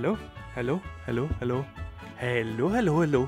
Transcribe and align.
Hallo, 0.00 0.16
hallo, 0.54 0.78
hallo, 1.04 1.28
hallo. 1.38 1.64
Hallo, 2.16 2.68
hallo, 2.68 3.00
hallo. 3.00 3.26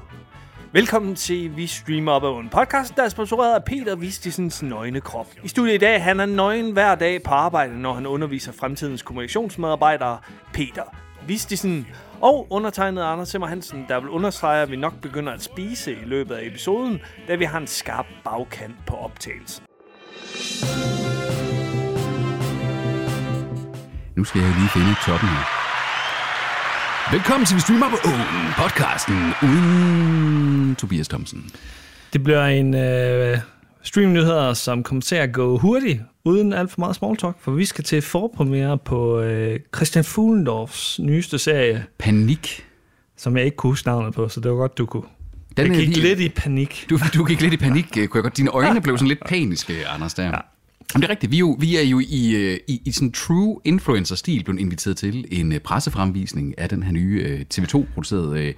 Velkommen 0.73 1.15
til 1.15 1.57
Vi 1.57 1.67
Streamer 1.67 2.13
Op 2.13 2.41
en 2.41 2.49
podcast, 2.49 2.97
der 2.97 3.03
er 3.03 3.09
sponsoreret 3.09 3.55
af 3.55 3.65
Peter 3.65 3.97
Vistisens 3.97 4.63
nøgne 4.63 5.01
krop. 5.01 5.27
I 5.45 5.49
studiet 5.49 5.75
i 5.75 5.79
dag, 5.79 6.03
han 6.03 6.21
er 6.21 6.27
nøgen 6.27 6.73
hver 6.73 6.95
dag 6.95 7.23
på 7.23 7.31
arbejde, 7.31 7.81
når 7.81 7.95
han 7.95 8.07
underviser 8.07 8.53
fremtidens 8.53 9.03
kommunikationsmedarbejdere, 9.03 10.19
Peter 10.53 10.83
Vistisen. 11.27 11.87
Og 12.21 12.47
undertegnet 12.51 13.03
Anders 13.03 13.29
Simmer 13.29 13.47
Hansen, 13.47 13.85
der 13.89 14.01
vil 14.01 14.09
understrege, 14.09 14.63
at 14.63 14.71
vi 14.71 14.77
nok 14.77 15.01
begynder 15.01 15.33
at 15.33 15.43
spise 15.43 15.93
i 15.93 16.05
løbet 16.05 16.35
af 16.35 16.47
episoden, 16.47 17.01
da 17.29 17.35
vi 17.35 17.45
har 17.45 17.59
en 17.59 17.67
skarp 17.67 18.07
bagkant 18.25 18.87
på 18.87 18.97
optagelsen. 18.97 19.65
Nu 24.17 24.25
skal 24.25 24.41
jeg 24.41 24.51
lige 24.59 24.69
finde 24.69 24.95
toppen 25.07 25.29
her. 25.29 25.62
Velkommen 27.13 27.47
til 27.47 27.57
Vi 27.57 27.61
Streamer 27.61 27.91
på 27.91 27.97
Åen, 28.09 28.53
podcasten 28.57 29.17
uden 29.43 30.75
Tobias 30.77 31.09
Thomsen. 31.09 31.51
Det 32.13 32.25
bliver 32.25 32.47
en 32.47 32.75
øh, 32.75 33.39
streamnyheder, 33.83 34.55
som 34.55 34.83
kommer 34.83 35.03
til 35.03 35.15
at 35.17 35.33
gå 35.33 35.59
hurtigt, 35.59 36.01
uden 36.25 36.53
alt 36.53 36.71
for 36.71 36.81
meget 36.81 36.97
small 36.97 37.17
talk, 37.17 37.37
for 37.41 37.53
vi 37.53 37.65
skal 37.65 37.85
til 37.85 38.03
forpremiere 38.03 38.79
på 38.79 39.21
øh, 39.21 39.61
Christian 39.77 40.05
Fuglendorfs 40.05 40.99
nyeste 40.99 41.39
serie, 41.39 41.85
Panik. 41.99 42.65
som 43.17 43.37
jeg 43.37 43.45
ikke 43.45 43.57
kunne 43.57 43.71
huske 43.71 43.89
navnet 43.89 44.15
på, 44.15 44.29
så 44.29 44.41
det 44.41 44.51
var 44.51 44.57
godt, 44.57 44.79
du 44.79 44.87
kunne. 44.87 45.03
Den 45.57 45.67
jeg 45.67 45.77
gik 45.77 45.89
lige- 45.89 46.07
lidt 46.09 46.21
i 46.21 46.29
panik. 46.29 46.87
Du, 46.91 46.99
du 47.15 47.25
gik 47.25 47.41
lidt 47.41 47.53
i 47.55 47.57
panik, 47.57 47.87
øh, 47.99 48.09
kunne 48.09 48.19
jeg 48.19 48.23
godt. 48.23 48.37
Dine 48.37 48.51
øjne 48.51 48.81
blev 48.83 48.99
sådan 48.99 49.09
lidt 49.09 49.27
paniske, 49.27 49.89
Anders, 49.89 50.15
der. 50.15 50.25
Ja. 50.25 50.33
Jamen, 50.95 51.03
det 51.03 51.09
er 51.09 51.11
rigtigt. 51.11 51.33
Vi 51.33 51.37
er 51.37 51.41
jo, 51.41 51.57
vi 51.61 51.77
er 51.77 51.83
jo 51.83 52.01
i, 52.01 52.35
øh, 52.35 52.59
i, 52.69 52.83
i 52.85 52.93
sådan 52.93 53.13
true 53.13 53.61
influencer-stil 53.65 54.45
blevet 54.45 54.61
inviteret 54.61 54.97
til 54.97 55.25
en 55.31 55.53
øh, 55.53 55.61
pressefremvisning 55.61 56.59
af 56.59 56.69
den 56.69 56.83
her 56.83 56.93
nye 56.93 57.23
øh, 57.27 57.45
TV2-producerede 57.55 58.55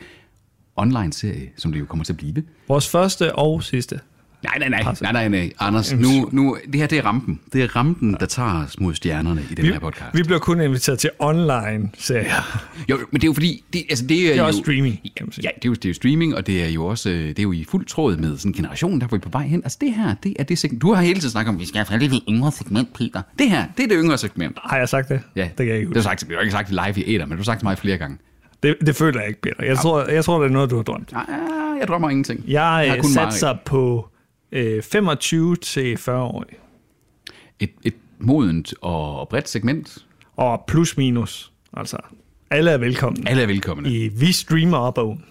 online-serie, 0.76 1.50
som 1.56 1.72
det 1.72 1.80
jo 1.80 1.84
kommer 1.84 2.04
til 2.04 2.12
at 2.12 2.16
blive. 2.16 2.42
Vores 2.68 2.88
første 2.88 3.34
og 3.34 3.62
sidste. 3.62 4.00
Nej, 4.45 4.59
nej, 4.59 4.69
nej, 4.69 4.95
nej, 5.03 5.12
nej, 5.12 5.28
nej. 5.28 5.53
Anders, 5.59 5.92
nu, 5.92 6.28
nu, 6.33 6.56
det 6.73 6.81
her 6.81 6.87
det 6.87 6.98
er 6.98 7.03
rampen. 7.05 7.41
Det 7.53 7.62
er 7.62 7.77
rampen, 7.77 8.17
der 8.20 8.27
tager 8.27 8.64
os 8.64 8.81
mod 8.81 8.95
stjernerne 8.95 9.42
i 9.50 9.55
den 9.55 9.64
Vi, 9.64 9.73
her 9.73 9.78
podcast. 9.78 10.14
vi 10.14 10.23
bliver 10.23 10.39
kun 10.39 10.61
inviteret 10.61 10.98
til 10.98 11.11
online-serier. 11.19 12.61
Jo, 12.89 12.98
men 13.11 13.20
det 13.20 13.25
er 13.25 13.28
jo 13.28 13.33
fordi, 13.33 13.65
det, 13.72 13.83
altså 13.91 14.06
det 14.06 14.19
er, 14.19 14.22
Det 14.22 14.33
er 14.33 14.37
jo, 14.37 14.47
også 14.47 14.59
streaming, 14.61 15.00
kan 15.17 15.27
man 15.27 15.33
sige. 15.33 15.42
Ja, 15.45 15.50
det 15.56 15.65
er, 15.65 15.69
jo, 15.69 15.75
det 15.75 15.84
er 15.84 15.89
jo 15.89 15.95
streaming, 15.95 16.34
og 16.34 16.47
det 16.47 16.65
er 16.65 16.69
jo 16.69 16.87
også 16.87 17.11
øh, 17.11 17.28
det 17.28 17.39
er 17.39 17.42
jo 17.42 17.53
i 17.53 17.65
fuld 17.70 17.87
tråd 17.87 18.17
med 18.17 18.37
sådan 18.39 18.50
en 18.50 18.55
generation, 18.55 19.00
der 19.00 19.06
hvor 19.06 19.17
vi 19.17 19.20
er 19.20 19.28
på 19.31 19.39
vej 19.39 19.47
hen. 19.47 19.61
Altså 19.65 19.78
det 19.81 19.92
her, 19.95 20.15
det 20.22 20.34
er 20.39 20.45
det 20.45 20.59
segment. 20.59 20.83
Du 20.83 20.92
har 20.95 21.03
hele 21.03 21.20
tiden 21.20 21.31
snakket 21.31 21.48
om, 21.55 21.61
vi 21.61 21.67
skal 21.67 21.87
have 21.89 22.00
det 22.00 22.22
yngre 22.28 22.53
segment, 22.53 22.95
Peter. 22.95 23.22
Det 23.39 23.50
her, 23.50 23.65
det 23.77 23.83
er 23.84 23.89
det 23.89 23.97
yngre 24.00 24.19
segment. 24.19 24.59
Har 24.65 24.77
jeg 24.77 24.89
sagt 24.89 25.09
det? 25.09 25.20
Ja, 25.37 25.42
det 25.42 25.56
kan 25.56 25.67
jeg 25.69 25.77
ikke 25.77 25.95
Det 25.95 26.03
har 26.05 26.11
huske. 26.11 26.34
du 26.34 26.41
ikke 26.41 26.53
sagt 26.53 26.69
det 26.69 26.81
live 26.87 27.05
i 27.06 27.15
æder, 27.15 27.27
men 27.27 27.31
du 27.31 27.37
har 27.37 27.45
sagt 27.45 27.59
til 27.61 27.67
mig 27.67 27.78
flere 27.78 27.97
gange. 27.98 28.19
Det, 28.62 28.77
det 28.87 28.97
føler 28.97 29.20
jeg 29.20 29.28
ikke, 29.28 29.41
Peter. 29.41 29.65
Jeg 29.65 29.78
tror, 29.78 30.05
jeg 30.11 30.25
tror, 30.25 30.41
det 30.42 30.48
er 30.48 30.53
noget, 30.53 30.70
du 30.70 30.77
har 30.77 30.83
drømt. 30.83 31.12
Ah, 31.12 31.25
jeg 31.81 31.89
drømmer 31.89 32.11
ingenting. 32.11 32.45
Jeg 32.48 32.92
øh, 32.97 33.00
kun 33.03 33.11
satser 33.11 33.55
på 33.65 34.09
øh, 34.55 34.83
25 34.83 35.56
til 35.56 35.97
40 35.97 36.22
år. 36.22 36.44
Et, 37.60 37.70
et 37.84 37.94
modent 38.19 38.74
og 38.80 39.28
bredt 39.28 39.48
segment. 39.48 40.06
Og 40.36 40.64
plus 40.69 40.97
minus. 40.97 41.52
Altså, 41.77 41.97
alle 42.50 42.70
er 42.70 42.78
velkomne. 42.78 43.28
Alle 43.28 43.42
er 43.42 43.47
velkomne. 43.47 43.91
I 43.91 44.08
Vi 44.08 44.32
Streamer 44.32 44.78
Op 44.78 44.98
Oven. 44.98 45.25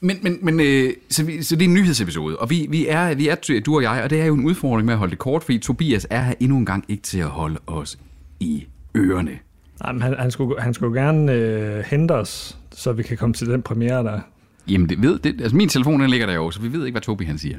Men, 0.00 0.18
men, 0.22 0.38
men 0.42 0.60
øh, 0.60 0.92
så, 1.10 1.24
vi, 1.24 1.42
så 1.42 1.56
det 1.56 1.64
er 1.64 1.68
en 1.68 1.74
nyhedsepisode, 1.74 2.38
og 2.38 2.50
vi, 2.50 2.66
vi, 2.70 2.86
er, 2.88 3.14
vi 3.14 3.28
er, 3.28 3.60
du 3.66 3.76
og 3.76 3.82
jeg, 3.82 4.02
og 4.02 4.10
det 4.10 4.20
er 4.20 4.24
jo 4.24 4.34
en 4.34 4.44
udfordring 4.44 4.86
med 4.86 4.94
at 4.94 4.98
holde 4.98 5.10
det 5.10 5.18
kort, 5.18 5.44
fordi 5.44 5.58
Tobias 5.58 6.06
er 6.10 6.22
her 6.22 6.34
endnu 6.40 6.58
en 6.58 6.66
gang 6.66 6.84
ikke 6.88 7.02
til 7.02 7.18
at 7.18 7.26
holde 7.26 7.58
os 7.66 7.98
i 8.40 8.66
ørerne. 8.96 9.38
Nej, 9.82 9.92
men 9.92 10.02
han, 10.02 10.14
han, 10.18 10.30
skulle, 10.30 10.60
han 10.60 10.74
skulle 10.74 11.00
gerne 11.00 11.32
øh, 11.32 11.84
hente 11.84 12.12
os, 12.12 12.58
så 12.72 12.92
vi 12.92 13.02
kan 13.02 13.16
komme 13.16 13.34
til 13.34 13.46
den 13.46 13.62
premiere, 13.62 14.04
der... 14.04 14.20
Jamen, 14.68 14.88
det 14.88 15.02
ved, 15.02 15.18
det, 15.18 15.40
altså 15.40 15.56
min 15.56 15.68
telefon 15.68 16.00
den 16.00 16.10
ligger 16.10 16.26
der 16.26 16.34
jo, 16.34 16.50
så 16.50 16.60
vi 16.60 16.72
ved 16.72 16.86
ikke, 16.86 16.94
hvad 16.94 17.02
Tobi 17.02 17.24
han 17.24 17.38
siger. 17.38 17.58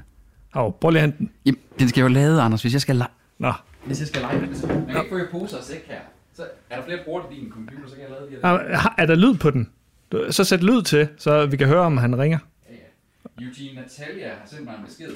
Åh, 0.56 0.74
prøv 0.82 0.90
lige 0.92 1.00
at 1.02 1.06
hente 1.08 1.18
den. 1.18 1.32
Jamen, 1.46 1.60
den 1.80 1.90
skal 1.90 2.02
jo 2.02 2.08
lade, 2.08 2.42
Anders, 2.42 2.62
hvis 2.62 2.74
jeg 2.74 2.82
skal 2.82 2.96
lege. 2.96 3.10
Nå. 3.40 3.54
Hvis 3.86 4.00
jeg 4.00 4.08
skal 4.08 4.22
lege 4.22 4.40
med 4.40 4.48
det, 4.48 4.58
så 4.58 4.68
man 4.68 4.86
kan 4.86 4.96
ikke 4.98 5.10
få 5.10 5.18
i 5.18 5.22
poser 5.42 5.58
og 5.58 5.64
sæk 5.64 5.86
her. 5.88 6.00
Så 6.36 6.44
er 6.70 6.76
der 6.76 6.84
flere 6.86 7.00
bruger 7.06 7.22
til 7.30 7.40
din 7.40 7.52
computer, 7.52 7.88
så 7.90 7.94
kan 7.96 8.02
jeg 8.04 8.10
lade 8.12 8.22
det 8.22 8.40
her. 8.44 8.50
Er, 8.50 8.78
har- 8.78 8.96
er 8.98 9.06
der 9.06 9.16
lyd 9.16 9.34
på 9.38 9.50
den? 9.52 9.70
Så 10.30 10.44
sæt 10.44 10.64
lyd 10.64 10.82
til, 10.82 11.08
så 11.18 11.46
vi 11.46 11.58
kan 11.58 11.68
høre, 11.68 11.82
om 11.82 11.98
han 11.98 12.18
ringer. 12.20 12.38
Eugene 13.42 13.82
Natalia 13.82 14.28
har 14.28 14.36
sendt 14.46 14.66
mig 14.66 14.76
en 14.80 14.86
besked. 14.86 15.10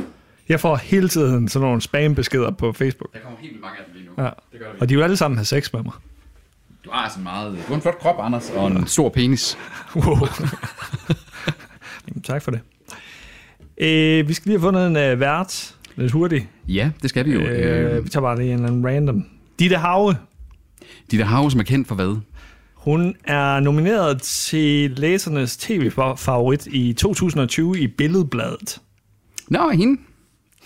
Jeg 0.49 0.59
får 0.59 0.75
hele 0.75 1.09
tiden 1.09 1.49
sådan 1.49 1.65
nogle 1.65 1.81
spam-beskeder 1.81 2.51
på 2.51 2.73
Facebook. 2.73 3.13
Der 3.13 3.19
kommer 3.19 3.39
helt 3.39 3.51
vildt 3.51 3.61
mange 3.61 3.77
af 3.79 3.83
dem 3.85 3.93
lige 3.95 4.05
nu. 4.05 4.23
Ja. 4.23 4.29
Det 4.51 4.59
gør 4.59 4.71
der 4.71 4.79
Og 4.81 4.89
de 4.89 4.95
vil 4.95 5.03
alle 5.03 5.17
sammen 5.17 5.37
have 5.37 5.45
sex 5.45 5.73
med 5.73 5.83
mig. 5.83 5.93
Du 6.85 6.89
har 6.91 7.09
sådan 7.09 7.23
meget... 7.23 7.51
Du 7.53 7.57
har 7.67 7.75
en 7.75 7.81
flot 7.81 7.99
krop, 7.99 8.15
Anders, 8.19 8.49
og 8.49 8.67
en 8.67 8.87
stor 8.87 9.09
penis. 9.09 9.57
Wow. 9.95 10.03
Jamen, 12.07 12.21
tak 12.23 12.41
for 12.41 12.51
det. 12.51 12.59
Øh, 13.79 14.27
vi 14.27 14.33
skal 14.33 14.49
lige 14.49 14.59
have 14.59 14.67
fundet 14.67 14.87
en 14.87 14.97
øh, 14.97 15.19
vært. 15.19 15.75
Lidt 15.95 16.11
hurtigt. 16.11 16.47
Ja, 16.67 16.91
det 17.01 17.09
skal 17.09 17.25
vi 17.25 17.33
jo. 17.33 17.39
Øh, 17.39 17.95
Øh, 17.95 18.03
vi 18.05 18.09
tager 18.09 18.21
bare 18.21 18.37
lige 18.37 18.47
en 18.49 18.53
eller 18.53 18.67
anden 18.67 18.87
random. 18.87 19.25
Ditte 19.59 19.77
de 21.11 21.17
der 21.17 21.25
har 21.25 21.49
som 21.49 21.59
er 21.59 21.63
kendt 21.63 21.87
for 21.87 21.95
hvad? 21.95 22.17
Hun 22.73 23.15
er 23.23 23.59
nomineret 23.59 24.21
til 24.21 24.91
læsernes 24.91 25.57
tv-favorit 25.57 26.67
i 26.67 26.93
2020 26.93 27.79
i 27.79 27.87
Billedbladet. 27.87 28.81
Nå, 29.47 29.69
hende. 29.69 30.01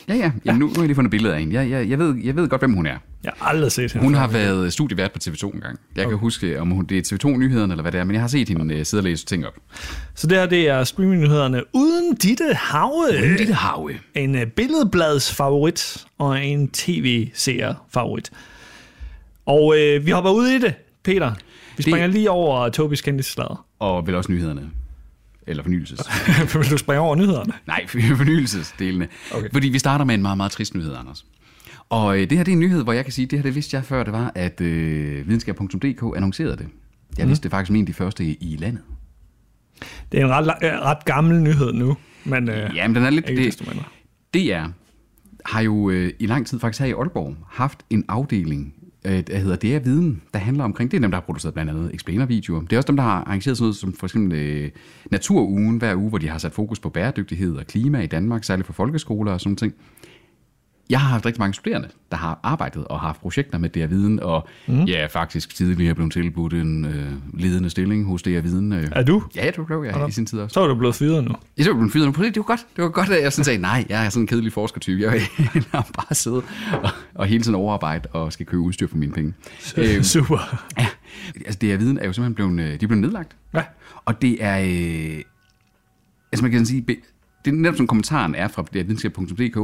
Ja, 0.08 0.16
ja. 0.16 0.32
Jamen, 0.46 0.60
nu, 0.60 0.66
nu 0.66 0.74
har 0.74 0.82
jeg 0.82 0.88
lige 0.88 0.96
fundet 0.96 1.12
billeder 1.12 1.34
af 1.34 1.40
hende. 1.40 1.56
Jeg, 1.56 1.70
jeg, 1.70 1.90
jeg, 1.90 2.00
ved, 2.00 2.16
jeg 2.24 2.36
ved 2.36 2.50
godt, 2.50 2.62
hvem 2.62 2.74
hun 2.74 2.86
er. 2.86 2.98
Jeg 3.24 3.32
har 3.38 3.48
aldrig 3.50 3.72
set 3.72 3.92
hende. 3.92 4.06
Hun 4.06 4.14
har 4.16 4.28
været 4.28 4.74
studievært 4.74 5.12
på 5.12 5.20
TV2 5.24 5.54
en 5.56 5.60
gang. 5.62 5.80
Jeg 5.96 6.08
kan 6.08 6.18
huske, 6.18 6.60
om 6.62 6.70
hun, 6.72 6.86
det 6.86 7.12
er 7.12 7.16
TV2-nyhederne 7.16 7.74
eller 7.74 7.82
hvad 7.82 7.92
det 7.92 8.00
er, 8.00 8.04
men 8.04 8.14
jeg 8.14 8.22
har 8.22 8.28
set 8.28 8.50
hende 8.50 8.76
uh, 8.80 8.84
sidde 8.84 9.02
og 9.02 9.04
læse 9.04 9.26
ting 9.26 9.46
op. 9.48 9.54
Så 10.16 10.28
det 10.28 10.38
her 10.38 10.46
det 10.46 10.70
er 10.70 10.84
streamingnyhederne 10.84 11.62
uden 11.74 12.16
Ditte 12.16 12.54
Have. 12.54 13.36
Lille 13.38 13.54
Have. 13.54 13.92
En 14.16 14.36
øh, 14.36 14.46
billedblads 14.48 15.34
favorit 15.34 16.06
og 16.18 16.46
en 16.46 16.68
tv-seer 16.70 17.74
favorit. 17.94 18.32
Og 19.46 19.76
øh, 19.80 20.06
vi 20.06 20.12
hopper 20.12 20.32
ud 20.32 20.48
i 20.48 20.60
det, 20.60 20.74
Peter. 21.04 21.30
Vi 21.32 21.38
Det- 21.78 21.86
springer 21.86 22.08
lige 22.08 22.30
over 22.32 22.70
Tobis 22.70 23.02
kendtislader. 23.02 23.66
Og 23.80 24.08
vel 24.08 24.16
også 24.16 24.32
nyhederne. 24.32 24.70
Eller 25.48 25.64
fornyelses. 25.64 26.00
Vil 26.54 26.72
du 26.72 26.78
springe 26.78 27.02
over 27.02 27.16
nyhederne? 27.16 27.54
Nej, 27.68 27.88
fornyelsesdelene. 28.18 29.08
Okay. 29.32 29.50
Fordi 29.54 29.70
vi 29.70 29.80
starter 29.80 30.06
med 30.06 30.16
en 30.16 30.22
meget, 30.22 30.38
meget 30.38 30.52
trist 30.52 30.76
nyhed, 30.76 30.96
Anders. 30.96 31.26
Og 31.90 32.20
øh, 32.20 32.30
det 32.30 32.38
her 32.38 32.44
det 32.44 32.52
er 32.52 32.54
en 32.56 32.60
nyhed, 32.60 32.84
hvor 32.84 32.94
jeg 32.94 33.04
kan 33.04 33.14
sige, 33.14 33.26
det 33.26 33.40
her 33.40 33.44
det 33.44 33.56
vidste 33.56 33.76
jeg 33.78 33.86
før, 33.86 34.04
det 34.04 34.14
var, 34.14 34.32
at 34.36 34.62
øh, 34.62 35.28
videnskab.dk 35.28 36.16
annoncerede 36.16 36.58
det. 36.58 36.68
Jeg 37.18 37.28
vidste 37.28 37.44
det 37.44 37.52
faktisk 37.52 37.68
som 37.68 37.76
en 37.76 37.82
af 37.82 37.86
de 37.86 37.94
første 37.94 38.26
i, 38.26 38.38
i 38.42 38.58
landet. 38.58 38.82
Det 40.12 40.20
er 40.20 40.26
en 40.26 40.32
ret, 40.32 40.54
øh, 40.64 40.72
ret 40.72 41.06
gammel 41.06 41.42
nyhed 41.42 41.74
nu, 41.74 41.98
men 42.24 42.50
øh, 42.50 42.76
Jamen, 42.76 42.96
den 42.96 43.04
er 43.04 43.10
lidt... 43.10 43.28
Det, 43.28 43.68
mindre. 43.68 43.84
DR 44.34 44.68
har 45.46 45.62
jo 45.62 45.90
øh, 45.90 46.14
i 46.20 46.26
lang 46.26 46.48
tid 46.48 46.60
faktisk 46.60 46.80
her 46.80 46.88
i 46.88 46.92
Aalborg 46.92 47.36
haft 47.50 47.84
en 47.90 48.06
afdeling, 48.08 48.74
øh, 49.06 49.24
der 49.28 49.38
hedder 49.38 49.56
det 49.56 49.76
er 49.76 49.80
Viden, 49.80 50.22
der 50.34 50.40
handler 50.40 50.64
omkring, 50.64 50.92
det 50.92 50.98
er 50.98 51.02
dem, 51.02 51.12
der 51.12 51.18
har 51.18 51.26
produceret 51.26 51.54
blandt 51.54 51.72
andet 51.72 51.92
explainer-videoer. 51.94 52.62
Det 52.62 52.74
er 52.74 52.78
også 52.78 52.88
dem, 52.88 52.96
der 52.96 53.04
har 53.04 53.24
arrangeret 53.24 53.58
sådan 53.58 53.66
noget 53.66 53.76
som 53.76 53.94
for 53.94 54.06
eksempel 54.08 54.40
øh, 54.40 54.72
Naturugen 55.12 55.78
hver 55.78 55.96
uge, 55.96 56.10
hvor 56.10 56.18
de 56.18 56.30
har 56.30 56.38
sat 56.38 56.52
fokus 56.52 56.80
på 56.80 56.90
bæredygtighed 56.90 57.56
og 57.56 57.66
klima 57.68 58.02
i 58.02 58.08
Danmark, 58.08 58.44
særligt 58.44 58.66
for 58.66 58.74
folkeskoler 58.74 59.32
og 59.32 59.42
sådan 59.42 59.56
ting. 59.56 59.74
Jeg 60.94 61.02
har 61.02 61.10
haft 61.10 61.26
rigtig 61.26 61.40
mange 61.40 61.54
studerende, 61.54 61.88
der 62.12 62.18
har 62.18 62.40
arbejdet 62.44 62.86
og 62.86 63.00
har 63.00 63.08
haft 63.08 63.22
projekter 63.22 63.58
med 63.58 63.70
DR 63.70 63.86
Viden, 63.86 64.20
og 64.20 64.48
mm. 64.68 64.84
ja, 64.84 65.06
faktisk 65.06 65.56
tidligere 65.56 65.96
blevet 65.96 66.14
tilbudt 66.14 66.54
en 66.54 66.86
øh, 66.86 67.12
ledende 67.34 67.70
stilling 67.70 68.06
hos 68.06 68.22
DR 68.22 68.42
Viden. 68.42 68.74
Øh. 68.74 68.88
Er 68.92 69.04
du? 69.04 69.24
Ja, 69.36 69.52
det 69.58 69.66
blev 69.66 69.84
jeg 69.84 70.10
i 70.10 70.12
sin 70.12 70.26
tid 70.26 70.40
også. 70.40 70.54
Så 70.54 70.62
er 70.62 70.68
du 70.68 70.76
blevet 70.76 70.96
fyret 70.96 71.24
nu. 71.24 71.36
Jeg 71.58 71.66
så 71.66 71.74
blev 71.74 71.90
fyret 71.92 72.06
nu. 72.06 72.14
Lige, 72.18 72.30
Det 72.30 72.38
var 72.38 72.44
godt. 72.44 72.66
Det 72.76 72.84
var 72.84 72.90
godt, 72.90 73.10
at 73.10 73.24
jeg 73.24 73.34
sådan 73.34 73.46
sagde, 73.46 73.62
nej, 73.62 73.86
jeg 73.90 74.06
er 74.06 74.10
sådan 74.10 74.24
en 74.24 74.28
kedelig 74.28 74.54
forskertype. 74.54 75.02
Jeg 75.02 75.12
vil 75.54 75.66
bare 75.72 76.16
sidde 76.16 76.42
og, 76.84 76.90
og 77.16 77.26
hele 77.26 77.44
tiden 77.44 77.56
overarbejde 77.56 78.10
og 78.12 78.34
skal 78.34 78.46
købe 78.46 78.62
udstyr 78.62 78.88
for 78.88 78.98
mine 78.98 79.12
penge. 79.12 79.34
Øhm, 79.78 80.04
Super. 80.04 80.68
ja, 80.78 80.88
altså 81.36 81.58
det 81.62 81.74
er 81.74 81.78
viden 81.78 82.00
er 82.00 82.06
jo 82.06 82.14
simpelthen 82.14 82.56
blevet, 82.56 82.74
øh, 82.74 82.80
de 82.80 82.84
er 82.86 82.88
blevet 82.88 83.02
nedlagt. 83.02 83.36
Ja. 83.54 83.64
Og 84.06 84.22
det 84.22 84.38
er, 84.44 84.60
øh, 84.60 85.22
altså 86.32 86.44
man 86.44 86.52
kan 86.52 86.66
sige, 86.66 86.86
det 87.46 87.52
er 87.52 87.56
netop 87.56 87.76
som 87.76 87.88
kommentaren 87.88 88.36
er 88.36 88.48
fra 88.48 88.66
videnskab.dk. 88.72 89.58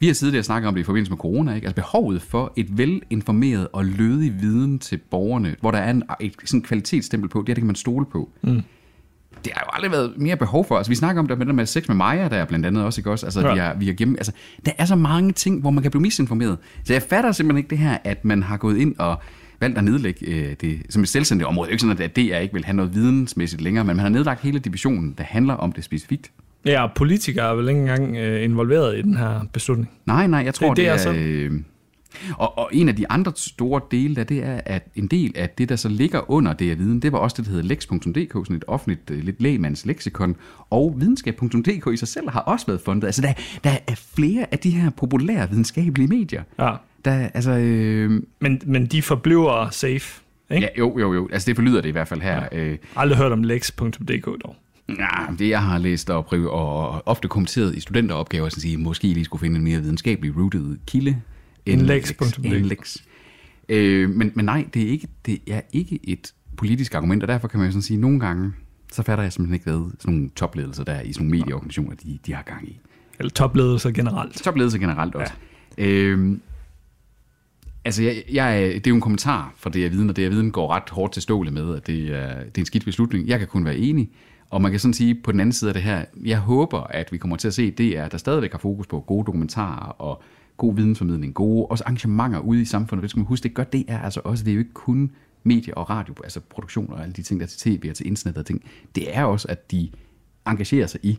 Vi 0.00 0.06
har 0.06 0.38
og 0.38 0.44
snakket 0.44 0.68
om 0.68 0.74
det 0.74 0.80
i 0.80 0.84
forbindelse 0.84 1.12
med 1.12 1.18
corona, 1.18 1.54
ikke? 1.54 1.66
Altså 1.66 1.74
behovet 1.74 2.22
for 2.22 2.52
et 2.56 2.78
velinformeret 2.78 3.68
og 3.72 3.84
lødig 3.84 4.40
viden 4.40 4.78
til 4.78 4.96
borgerne, 5.10 5.56
hvor 5.60 5.70
der 5.70 5.78
er 5.78 5.90
en, 5.90 6.02
et 6.20 6.34
sådan 6.44 6.62
kvalitetsstempel 6.62 7.28
på, 7.30 7.38
det 7.38 7.48
her, 7.48 7.54
det 7.54 7.62
kan 7.62 7.66
man 7.66 7.76
stole 7.76 8.06
på. 8.06 8.30
Mm. 8.42 8.62
Det 9.44 9.52
har 9.54 9.64
jo 9.66 9.70
aldrig 9.72 9.90
været 9.90 10.12
mere 10.16 10.36
behov 10.36 10.64
for. 10.64 10.76
Altså, 10.76 10.90
vi 10.90 10.96
snakker 10.96 11.22
om 11.22 11.28
det 11.28 11.38
med 11.38 11.46
det 11.46 11.54
med 11.54 11.66
sex 11.66 11.88
med 11.88 11.96
Maja, 11.96 12.28
der 12.28 12.36
er 12.36 12.44
blandt 12.44 12.66
andet 12.66 12.84
også, 12.84 13.00
ikke 13.00 13.10
også? 13.10 13.26
Altså, 13.26 13.40
ja. 13.40 13.52
vi 13.52 13.58
har, 13.58 13.74
vi 13.74 13.86
har 13.86 13.94
gennem, 13.94 14.16
altså, 14.18 14.32
der 14.66 14.72
er 14.78 14.84
så 14.84 14.96
mange 14.96 15.32
ting, 15.32 15.60
hvor 15.60 15.70
man 15.70 15.82
kan 15.82 15.90
blive 15.90 16.02
misinformeret. 16.02 16.58
Så 16.84 16.92
jeg 16.92 17.02
fatter 17.02 17.32
simpelthen 17.32 17.58
ikke 17.58 17.70
det 17.70 17.78
her, 17.78 17.98
at 18.04 18.24
man 18.24 18.42
har 18.42 18.56
gået 18.56 18.76
ind 18.76 18.94
og 18.98 19.22
valgt 19.60 19.78
at 19.78 19.84
nedlægge 19.84 20.26
øh, 20.26 20.56
det 20.60 20.82
som 20.90 21.02
et 21.02 21.08
selvstændigt 21.08 21.48
område. 21.48 21.66
Det 21.66 21.70
er 21.70 21.72
jo 21.72 21.74
ikke 21.74 22.02
sådan, 22.02 22.26
at 22.30 22.34
DR 22.34 22.38
ikke 22.42 22.54
vil 22.54 22.64
have 22.64 22.76
noget 22.76 22.94
vidensmæssigt 22.94 23.62
længere, 23.62 23.84
men 23.84 23.96
man 23.96 24.02
har 24.02 24.08
nedlagt 24.10 24.40
hele 24.40 24.58
divisionen, 24.58 25.14
der 25.18 25.24
handler 25.24 25.54
om 25.54 25.72
det 25.72 25.84
specifikt. 25.84 26.30
Ja, 26.66 26.86
politikere 26.94 27.50
er 27.50 27.54
vel 27.54 27.68
ikke 27.68 27.80
engang 27.80 28.16
øh, 28.16 28.44
involveret 28.44 28.98
i 28.98 29.02
den 29.02 29.16
her 29.16 29.40
beslutning. 29.52 29.90
Nej, 30.06 30.26
nej, 30.26 30.40
jeg 30.44 30.54
tror, 30.54 30.68
Det- 30.68 30.76
det, 30.76 30.82
det 30.84 30.88
er 30.90 30.94
er, 30.94 30.98
sådan. 30.98 31.22
øh, 31.22 31.52
Og, 32.38 32.58
og 32.58 32.70
en 32.72 32.88
af 32.88 32.96
de 32.96 33.10
andre 33.10 33.32
store 33.36 33.80
dele 33.90 34.14
der, 34.16 34.24
det 34.24 34.44
er, 34.44 34.60
at 34.66 34.86
en 34.94 35.06
del 35.06 35.32
af 35.36 35.48
det, 35.50 35.68
der 35.68 35.76
så 35.76 35.88
ligger 35.88 36.30
under 36.30 36.52
det 36.52 36.70
at 36.70 36.78
viden, 36.78 37.02
det 37.02 37.12
var 37.12 37.18
også 37.18 37.34
det, 37.38 37.44
der 37.46 37.50
hedder 37.52 37.68
lex.dk, 37.68 38.32
sådan 38.32 38.56
et 38.56 38.64
offentligt, 38.66 39.10
øh, 39.10 39.24
lidt 39.24 39.42
lægemands 39.42 39.86
leksikon, 39.86 40.36
og 40.70 40.94
videnskab.dk 40.96 41.92
i 41.92 41.96
sig 41.96 42.08
selv 42.08 42.30
har 42.30 42.40
også 42.40 42.66
været 42.66 42.80
fundet. 42.80 43.06
Altså, 43.06 43.22
der, 43.22 43.32
der 43.64 43.76
er 43.86 43.94
flere 44.16 44.46
af 44.52 44.58
de 44.58 44.70
her 44.70 44.90
populære 44.90 45.50
videnskabelige 45.50 46.08
medier. 46.08 46.42
Ja. 46.58 46.72
Der, 47.04 47.12
altså, 47.34 47.50
øh, 47.50 48.22
Men, 48.40 48.60
men 48.66 48.86
de 48.86 49.02
forbliver 49.02 49.70
safe. 49.70 50.22
Ikke? 50.50 50.62
ja, 50.62 50.68
jo, 50.78 50.98
jo, 50.98 51.14
jo. 51.14 51.28
Altså, 51.32 51.46
det 51.46 51.56
forlyder 51.56 51.80
det 51.80 51.88
i 51.88 51.92
hvert 51.92 52.08
fald 52.08 52.20
her. 52.20 52.44
Ja. 52.52 52.58
Øh, 52.58 52.78
Aldrig 52.96 53.18
hørt 53.18 53.32
om 53.32 53.42
lex.dk 53.42 54.26
dog. 54.26 54.56
Ja, 54.88 55.34
det 55.38 55.48
jeg 55.48 55.62
har 55.62 55.78
læst 55.78 56.10
og, 56.10 56.26
prøvet, 56.26 56.48
og 56.48 57.02
ofte 57.06 57.28
kommenteret 57.28 57.74
i 57.74 57.80
studenteropgaver, 57.80 58.48
så 58.48 58.60
sige, 58.60 58.76
måske 58.76 59.08
lige 59.08 59.24
skulle 59.24 59.40
finde 59.40 59.56
en 59.56 59.64
mere 59.64 59.80
videnskabelig 59.80 60.36
rooted 60.36 60.76
kilde. 60.86 61.22
End 61.66 61.80
lex. 62.66 62.96
Øh, 63.68 64.10
men, 64.10 64.32
men 64.34 64.44
nej, 64.44 64.66
det 64.74 64.82
er, 64.82 64.88
ikke, 64.88 65.08
det 65.26 65.38
er 65.46 65.60
ikke 65.72 66.00
et 66.02 66.32
politisk 66.56 66.94
argument, 66.94 67.22
og 67.22 67.28
derfor 67.28 67.48
kan 67.48 67.58
man 67.58 67.66
jo 67.66 67.72
sådan 67.72 67.82
sige, 67.82 67.96
at 67.96 68.00
nogle 68.00 68.20
gange, 68.20 68.52
så 68.92 69.02
fatter 69.02 69.24
jeg 69.24 69.32
simpelthen 69.32 69.54
ikke, 69.54 69.64
hvad 69.64 69.90
sådan 70.00 70.14
nogle 70.14 70.30
topledelser 70.36 70.84
der 70.84 71.00
i 71.00 71.12
sådan 71.12 71.26
nogle 71.26 71.38
medieorganisationer, 71.38 71.96
de, 71.96 72.18
de 72.26 72.34
har 72.34 72.42
gang 72.42 72.68
i. 72.68 72.80
Eller 73.18 73.30
topledelser 73.30 73.90
generelt. 73.90 74.34
Topledelse 74.34 74.78
generelt 74.78 75.14
også. 75.14 75.32
Ja. 75.78 75.84
Øhm, 75.84 76.40
altså, 77.84 78.02
jeg, 78.02 78.22
jeg, 78.32 78.74
det 78.74 78.86
er 78.86 78.90
jo 78.90 78.94
en 78.94 79.00
kommentar 79.00 79.54
fra 79.56 79.70
det, 79.70 79.82
jeg 79.82 79.92
viden, 79.92 80.10
og 80.10 80.16
det, 80.16 80.22
jeg 80.22 80.30
viden 80.30 80.50
går 80.50 80.74
ret 80.74 80.90
hårdt 80.90 81.12
til 81.12 81.22
stålet 81.22 81.52
med, 81.52 81.76
at 81.76 81.86
det 81.86 82.14
er, 82.14 82.34
det 82.34 82.58
er 82.58 82.58
en 82.58 82.66
skidt 82.66 82.84
beslutning. 82.84 83.28
Jeg 83.28 83.38
kan 83.38 83.48
kun 83.48 83.64
være 83.64 83.76
enig. 83.76 84.10
Og 84.50 84.62
man 84.62 84.70
kan 84.70 84.80
sådan 84.80 84.94
sige, 84.94 85.14
på 85.14 85.32
den 85.32 85.40
anden 85.40 85.52
side 85.52 85.70
af 85.70 85.74
det 85.74 85.82
her, 85.82 86.04
jeg 86.24 86.38
håber, 86.38 86.80
at 86.80 87.12
vi 87.12 87.18
kommer 87.18 87.36
til 87.36 87.48
at 87.48 87.54
se, 87.54 87.70
det 87.70 87.98
er, 87.98 88.04
at 88.04 88.12
der 88.12 88.18
stadigvæk 88.18 88.52
har 88.52 88.58
fokus 88.58 88.86
på 88.86 89.00
gode 89.00 89.24
dokumentarer 89.26 89.88
og 89.88 90.22
god 90.56 90.74
vidensformidling, 90.74 91.34
gode 91.34 91.66
også 91.66 91.84
arrangementer 91.84 92.38
ude 92.38 92.62
i 92.62 92.64
samfundet. 92.64 93.02
Det 93.02 93.10
skal 93.10 93.20
man 93.20 93.26
huske, 93.26 93.42
det 93.42 93.54
gør 93.54 93.64
det 93.64 93.84
er 93.88 93.98
altså 93.98 94.20
også, 94.24 94.44
det 94.44 94.50
er 94.50 94.54
jo 94.54 94.60
ikke 94.60 94.72
kun 94.72 95.10
medie 95.42 95.76
og 95.76 95.90
radio, 95.90 96.14
altså 96.24 96.40
produktion 96.40 96.92
og 96.92 97.02
alle 97.02 97.12
de 97.12 97.22
ting, 97.22 97.40
der 97.40 97.46
er 97.46 97.48
til 97.48 97.60
tv 97.60 97.86
og 97.90 97.96
til 97.96 98.06
internet 98.06 98.38
og 98.38 98.46
ting. 98.46 98.64
Det 98.94 99.16
er 99.16 99.24
også, 99.24 99.48
at 99.48 99.70
de 99.70 99.90
engagerer 100.46 100.86
sig 100.86 101.00
i 101.02 101.18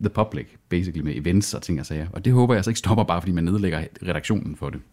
the 0.00 0.10
public, 0.10 0.46
basically 0.68 1.04
med 1.04 1.16
events 1.16 1.54
og 1.54 1.62
ting 1.62 1.80
og 1.80 1.86
sager. 1.86 2.06
Og 2.12 2.24
det 2.24 2.32
håber 2.32 2.54
jeg 2.54 2.58
altså 2.58 2.70
ikke 2.70 2.78
stopper 2.78 3.04
bare, 3.04 3.20
fordi 3.20 3.32
man 3.32 3.44
nedlægger 3.44 3.84
redaktionen 4.08 4.56
for 4.56 4.70
det. 4.70 4.80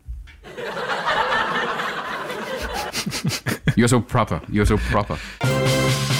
You're 3.79 3.87
so 3.87 3.99
proper. 3.99 4.39
You're 4.39 4.65
so 4.65 4.77
proper. 4.91 6.18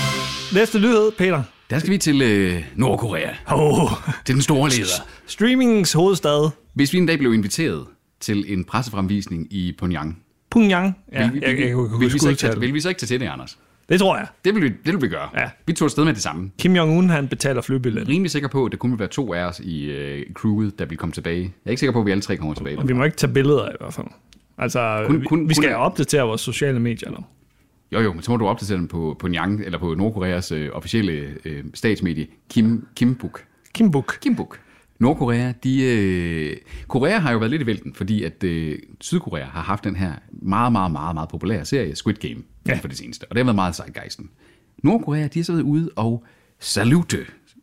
Næste 0.54 0.80
nyhed, 0.80 1.12
Peter. 1.18 1.44
Der 1.70 1.80
skal 1.80 1.92
vi 1.92 1.98
til 1.98 2.22
øh, 2.22 2.64
Nordkorea. 2.76 3.30
Oh, 3.52 3.92
Til 4.26 4.36
den 4.36 4.42
store 4.42 4.70
leder. 4.70 4.86
streamingens 5.26 5.94
hovedstad, 5.94 6.50
Hvis 6.74 6.94
vi 6.94 6.98
en 6.98 7.06
dag 7.06 7.18
blev 7.20 7.34
inviteret 7.34 7.86
til 8.20 8.54
en 8.54 8.64
pressefremvisning 8.66 9.48
i 9.54 9.76
Pyongyang, 9.80 10.20
Pyongyang. 10.52 10.98
Ja, 11.14 11.24
vil, 11.26 11.34
vi, 11.34 11.40
jeg, 11.46 11.60
jeg, 11.60 11.68
jeg, 11.68 11.78
vil, 11.78 11.86
vil, 12.00 12.14
vi 12.14 12.20
så 12.20 12.30
ikke 12.30 12.40
tage, 12.40 12.60
vil 12.60 12.74
vi 12.74 12.80
så 12.80 12.90
ikke 12.90 13.00
tage 13.00 13.08
til 13.08 13.20
det, 13.20 13.26
Anders? 13.28 13.58
Det 13.90 14.00
tror 14.00 14.18
jeg. 14.18 14.28
Det 14.46 14.56
vil 14.56 14.64
vi, 14.64 14.68
det 14.70 14.94
vil 14.94 15.02
vi 15.02 15.08
gøre. 15.08 15.30
Ja. 15.38 15.50
Vi 15.68 15.74
tog 15.74 15.86
afsted 15.86 16.06
med 16.06 16.14
det 16.14 16.22
samme. 16.24 16.52
Kim 16.60 16.76
Jong-un, 16.76 17.10
han 17.12 17.28
betaler 17.28 17.62
flybillet. 17.62 18.08
Rimelig 18.08 18.32
sikker 18.32 18.50
på, 18.50 18.66
at 18.66 18.72
det 18.72 18.80
kun 18.80 18.92
vil 18.92 19.00
være 19.00 19.08
to 19.08 19.34
af 19.34 19.44
os 19.44 19.60
i 19.60 19.84
øh, 19.86 20.26
crewet, 20.34 20.80
der 20.80 20.86
vil 20.86 20.98
komme 20.98 21.14
tilbage. 21.14 21.42
Jeg 21.42 21.50
er 21.66 21.70
ikke 21.70 21.80
sikker 21.80 21.94
på, 21.94 22.00
at 22.00 22.06
vi 22.06 22.12
alle 22.12 22.22
tre 22.22 22.38
kommer 22.38 22.54
tilbage. 22.56 22.78
Og 22.80 22.88
vi 22.88 22.94
må 22.94 23.04
ikke 23.04 23.18
tage 23.18 23.34
billeder 23.34 23.70
i 23.70 23.76
hvert 23.80 23.94
fald. 23.94 24.08
Altså, 24.58 25.04
Kun- 25.08 25.22
vi, 25.22 25.26
kun- 25.26 25.50
vi 25.50 25.54
skal 25.54 25.70
kun- 25.70 25.76
opdatere 25.76 26.24
vores 26.24 26.42
sociale 26.42 26.80
medier. 26.80 27.08
Eller? 27.10 27.22
Jo, 27.92 28.00
jo, 28.00 28.14
men 28.14 28.22
så 28.22 28.32
må 28.32 28.38
du 28.38 28.48
opdatere 28.48 28.78
den 28.78 28.88
på, 28.88 29.16
på 29.20 29.28
Nyang, 29.28 29.62
eller 29.62 29.78
på 29.80 29.94
Nordkoreas 29.96 30.52
øh, 30.52 30.70
officielle 30.74 31.36
øh, 31.46 31.64
statsmedie, 31.74 32.28
Kim, 32.50 32.88
Kimbuk. 32.96 33.44
Kimbuk. 33.74 34.18
Kimbuk. 34.22 34.60
Nordkorea, 35.00 35.54
de, 35.64 35.84
øh, 35.84 36.58
Korea 36.88 37.18
har 37.20 37.32
jo 37.32 37.38
været 37.38 37.50
lidt 37.52 37.62
i 37.62 37.66
vælten, 37.66 37.94
fordi 37.94 38.24
at 38.24 38.44
øh, 38.44 38.80
Sydkorea 39.02 39.44
har 39.46 39.62
haft 39.62 39.84
den 39.84 39.96
her 39.96 40.12
meget, 40.32 40.72
meget, 40.72 40.92
meget, 40.92 41.14
meget 41.16 41.30
populære 41.30 41.66
serie, 41.66 41.96
Squid 41.96 42.16
Game, 42.16 42.36
Ja. 42.68 42.74
for 42.82 42.88
det 42.88 42.98
seneste. 42.98 43.24
Og 43.24 43.30
det 43.36 43.38
har 43.38 43.46
været 43.46 43.56
meget 43.56 43.76
zeitgeisten. 43.76 44.30
Nordkorea, 44.84 45.28
de 45.28 45.40
har 45.40 45.44
så 45.44 45.52
været 45.52 45.64
ude 45.64 45.90
og 45.96 46.26
salute 46.60 47.18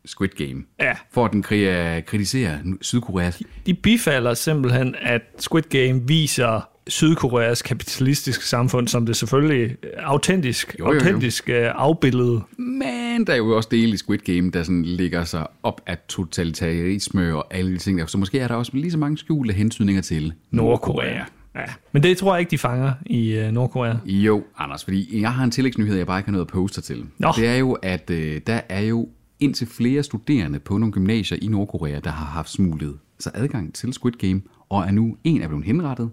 Squid 0.04 0.28
Game, 0.28 0.64
Ja. 0.80 0.94
for 1.12 1.24
at 1.24 1.32
den 1.32 1.44
kri- 1.44 2.00
kritiserer 2.00 2.58
Sydkoreas 2.80 3.42
De 3.66 3.74
bifalder 3.74 4.34
simpelthen, 4.34 4.94
at 5.02 5.22
Squid 5.38 5.62
Game 5.62 6.02
viser 6.08 6.68
Sydkoreas 6.88 7.62
kapitalistiske 7.62 8.44
samfund, 8.44 8.88
som 8.88 9.06
det 9.06 9.16
selvfølgelig 9.16 9.76
autentisk, 9.98 10.76
Jo, 10.78 10.86
jo, 10.86 10.92
jo. 10.92 10.98
autentisk 10.98 11.48
øh, 11.48 11.70
afbillede. 11.74 12.42
Men 12.58 13.26
der 13.26 13.32
er 13.32 13.36
jo 13.36 13.56
også 13.56 13.68
dele 13.72 13.92
i 13.92 13.96
Squid 13.96 14.18
Game, 14.18 14.50
der 14.50 14.62
sådan 14.62 14.82
ligger 14.84 15.24
sig 15.24 15.46
op 15.62 15.80
af 15.86 15.98
totalitarisme 16.08 17.34
og 17.36 17.54
alle 17.54 17.72
de 17.72 17.78
ting 17.78 17.98
der. 17.98 18.06
Så 18.06 18.18
måske 18.18 18.38
er 18.38 18.48
der 18.48 18.54
også 18.54 18.72
lige 18.74 18.90
så 18.90 18.98
mange 18.98 19.18
skjulte 19.18 19.54
hentydninger 19.54 20.02
til 20.02 20.32
Nordkorea. 20.50 21.24
Ja. 21.54 21.64
Men 21.92 22.02
det 22.02 22.18
tror 22.18 22.34
jeg 22.34 22.40
ikke, 22.40 22.50
de 22.50 22.58
fanger 22.58 22.92
i 23.06 23.32
øh, 23.32 23.52
Nordkorea. 23.52 23.94
Jo, 24.06 24.44
Anders, 24.58 24.84
fordi 24.84 25.20
jeg 25.20 25.32
har 25.32 25.44
en 25.44 25.50
tillægsnyhed, 25.50 25.96
jeg 25.96 26.06
bare 26.06 26.18
ikke 26.18 26.28
har 26.28 26.32
noget 26.32 26.44
at 26.46 26.52
poste 26.52 26.80
til. 26.80 27.04
Nå. 27.18 27.32
Det 27.36 27.46
er 27.48 27.56
jo, 27.56 27.72
at 27.72 28.10
øh, 28.10 28.40
der 28.46 28.60
er 28.68 28.80
jo 28.80 29.08
indtil 29.40 29.66
flere 29.66 30.02
studerende 30.02 30.58
på 30.58 30.78
nogle 30.78 30.92
gymnasier 30.92 31.38
i 31.42 31.46
Nordkorea, 31.48 31.98
der 32.04 32.10
har 32.10 32.26
haft 32.26 32.50
smuglet 32.50 32.98
sig 33.18 33.32
adgang 33.34 33.74
til 33.74 33.92
Squid 33.92 34.12
Game, 34.12 34.42
og 34.68 34.82
er 34.82 34.90
nu 34.90 35.16
en 35.24 35.42
er 35.42 35.48
blevet 35.48 35.64
henrettet, 35.64 36.10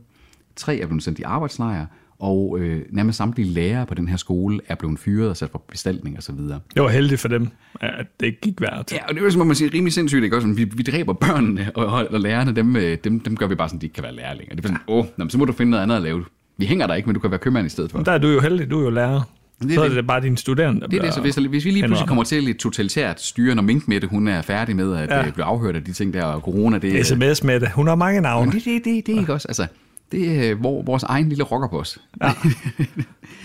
tre 0.55 0.77
er 0.79 0.85
blevet 0.87 1.03
sendt 1.03 1.19
i 1.19 1.23
arbejdslejr, 1.23 1.85
og 2.19 2.57
øh, 2.59 2.81
nærmest 2.91 3.17
samtlige 3.17 3.49
lærere 3.53 3.85
på 3.85 3.93
den 3.93 4.07
her 4.07 4.17
skole 4.17 4.59
er 4.67 4.75
blevet 4.75 4.99
fyret 4.99 5.29
og 5.29 5.37
sat 5.37 5.51
på 5.51 5.61
bestaltning 5.69 6.17
osv. 6.17 6.35
Det 6.35 6.59
var 6.75 6.87
heldigt 6.89 7.21
for 7.21 7.27
dem, 7.27 7.47
at 7.81 8.05
det 8.19 8.25
ikke 8.25 8.41
gik 8.41 8.61
værd. 8.61 8.91
Ja, 8.91 8.97
og 9.07 9.13
det 9.13 9.19
er 9.19 9.23
jo, 9.25 9.31
som 9.31 9.47
man 9.47 9.55
siger, 9.55 9.73
rimelig 9.73 9.93
sindssygt, 9.93 10.23
ikke? 10.23 10.35
Også, 10.35 10.47
vi, 10.47 10.63
vi 10.63 10.83
dræber 10.83 11.13
børnene, 11.13 11.71
og, 11.75 11.85
og, 11.85 12.07
og 12.11 12.19
lærerne, 12.19 12.55
dem, 12.55 12.75
øh, 12.75 12.97
dem, 13.03 13.19
dem 13.19 13.37
gør 13.37 13.47
vi 13.47 13.55
bare 13.55 13.69
sådan, 13.69 13.81
de 13.81 13.85
ikke 13.85 13.93
kan 13.93 14.03
være 14.03 14.15
lærlinge. 14.15 14.55
Det 14.55 14.65
er 14.65 14.67
sådan, 14.67 14.81
åh, 14.87 15.05
nå, 15.17 15.23
men 15.23 15.29
så 15.29 15.37
må 15.37 15.45
du 15.45 15.53
finde 15.53 15.69
noget 15.69 15.83
andet 15.83 15.95
at 15.95 16.01
lave. 16.01 16.25
Vi 16.57 16.65
hænger 16.65 16.87
der 16.87 16.93
ikke, 16.93 17.05
men 17.07 17.13
du 17.13 17.19
kan 17.19 17.31
være 17.31 17.39
købmand 17.39 17.65
i 17.65 17.69
stedet 17.69 17.91
for. 17.91 17.99
Der 18.03 18.11
er 18.11 18.17
du 18.17 18.27
jo 18.27 18.39
heldig, 18.39 18.71
du 18.71 18.79
er 18.79 18.83
jo 18.83 18.89
lærer. 18.89 19.21
Det 19.61 19.71
er 19.71 19.75
så 19.75 19.81
er 19.83 19.87
det. 19.87 19.97
det 19.97 20.07
bare 20.07 20.21
dine 20.21 20.37
studerende, 20.37 20.81
der 20.81 20.87
Det 20.87 20.97
er 20.97 21.01
det, 21.01 21.13
så 21.13 21.21
hvis, 21.21 21.35
hvis 21.35 21.65
vi 21.65 21.69
lige 21.69 21.85
pludselig 21.87 22.07
kommer 22.07 22.23
til 22.23 22.49
et 22.49 22.57
totalitært 22.57 23.21
styre, 23.21 23.55
når 23.55 23.63
Minkmette, 23.63 24.07
hun 24.07 24.27
er 24.27 24.41
færdig 24.41 24.75
med 24.75 24.95
at 24.95 25.09
Ja. 25.09 25.25
ja. 25.25 25.31
blive 25.31 25.45
afhørt 25.45 25.75
af 25.75 25.83
de 25.83 25.93
ting 25.93 26.13
der, 26.13 26.23
og 26.23 26.41
corona, 26.41 26.77
det 26.77 26.99
er... 26.99 27.03
sms 27.03 27.43
med 27.43 27.59
det. 27.59 27.71
Hun 27.71 27.87
har 27.87 27.95
mange 27.95 28.21
navne. 28.21 28.51
det, 28.51 28.65
det, 28.65 28.85
det, 28.85 29.07
det 29.07 29.15
er 29.15 29.19
ikke 29.19 29.33
også, 29.33 29.47
altså, 29.47 29.67
det 30.13 30.49
er 30.49 30.53
hvor, 30.55 30.81
vores 30.83 31.03
egen 31.03 31.29
lille 31.29 31.43
rockerboss. 31.43 31.97
Ja. 32.23 32.31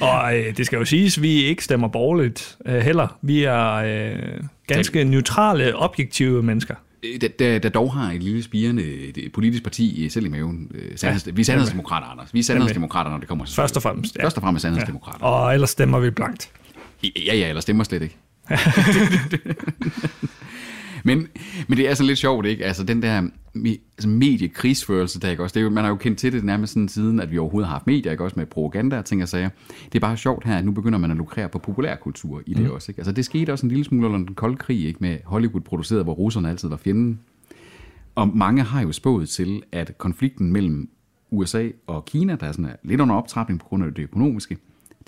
Og 0.07 0.39
øh, 0.39 0.57
det 0.57 0.67
skal 0.67 0.77
jo 0.79 0.85
siges, 0.85 1.17
at 1.17 1.23
vi 1.23 1.29
ikke 1.29 1.65
stemmer 1.65 1.89
borgerligt 1.89 2.57
øh, 2.67 2.75
heller. 2.81 3.19
Vi 3.23 3.45
er 3.45 3.73
øh, 3.75 4.19
ganske 4.67 5.05
neutrale, 5.05 5.77
objektive 5.77 6.43
mennesker. 6.43 6.75
Der, 7.21 7.29
der, 7.39 7.59
der 7.59 7.69
dog 7.69 7.93
har 7.95 8.13
et 8.13 8.23
lille 8.23 8.43
spirende 8.43 8.83
et 8.83 9.33
politisk 9.35 9.63
parti 9.63 10.05
i- 10.05 10.09
selv 10.09 10.27
i 10.27 10.29
maven. 10.29 10.71
Øh, 10.75 10.99
Sandheds, 10.99 11.29
vi 11.37 11.41
er 11.41 11.45
sandhedsdemokrater, 11.45 12.07
Anders. 12.07 12.35
Vi 12.35 12.39
er 12.39 12.43
sandhedsdemokrater, 12.43 13.11
når 13.11 13.19
det 13.19 13.29
kommer 13.29 13.45
til 13.45 13.55
Først 13.55 13.77
og 13.77 13.83
fremmest. 13.83 14.17
Ja. 14.17 14.25
Først 14.25 14.37
og 14.37 14.43
fremmest 14.43 14.63
sandhedsdemokrater. 14.63 15.25
Og 15.25 15.55
ellers 15.55 15.71
stemmer 15.71 15.99
vi 15.99 16.11
blankt. 16.11 16.51
Ja, 17.03 17.35
ja, 17.37 17.49
eller 17.49 17.61
stemmer 17.61 17.85
slet 17.85 18.03
ikke. 18.03 18.17
men, 21.05 21.29
men 21.69 21.79
det 21.79 21.91
er 21.91 21.95
sådan 21.95 22.07
lidt 22.07 22.19
sjovt, 22.19 22.47
ikke? 22.47 22.65
Altså 22.65 22.85
den 22.85 23.03
der 23.03 23.29
altså 23.65 24.09
mediekrigsførelse, 24.09 25.21
der 25.21 25.31
ikke 25.31 25.43
også, 25.43 25.55
det 25.55 25.61
er 25.61 25.65
jo, 25.65 25.71
man 25.71 25.85
har 25.85 25.91
jo 25.91 25.97
kendt 25.97 26.19
til 26.19 26.33
det 26.33 26.45
nærmest 26.45 26.73
sådan 26.73 26.89
siden, 26.89 27.21
at 27.21 27.31
vi 27.31 27.39
overhovedet 27.39 27.69
har 27.69 27.75
haft 27.75 27.87
medier, 27.87 28.13
ikke 28.13 28.25
også 28.25 28.39
med 28.39 28.47
propaganda 28.47 28.99
og 28.99 29.05
ting 29.05 29.23
og 29.23 29.29
sager. 29.29 29.49
Det 29.85 29.95
er 29.95 30.01
bare 30.01 30.17
sjovt 30.17 30.45
her, 30.45 30.57
at 30.59 30.65
nu 30.65 30.73
begynder 30.73 30.99
man 30.99 31.11
at 31.11 31.17
lukrere 31.17 31.49
på 31.49 31.59
populærkultur 31.59 32.43
i 32.47 32.55
det 32.55 32.65
mm. 32.65 32.71
også, 32.71 32.93
ikke? 32.93 32.99
Altså 32.99 33.13
det 33.13 33.25
skete 33.25 33.53
også 33.53 33.67
en 33.67 33.71
lille 33.71 33.85
smule 33.85 34.07
under 34.07 34.19
den 34.19 34.35
kolde 34.35 34.57
krig, 34.57 34.87
ikke? 34.87 34.99
Med 35.01 35.19
Hollywood 35.25 35.61
produceret, 35.61 36.05
hvor 36.05 36.13
russerne 36.13 36.51
altid 36.51 36.69
var 36.69 36.77
fjenden. 36.77 37.21
Og 38.15 38.37
mange 38.37 38.63
har 38.63 38.83
jo 38.83 38.93
spået 38.93 39.29
til, 39.29 39.63
at 39.73 39.99
konflikten 39.99 40.53
mellem 40.53 40.89
USA 41.31 41.69
og 41.87 42.05
Kina, 42.05 42.37
der 42.37 42.47
er 42.47 42.53
sådan 42.53 42.71
lidt 42.83 43.01
under 43.01 43.15
optrapning 43.15 43.61
på 43.61 43.67
grund 43.67 43.85
af 43.85 43.95
det 43.95 44.03
økonomiske, 44.03 44.57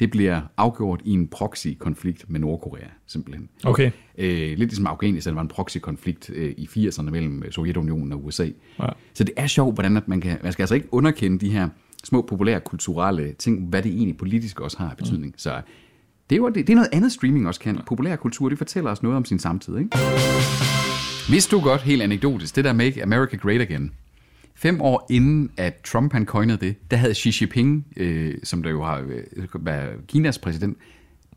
det 0.00 0.10
bliver 0.10 0.40
afgjort 0.56 1.00
i 1.04 1.10
en 1.10 1.28
proxy-konflikt 1.28 2.24
med 2.28 2.40
Nordkorea, 2.40 2.86
simpelthen. 3.06 3.48
Okay. 3.64 3.90
Øh, 4.18 4.48
lidt 4.48 4.58
ligesom 4.58 4.86
Afghanistan 4.86 5.34
var 5.34 5.40
en 5.40 5.48
proxy-konflikt 5.48 6.30
øh, 6.34 6.54
i 6.56 6.68
80'erne 6.76 7.10
mellem 7.10 7.42
øh, 7.42 7.52
Sovjetunionen 7.52 8.12
og 8.12 8.24
USA. 8.24 8.48
Ja. 8.78 8.86
Så 9.14 9.24
det 9.24 9.34
er 9.36 9.46
sjovt, 9.46 9.76
hvordan 9.76 9.96
at 9.96 10.08
man 10.08 10.20
kan... 10.20 10.38
Man 10.42 10.52
skal 10.52 10.62
altså 10.62 10.74
ikke 10.74 10.88
underkende 10.92 11.38
de 11.38 11.50
her 11.50 11.68
små 12.04 12.22
populære 12.22 12.60
kulturelle 12.60 13.32
ting, 13.32 13.68
hvad 13.68 13.82
det 13.82 13.92
egentlig 13.92 14.16
politisk 14.16 14.60
også 14.60 14.78
har 14.78 14.90
af 14.90 14.96
betydning. 14.96 15.26
Mm. 15.26 15.38
Så 15.38 15.60
det 16.30 16.36
er 16.36 16.40
jo 16.40 16.48
det, 16.48 16.54
det 16.54 16.70
er 16.70 16.74
noget 16.74 16.88
andet 16.92 17.12
streaming 17.12 17.48
også 17.48 17.60
kan. 17.60 17.80
Populær 17.86 18.16
kultur, 18.16 18.48
det 18.48 18.58
fortæller 18.58 18.90
os 18.90 19.02
noget 19.02 19.16
om 19.16 19.24
sin 19.24 19.38
samtid, 19.38 19.78
ikke? 19.78 19.98
Vidste 21.30 21.56
du 21.56 21.62
godt, 21.62 21.82
helt 21.82 22.02
anekdotisk, 22.02 22.56
det 22.56 22.64
der 22.64 22.72
Make 22.72 23.02
America 23.02 23.36
Great 23.36 23.60
Again, 23.60 23.92
Fem 24.62 24.80
år 24.80 25.06
inden, 25.10 25.50
at 25.56 25.74
Trump 25.84 26.12
han 26.12 26.26
coinede 26.26 26.58
det, 26.58 26.90
der 26.90 26.96
havde 26.96 27.14
Xi 27.14 27.32
Jinping, 27.40 27.86
øh, 27.96 28.34
som 28.42 28.62
der 28.62 28.70
jo 28.70 28.84
har 28.84 28.98
øh, 28.98 29.66
været 29.66 30.06
Kinas 30.08 30.38
præsident, 30.38 30.78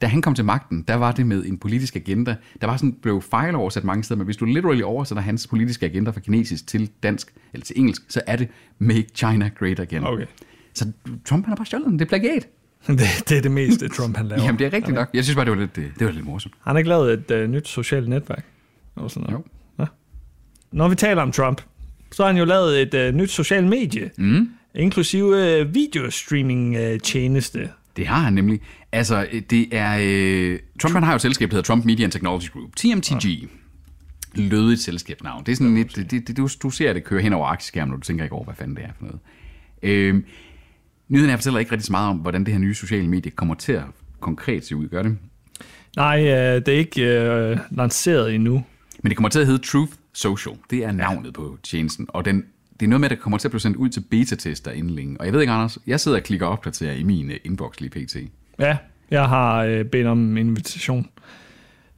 da 0.01 0.07
han 0.07 0.21
kom 0.21 0.35
til 0.35 0.45
magten, 0.45 0.81
der 0.87 0.95
var 0.95 1.11
det 1.11 1.27
med 1.27 1.45
en 1.45 1.57
politisk 1.57 1.95
agenda. 1.95 2.35
Der 2.61 2.67
var 2.67 2.77
sådan, 2.77 2.93
blev 2.93 3.21
fejloversat 3.21 3.83
mange 3.83 4.03
steder, 4.03 4.17
men 4.17 4.25
hvis 4.25 4.37
du 4.37 4.45
literally 4.45 4.81
oversætter 4.81 5.21
hans 5.21 5.47
politiske 5.47 5.85
agenda 5.85 6.11
fra 6.11 6.19
kinesisk 6.19 6.67
til 6.67 6.89
dansk, 7.03 7.33
eller 7.53 7.65
til 7.65 7.79
engelsk, 7.79 8.01
så 8.09 8.21
er 8.27 8.35
det 8.35 8.47
Make 8.79 9.07
China 9.15 9.49
Great 9.59 9.79
Again. 9.79 10.03
Okay. 10.03 10.25
Så 10.73 10.91
Trump 11.25 11.45
han 11.45 11.49
har 11.49 11.55
bare 11.55 11.65
stjålet 11.65 11.87
den. 11.87 11.99
Det 11.99 12.05
er 12.05 12.09
plagiat. 12.09 12.47
Det, 12.87 12.99
det 13.29 13.37
er 13.37 13.41
det 13.41 13.51
meste, 13.51 13.89
Trump 13.89 14.17
han 14.17 14.25
laver. 14.25 14.43
Jamen, 14.43 14.59
det 14.59 14.67
er 14.67 14.73
rigtigt 14.73 14.95
nok. 14.95 15.09
Jeg 15.13 15.23
synes 15.23 15.35
bare, 15.35 15.45
det 15.45 15.51
var 15.51 15.59
lidt, 15.59 15.77
øh, 15.77 15.83
det 15.99 16.07
var 16.07 16.13
lidt 16.13 16.25
morsomt. 16.25 16.53
Han 16.61 16.71
har 16.71 16.77
ikke 16.77 16.89
lavet 16.89 17.13
et 17.13 17.31
øh, 17.31 17.49
nyt 17.49 17.67
socialt 17.67 18.09
netværk. 18.09 18.45
Og 18.95 19.11
sådan 19.11 19.29
noget. 19.29 19.45
Jo. 19.79 19.83
Ja. 19.83 19.85
Når 20.71 20.87
vi 20.87 20.95
taler 20.95 21.21
om 21.21 21.31
Trump, 21.31 21.61
så 22.13 22.23
har 22.23 22.27
han 22.27 22.37
jo 22.37 22.45
lavet 22.45 22.81
et 22.81 22.93
øh, 22.93 23.13
nyt 23.15 23.31
socialt 23.31 23.67
medie. 23.67 24.11
Mm. 24.17 24.49
inklusive 24.75 25.59
øh, 25.59 25.73
videostreaming-tjeneste. 25.75 27.69
Det 27.97 28.07
har 28.07 28.21
han 28.21 28.33
nemlig. 28.33 28.61
Altså, 28.91 29.27
øh, 29.31 29.41
det 29.49 29.67
er... 29.71 29.97
Øh, 30.01 30.59
Trump 30.81 30.93
han 30.93 31.03
har 31.03 31.11
jo 31.11 31.15
et 31.15 31.21
selskab, 31.21 31.49
der 31.49 31.55
hedder 31.55 31.67
Trump 31.67 31.85
Media 31.85 32.03
and 32.03 32.11
Technology 32.11 32.51
Group. 32.51 32.75
TMTG. 32.75 33.25
Ja. 33.25 33.47
Lødigt 34.35 34.79
selskabsnavn. 34.79 35.43
Det 35.45 35.51
er 35.51 35.55
sådan 35.55 35.75
lidt... 35.75 35.95
Det, 35.95 36.27
det, 36.27 36.37
du, 36.37 36.49
du 36.63 36.69
ser 36.69 36.93
det 36.93 37.03
køre 37.03 37.21
hen 37.21 37.33
over 37.33 37.47
aktieskærmen, 37.47 37.93
og 37.93 38.01
du 38.01 38.05
tænker 38.05 38.23
ikke 38.23 38.35
over, 38.35 38.45
hvad 38.45 38.55
fanden 38.55 38.75
det 38.75 38.83
er 38.83 38.89
for 38.97 39.05
noget. 39.05 39.19
Øh, 39.83 40.23
nyheden 41.09 41.29
her 41.29 41.37
fortæller 41.37 41.59
ikke 41.59 41.71
rigtig 41.71 41.85
så 41.85 41.91
meget 41.91 42.09
om, 42.09 42.17
hvordan 42.17 42.43
det 42.43 42.53
her 42.53 42.59
nye 42.59 42.75
sociale 42.75 43.07
medie 43.07 43.31
kommer 43.31 43.55
til 43.55 43.71
at 43.71 43.83
konkret 44.19 44.65
se 44.65 44.75
ud. 44.75 44.87
Gør 44.87 45.03
det? 45.03 45.17
Nej, 45.95 46.19
øh, 46.19 46.55
det 46.65 46.67
er 46.67 46.77
ikke 46.77 47.01
øh, 47.01 47.57
lanceret 47.71 48.35
endnu. 48.35 48.63
Men 49.03 49.09
det 49.09 49.17
kommer 49.17 49.29
til 49.29 49.39
at 49.39 49.45
hedde 49.45 49.63
Truth 49.63 49.93
Social. 50.13 50.55
Det 50.69 50.83
er 50.83 50.91
navnet 50.91 51.25
ja. 51.25 51.31
på 51.31 51.57
tjenesten. 51.63 52.05
Og 52.09 52.25
den, 52.25 52.45
det 52.79 52.85
er 52.85 52.89
noget 52.89 53.01
med, 53.01 53.09
der 53.09 53.15
kommer 53.15 53.37
til 53.37 53.47
at 53.47 53.51
blive 53.51 53.61
sendt 53.61 53.77
ud 53.77 53.89
til 53.89 54.03
beta-tester 54.11 54.71
inden 54.71 54.91
længe. 54.91 55.19
Og 55.19 55.25
jeg 55.25 55.33
ved 55.33 55.41
ikke, 55.41 55.53
Anders, 55.53 55.77
jeg 55.87 55.99
sidder 55.99 56.17
og 56.17 56.23
klikker 56.23 56.47
opdaterer 56.47 56.93
i 56.93 57.03
min 57.03 57.29
uh, 57.29 57.35
inbox 57.43 57.79
lige 57.79 57.89
pt. 57.89 58.15
Ja, 58.59 58.77
jeg 59.11 59.29
har 59.29 59.63
øh, 59.63 59.85
bedt 59.85 60.07
om 60.07 60.37
en 60.37 60.47
invitation. 60.47 61.09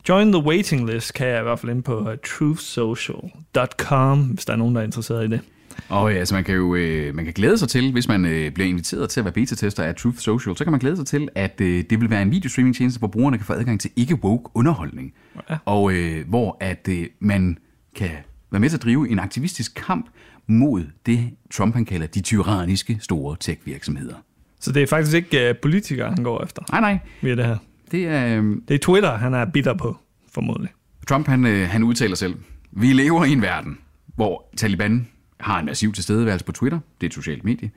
Join 0.10 0.32
the 0.32 0.44
waiting 0.44 0.90
list 0.90 1.14
kan 1.14 1.28
jeg 1.28 1.40
i 1.40 1.44
hvert 1.44 1.60
fald 1.60 1.72
ind 1.72 1.84
på 1.84 2.00
uh, 2.00 2.16
truthsocial.com, 2.26 4.22
hvis 4.22 4.46
der 4.46 4.54
er 4.54 4.58
nogen, 4.58 4.76
der 4.76 4.82
er 4.82 4.86
interesseret 4.86 5.26
i 5.26 5.30
det. 5.30 5.42
Og 5.90 6.12
ja, 6.12 6.18
altså 6.18 6.36
man 6.36 6.44
kan 6.44 6.56
jo 6.56 6.76
øh, 6.76 7.16
man 7.16 7.26
kan 7.26 7.34
glæde 7.34 7.58
sig 7.58 7.70
til, 7.70 7.92
hvis 7.92 8.08
man 8.08 8.26
øh, 8.26 8.52
bliver 8.52 8.70
inviteret 8.70 9.10
til 9.10 9.20
at 9.20 9.24
være 9.24 9.34
beta-tester 9.34 9.84
af 9.84 9.96
Truth 9.96 10.18
Social, 10.18 10.58
så 10.58 10.64
kan 10.64 10.72
man 10.72 10.80
glæde 10.80 10.96
sig 10.96 11.06
til, 11.06 11.30
at 11.36 11.62
øh, 11.62 11.84
det 11.90 12.02
vil 12.02 12.10
være 12.10 12.22
en 12.22 12.32
videostreaming-tjeneste, 12.32 13.00
hvor 13.00 13.08
brugerne 13.08 13.38
kan 13.38 13.46
få 13.46 13.54
adgang 13.54 13.82
til 13.82 13.92
ikke-woke 13.96 14.50
underholdning. 14.54 15.14
Ja. 15.50 15.58
Og 15.66 15.94
øh, 15.94 16.28
hvor 16.28 16.58
at 16.60 16.88
øh, 16.90 17.06
man 17.20 17.58
kan 17.96 18.10
være 18.52 18.60
med 18.60 18.70
til 18.70 18.78
at 18.78 18.84
drive 18.84 19.10
en 19.10 19.20
aktivistisk 19.20 19.76
kamp 19.88 20.10
mod 20.48 20.84
det, 21.06 21.30
Trump 21.52 21.76
han 21.76 21.86
kalder 21.86 22.08
de 22.08 22.22
tyranniske 22.22 22.98
store 23.02 23.38
tech-virksomheder. 23.40 24.16
Så 24.60 24.72
det 24.72 24.84
er 24.84 24.88
faktisk 24.88 25.16
ikke 25.16 25.50
uh, 25.50 25.56
politikere, 25.62 26.10
han 26.10 26.24
går 26.24 26.44
efter? 26.44 26.62
Nej, 26.72 26.82
nej. 26.82 27.00
Via 27.22 27.36
det 27.36 27.46
her? 27.46 27.58
Det 27.92 28.08
er... 28.08 28.38
Øh, 28.38 28.58
det 28.68 28.76
er 28.76 28.80
Twitter, 28.80 29.18
han 29.18 29.34
er 29.34 29.46
bitter 29.46 29.74
på, 29.74 29.98
formodentlig. 30.32 30.72
Trump, 31.08 31.28
han, 31.28 31.46
øh, 31.46 31.70
han 31.70 31.84
udtaler 31.84 32.16
selv, 32.16 32.36
vi 32.72 32.94
lever 32.94 33.26
i 33.26 33.32
en 33.32 33.42
verden, 33.42 33.78
hvor 34.16 34.50
Taliban 34.58 35.08
har 35.40 35.60
en 35.60 35.66
massiv 35.66 35.94
tilstedeværelse 35.94 36.46
på 36.46 36.52
Twitter, 36.52 36.80
det 37.02 37.08
er 37.08 37.10
et 37.10 37.14
socialt 37.14 37.44
medie, 37.44 37.72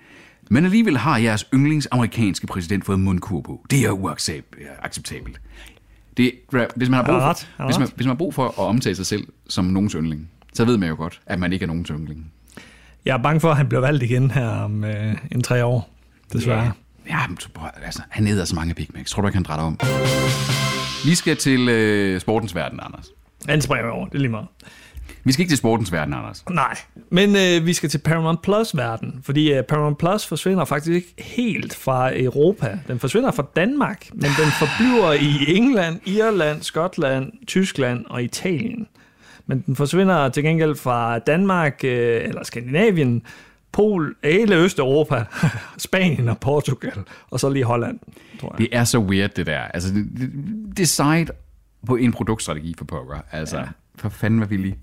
men 0.50 0.64
alligevel 0.64 0.96
har 0.96 1.16
jeres 1.16 1.46
yndlings 1.54 1.88
amerikanske 1.90 2.46
præsident 2.46 2.84
fået 2.84 3.00
mundkur 3.00 3.40
på. 3.40 3.66
Det 3.70 3.84
er 3.84 3.90
uacceptabelt. 3.90 5.40
Det, 6.18 6.32
hvis, 6.76 6.88
man 6.88 6.96
har 6.96 7.04
brug 7.04 7.20
for, 7.20 7.64
hvis, 7.64 7.78
man, 7.78 7.88
hvis 7.94 8.06
man 8.06 8.10
har 8.10 8.14
brug 8.14 8.34
for 8.34 8.46
at 8.46 8.58
omtale 8.58 8.96
sig 8.96 9.06
selv 9.06 9.26
som 9.48 9.64
nogens 9.64 9.92
yndling, 9.92 10.30
så 10.54 10.64
ved 10.64 10.76
man 10.76 10.88
jo 10.88 10.96
godt, 10.96 11.20
at 11.26 11.38
man 11.38 11.52
ikke 11.52 11.62
er 11.62 11.66
nogens 11.66 11.88
yndling. 11.88 12.32
Jeg 13.04 13.14
er 13.18 13.22
bange 13.22 13.40
for, 13.40 13.50
at 13.50 13.56
han 13.56 13.68
bliver 13.68 13.80
valgt 13.80 14.02
igen 14.02 14.30
her 14.30 14.48
om 14.48 14.84
øh, 14.84 15.14
en 15.32 15.42
tre 15.42 15.64
år, 15.64 15.94
desværre. 16.32 16.72
Ja, 17.08 17.18
ja 17.18 17.18
altså, 17.82 18.02
han 18.08 18.26
æder 18.26 18.44
så 18.44 18.54
mange 18.54 18.74
Big 18.74 18.88
Macs. 18.94 19.10
Tror 19.10 19.22
du 19.22 19.28
ikke, 19.28 19.36
han 19.36 19.42
drætter 19.42 19.64
om? 19.64 19.78
Vi 21.04 21.14
skal 21.14 21.36
til 21.36 21.68
øh, 21.68 22.20
sportens 22.20 22.54
verden, 22.54 22.80
Anders. 22.82 23.06
Han 23.48 23.60
springer 23.60 23.90
over, 23.90 24.06
det 24.06 24.14
er 24.14 24.18
lige 24.18 24.30
meget. 24.30 24.46
Vi 25.28 25.32
skal 25.32 25.42
ikke 25.42 25.50
til 25.50 25.58
sportens 25.58 25.92
verden, 25.92 26.14
Anders. 26.14 26.44
Nej, 26.50 26.76
men 27.10 27.36
øh, 27.36 27.66
vi 27.66 27.72
skal 27.72 27.90
til 27.90 27.98
Paramount 27.98 28.42
Plus 28.42 28.76
verden, 28.76 29.20
fordi 29.22 29.52
øh, 29.52 29.62
Paramount 29.62 29.98
Plus 29.98 30.26
forsvinder 30.26 30.64
faktisk 30.64 30.94
ikke 30.94 31.14
helt 31.18 31.74
fra 31.74 32.20
Europa. 32.20 32.78
Den 32.88 32.98
forsvinder 32.98 33.30
fra 33.30 33.46
Danmark, 33.56 34.08
men 34.12 34.22
den 34.22 34.50
forbliver 34.58 35.12
i 35.12 35.56
England, 35.56 36.00
Irland, 36.06 36.62
Skotland, 36.62 37.32
Tyskland 37.46 38.04
og 38.06 38.22
Italien. 38.22 38.86
Men 39.46 39.60
den 39.66 39.76
forsvinder 39.76 40.28
til 40.28 40.42
gengæld 40.42 40.76
fra 40.76 41.18
Danmark 41.18 41.84
øh, 41.84 42.24
eller 42.24 42.44
Skandinavien, 42.44 43.22
Pol, 43.72 44.16
hele 44.24 44.56
Østeuropa, 44.56 45.24
Spanien 45.78 46.28
og 46.28 46.38
Portugal, 46.38 46.98
og 47.30 47.40
så 47.40 47.48
lige 47.48 47.64
Holland, 47.64 47.98
tror 48.40 48.48
jeg. 48.52 48.58
Det 48.58 48.68
er 48.76 48.84
så 48.84 48.98
weird, 48.98 49.30
det 49.30 49.46
der. 49.46 49.60
Altså, 49.60 49.94
det, 49.94 50.08
det, 50.16 50.30
decide 50.76 51.26
på 51.86 51.96
en 51.96 52.12
produktstrategi 52.12 52.74
for 52.78 52.84
poker. 52.84 53.18
Altså, 53.32 53.58
ja. 53.58 53.64
for 53.96 54.08
fanden, 54.08 54.38
hvad 54.38 54.48
vi 54.48 54.56
lige... 54.56 54.78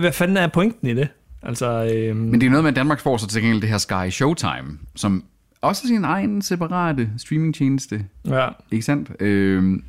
Hvad 0.00 0.12
fanden 0.12 0.36
er 0.36 0.46
pointen 0.46 0.88
i 0.88 0.94
det? 0.94 1.08
Altså, 1.42 1.92
øhm... 1.94 2.16
Men 2.16 2.40
det 2.40 2.46
er 2.46 2.50
noget 2.50 2.64
med, 2.64 2.70
at 2.70 2.76
Danmark 2.76 3.00
får 3.00 3.16
så 3.16 3.26
til 3.26 3.42
gengæld 3.42 3.60
det 3.60 3.68
her 3.68 3.78
Sky 3.78 4.10
Showtime, 4.10 4.78
som 4.96 5.24
også 5.60 5.82
er 5.84 5.88
sin 5.88 6.04
egen 6.04 6.42
separate 6.42 7.10
streamingtjeneste. 7.18 8.04
Ja. 8.24 8.48
Ikke 8.70 8.84
sandt? 8.84 9.22
Øhm, 9.22 9.84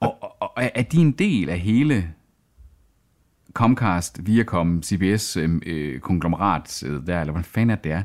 og, 0.00 0.22
og, 0.22 0.36
og 0.40 0.52
er 0.56 0.82
de 0.82 1.00
en 1.00 1.12
del 1.12 1.48
af 1.48 1.58
hele 1.58 2.10
Comcast, 3.52 4.26
Viacom, 4.26 4.82
CBS 4.82 5.36
øhm, 5.36 5.62
øh, 5.66 6.00
konglomerat 6.00 6.82
øh, 6.86 7.06
der, 7.06 7.20
eller 7.20 7.32
hvad 7.32 7.42
fanden 7.42 7.70
er 7.70 7.74
det 7.74 7.92
er? 7.92 8.02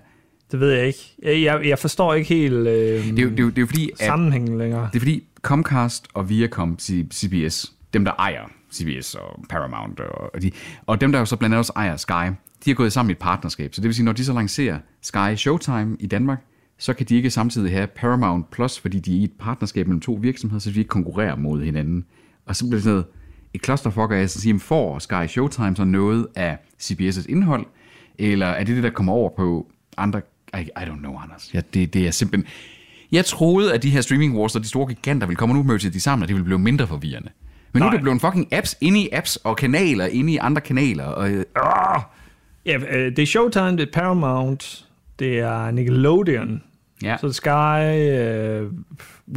Det 0.51 0.59
ved 0.59 0.71
jeg 0.71 0.87
ikke. 0.87 1.43
Jeg, 1.43 1.67
jeg 1.67 1.79
forstår 1.79 2.13
ikke 2.13 2.29
helt 2.29 2.53
øh, 2.53 2.65
det 2.65 3.09
er, 3.09 3.29
det 3.29 3.39
er, 3.39 3.49
det 3.49 3.61
er 3.61 3.65
fordi, 3.65 3.89
sammenhængen 3.95 4.57
længere. 4.57 4.89
Det 4.93 4.95
er 4.95 4.99
fordi 4.99 5.23
Comcast 5.41 6.07
og 6.13 6.29
Viacom, 6.29 6.79
CBS, 7.11 7.73
dem 7.93 8.05
der 8.05 8.11
ejer 8.19 8.56
CBS 8.73 9.15
og 9.15 9.45
Paramount, 9.49 9.99
og, 9.99 10.41
de, 10.41 10.51
og 10.85 11.01
dem 11.01 11.11
der 11.11 11.19
jo 11.19 11.25
så 11.25 11.35
blandt 11.35 11.53
andet 11.53 11.59
også 11.59 11.73
ejer 11.75 11.97
Sky, 11.97 12.35
de 12.65 12.69
har 12.69 12.73
gået 12.73 12.93
sammen 12.93 13.09
i 13.09 13.11
et 13.11 13.17
partnerskab. 13.17 13.75
Så 13.75 13.81
det 13.81 13.87
vil 13.87 13.95
sige, 13.95 14.05
når 14.05 14.11
de 14.11 14.25
så 14.25 14.33
lancerer 14.33 14.79
Sky 15.01 15.35
Showtime 15.35 15.97
i 15.99 16.07
Danmark, 16.07 16.45
så 16.77 16.93
kan 16.93 17.05
de 17.05 17.15
ikke 17.15 17.29
samtidig 17.29 17.71
have 17.71 17.87
Paramount 17.87 18.51
Plus, 18.51 18.79
fordi 18.79 18.99
de 18.99 19.15
er 19.15 19.19
i 19.19 19.23
et 19.23 19.31
partnerskab 19.39 19.87
mellem 19.87 20.01
to 20.01 20.19
virksomheder, 20.21 20.59
så 20.59 20.71
de 20.71 20.79
ikke 20.79 20.89
konkurrerer 20.89 21.35
mod 21.35 21.63
hinanden. 21.63 22.05
Og 22.45 22.55
så 22.55 22.65
bliver 22.65 22.75
det 22.75 22.83
sådan 22.83 22.93
noget, 22.93 23.05
et 23.53 23.65
clusterfuck 23.65 24.11
af 24.11 24.15
at 24.15 24.29
sige, 24.29 24.59
får 24.59 24.99
Sky 24.99 25.27
Showtime 25.27 25.75
så 25.75 25.83
noget 25.83 26.27
af 26.35 26.57
CBS' 26.81 27.25
indhold, 27.29 27.65
eller 28.17 28.45
er 28.45 28.63
det 28.63 28.75
det, 28.75 28.83
der 28.83 28.89
kommer 28.89 29.13
over 29.13 29.29
på 29.37 29.71
andre... 29.97 30.21
I, 30.53 30.61
I 30.61 30.69
don't 30.79 30.97
know, 30.97 31.17
Anders. 31.17 31.53
Ja, 31.53 31.61
det, 31.73 31.93
det 31.93 32.07
er 32.07 32.11
simpelthen... 32.11 32.51
Jeg 33.11 33.25
troede, 33.25 33.73
at 33.73 33.83
de 33.83 33.89
her 33.89 34.01
streaming 34.01 34.37
wars 34.37 34.55
og 34.55 34.61
de 34.61 34.67
store 34.67 34.87
giganter 34.87 35.27
ville 35.27 35.37
komme 35.37 35.63
nu 35.63 35.77
til 35.77 35.93
de 35.93 35.99
sammen, 35.99 36.23
og 36.23 36.27
det 36.27 36.35
ville 36.35 36.45
blive 36.45 36.59
mindre 36.59 36.87
forvirrende. 36.87 37.29
Men 37.77 37.81
Nej. 37.81 37.89
nu 37.89 37.93
er 37.93 37.97
det 37.97 38.01
blevet 38.01 38.21
fucking 38.21 38.53
apps 38.53 38.77
inde 38.81 38.99
i 38.99 39.09
apps 39.11 39.35
og 39.35 39.57
kanaler 39.57 40.05
inde 40.05 40.33
i 40.33 40.37
andre 40.37 40.61
kanaler. 40.61 41.05
Og, 41.05 41.29
øh, 41.29 41.45
ja, 42.65 42.77
øh, 42.77 43.15
det 43.15 43.19
er 43.19 43.25
Showtime, 43.25 43.71
det 43.71 43.79
er 43.79 43.91
Paramount, 43.93 44.85
det 45.19 45.39
er 45.39 45.71
Nickelodeon. 45.71 46.63
Ja. 47.03 47.17
Så 47.21 47.33
Sky, 47.33 47.47
uh, 47.47 48.71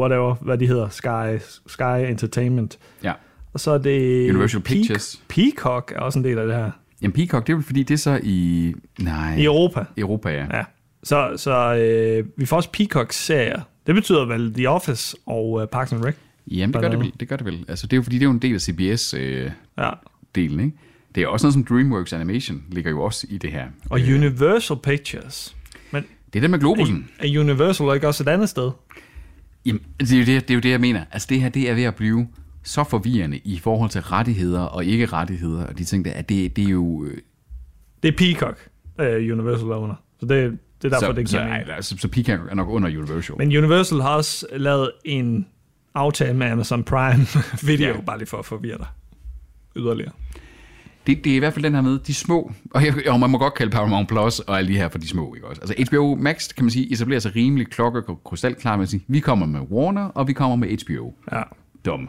whatever, 0.00 0.34
hvad 0.34 0.58
de 0.58 0.66
hedder, 0.66 0.88
Sky, 0.88 1.44
Sky 1.66 2.10
Entertainment. 2.10 2.78
Ja. 3.04 3.12
Og 3.52 3.60
så 3.60 3.70
er 3.70 3.78
det... 3.78 4.30
Universal 4.30 4.60
Pictures. 4.60 5.22
Peacock 5.28 5.92
er 5.96 6.00
også 6.00 6.18
en 6.18 6.24
del 6.24 6.38
af 6.38 6.46
det 6.46 6.56
her. 6.56 6.70
Jamen 7.02 7.12
Peacock, 7.12 7.46
det 7.46 7.52
er 7.52 7.56
vel 7.56 7.64
fordi, 7.64 7.82
det 7.82 7.94
er 7.94 7.98
så 7.98 8.20
i... 8.22 8.74
Nej. 8.98 9.36
I 9.36 9.44
Europa. 9.44 9.84
Europa, 9.96 10.30
ja. 10.30 10.46
ja. 10.56 10.64
Så, 11.02 11.32
så 11.36 11.74
øh, 11.74 12.24
vi 12.36 12.46
får 12.46 12.56
også 12.56 12.70
Peacock-serier. 12.72 13.60
Det 13.86 13.94
betyder 13.94 14.24
vel 14.24 14.54
The 14.54 14.68
Office 14.68 15.16
og 15.26 15.50
uh, 15.52 15.64
Parks 15.72 15.92
and 15.92 16.04
Rec? 16.04 16.14
Jamen, 16.46 16.74
det 16.74 16.80
gør 16.82 16.88
det, 16.88 16.98
vel, 16.98 17.12
det 17.20 17.28
gør 17.28 17.36
det 17.36 17.46
vel. 17.46 17.64
Altså, 17.68 17.86
det 17.86 17.92
er 17.92 17.96
jo 17.96 18.02
fordi, 18.02 18.16
det 18.16 18.22
er 18.22 18.26
jo 18.26 18.32
en 18.32 18.38
del 18.38 18.54
af 18.54 18.60
CBS-delen, 18.60 19.20
øh, 19.20 19.50
ja. 19.78 19.90
ikke? 20.36 20.72
Det 21.14 21.22
er 21.22 21.26
også 21.26 21.46
noget 21.46 21.54
som 21.54 21.64
DreamWorks 21.64 22.12
Animation 22.12 22.62
ligger 22.68 22.90
jo 22.90 23.02
også 23.02 23.26
i 23.30 23.38
det 23.38 23.52
her. 23.52 23.66
Og 23.90 24.00
øh, 24.00 24.14
Universal 24.14 24.76
Pictures. 24.82 25.56
Men 25.90 26.04
det 26.32 26.38
er 26.38 26.40
det 26.40 26.50
med 26.50 26.58
Globusen. 26.58 27.10
Er, 27.18 27.24
er 27.24 27.40
Universal 27.40 27.94
ikke 27.94 28.08
også 28.08 28.22
et 28.22 28.28
andet 28.28 28.48
sted? 28.48 28.70
Jamen, 29.66 29.82
det 30.00 30.12
er, 30.12 30.18
jo 30.18 30.24
det, 30.24 30.48
det 30.48 30.50
er 30.50 30.54
jo 30.54 30.60
det, 30.60 30.70
jeg 30.70 30.80
mener. 30.80 31.04
Altså, 31.12 31.26
det 31.30 31.40
her, 31.40 31.48
det 31.48 31.70
er 31.70 31.74
ved 31.74 31.82
at 31.82 31.94
blive 31.94 32.28
så 32.62 32.84
forvirrende 32.84 33.38
i 33.38 33.58
forhold 33.58 33.90
til 33.90 34.00
rettigheder 34.00 34.60
og 34.60 34.84
ikke 34.84 35.06
rettigheder, 35.06 35.66
og 35.66 35.78
de 35.78 35.84
ting 35.84 36.04
der, 36.04 36.12
at 36.12 36.28
det, 36.28 36.56
det 36.56 36.64
er 36.64 36.70
jo... 36.70 37.04
Øh... 37.04 37.18
Det 38.02 38.08
er 38.08 38.16
Peacock, 38.18 38.68
uh, 38.98 39.04
Universal 39.04 39.72
owner. 39.72 39.94
Så 40.20 40.26
det, 40.26 40.58
det 40.82 40.92
er 40.92 40.98
derfor, 40.98 41.06
så, 41.06 41.12
det 41.12 41.28
så, 41.28 41.38
ej, 41.38 41.80
så, 41.80 41.96
så 41.98 42.08
Peacock 42.08 42.50
er 42.50 42.54
nok 42.54 42.68
under 42.68 42.88
Universal. 42.88 43.36
Men 43.38 43.56
Universal 43.56 44.00
har 44.00 44.16
også 44.16 44.46
lavet 44.52 44.90
en 45.04 45.46
aftale 45.94 46.36
med 46.36 46.46
Amazon 46.46 46.84
Prime 46.84 47.26
Video, 47.72 47.88
ja. 47.88 48.00
bare 48.00 48.18
lige 48.18 48.28
for 48.28 48.38
at 48.38 48.44
forvirre 48.44 48.78
dig 48.78 48.86
yderligere. 49.76 50.12
Det, 51.06 51.24
det 51.24 51.32
er 51.32 51.36
i 51.36 51.38
hvert 51.38 51.52
fald 51.52 51.64
den 51.64 51.74
her 51.74 51.80
med, 51.80 51.98
de 51.98 52.14
små, 52.14 52.52
og, 52.70 52.84
jeg, 52.84 53.08
og 53.08 53.20
man 53.20 53.30
må 53.30 53.38
godt 53.38 53.54
kalde 53.54 53.70
Paramount 53.70 54.08
Plus 54.08 54.38
og 54.38 54.58
alle 54.58 54.72
de 54.72 54.76
her 54.76 54.88
for 54.88 54.98
de 54.98 55.08
små, 55.08 55.34
ikke 55.34 55.46
også? 55.46 55.62
Altså 55.62 55.84
HBO 55.88 56.14
Max, 56.14 56.48
kan 56.48 56.64
man 56.64 56.70
sige, 56.70 56.92
etablerer 56.92 57.20
sig 57.20 57.36
rimelig 57.36 57.66
klokke 57.66 58.02
og 58.08 58.24
krystalklar 58.24 58.76
med 58.76 58.82
at 58.82 58.88
sige, 58.88 59.04
vi 59.08 59.20
kommer 59.20 59.46
med 59.46 59.60
Warner, 59.60 60.04
og 60.04 60.28
vi 60.28 60.32
kommer 60.32 60.56
med 60.56 60.84
HBO. 60.84 61.14
Ja. 61.32 61.42
Dum. 61.84 62.08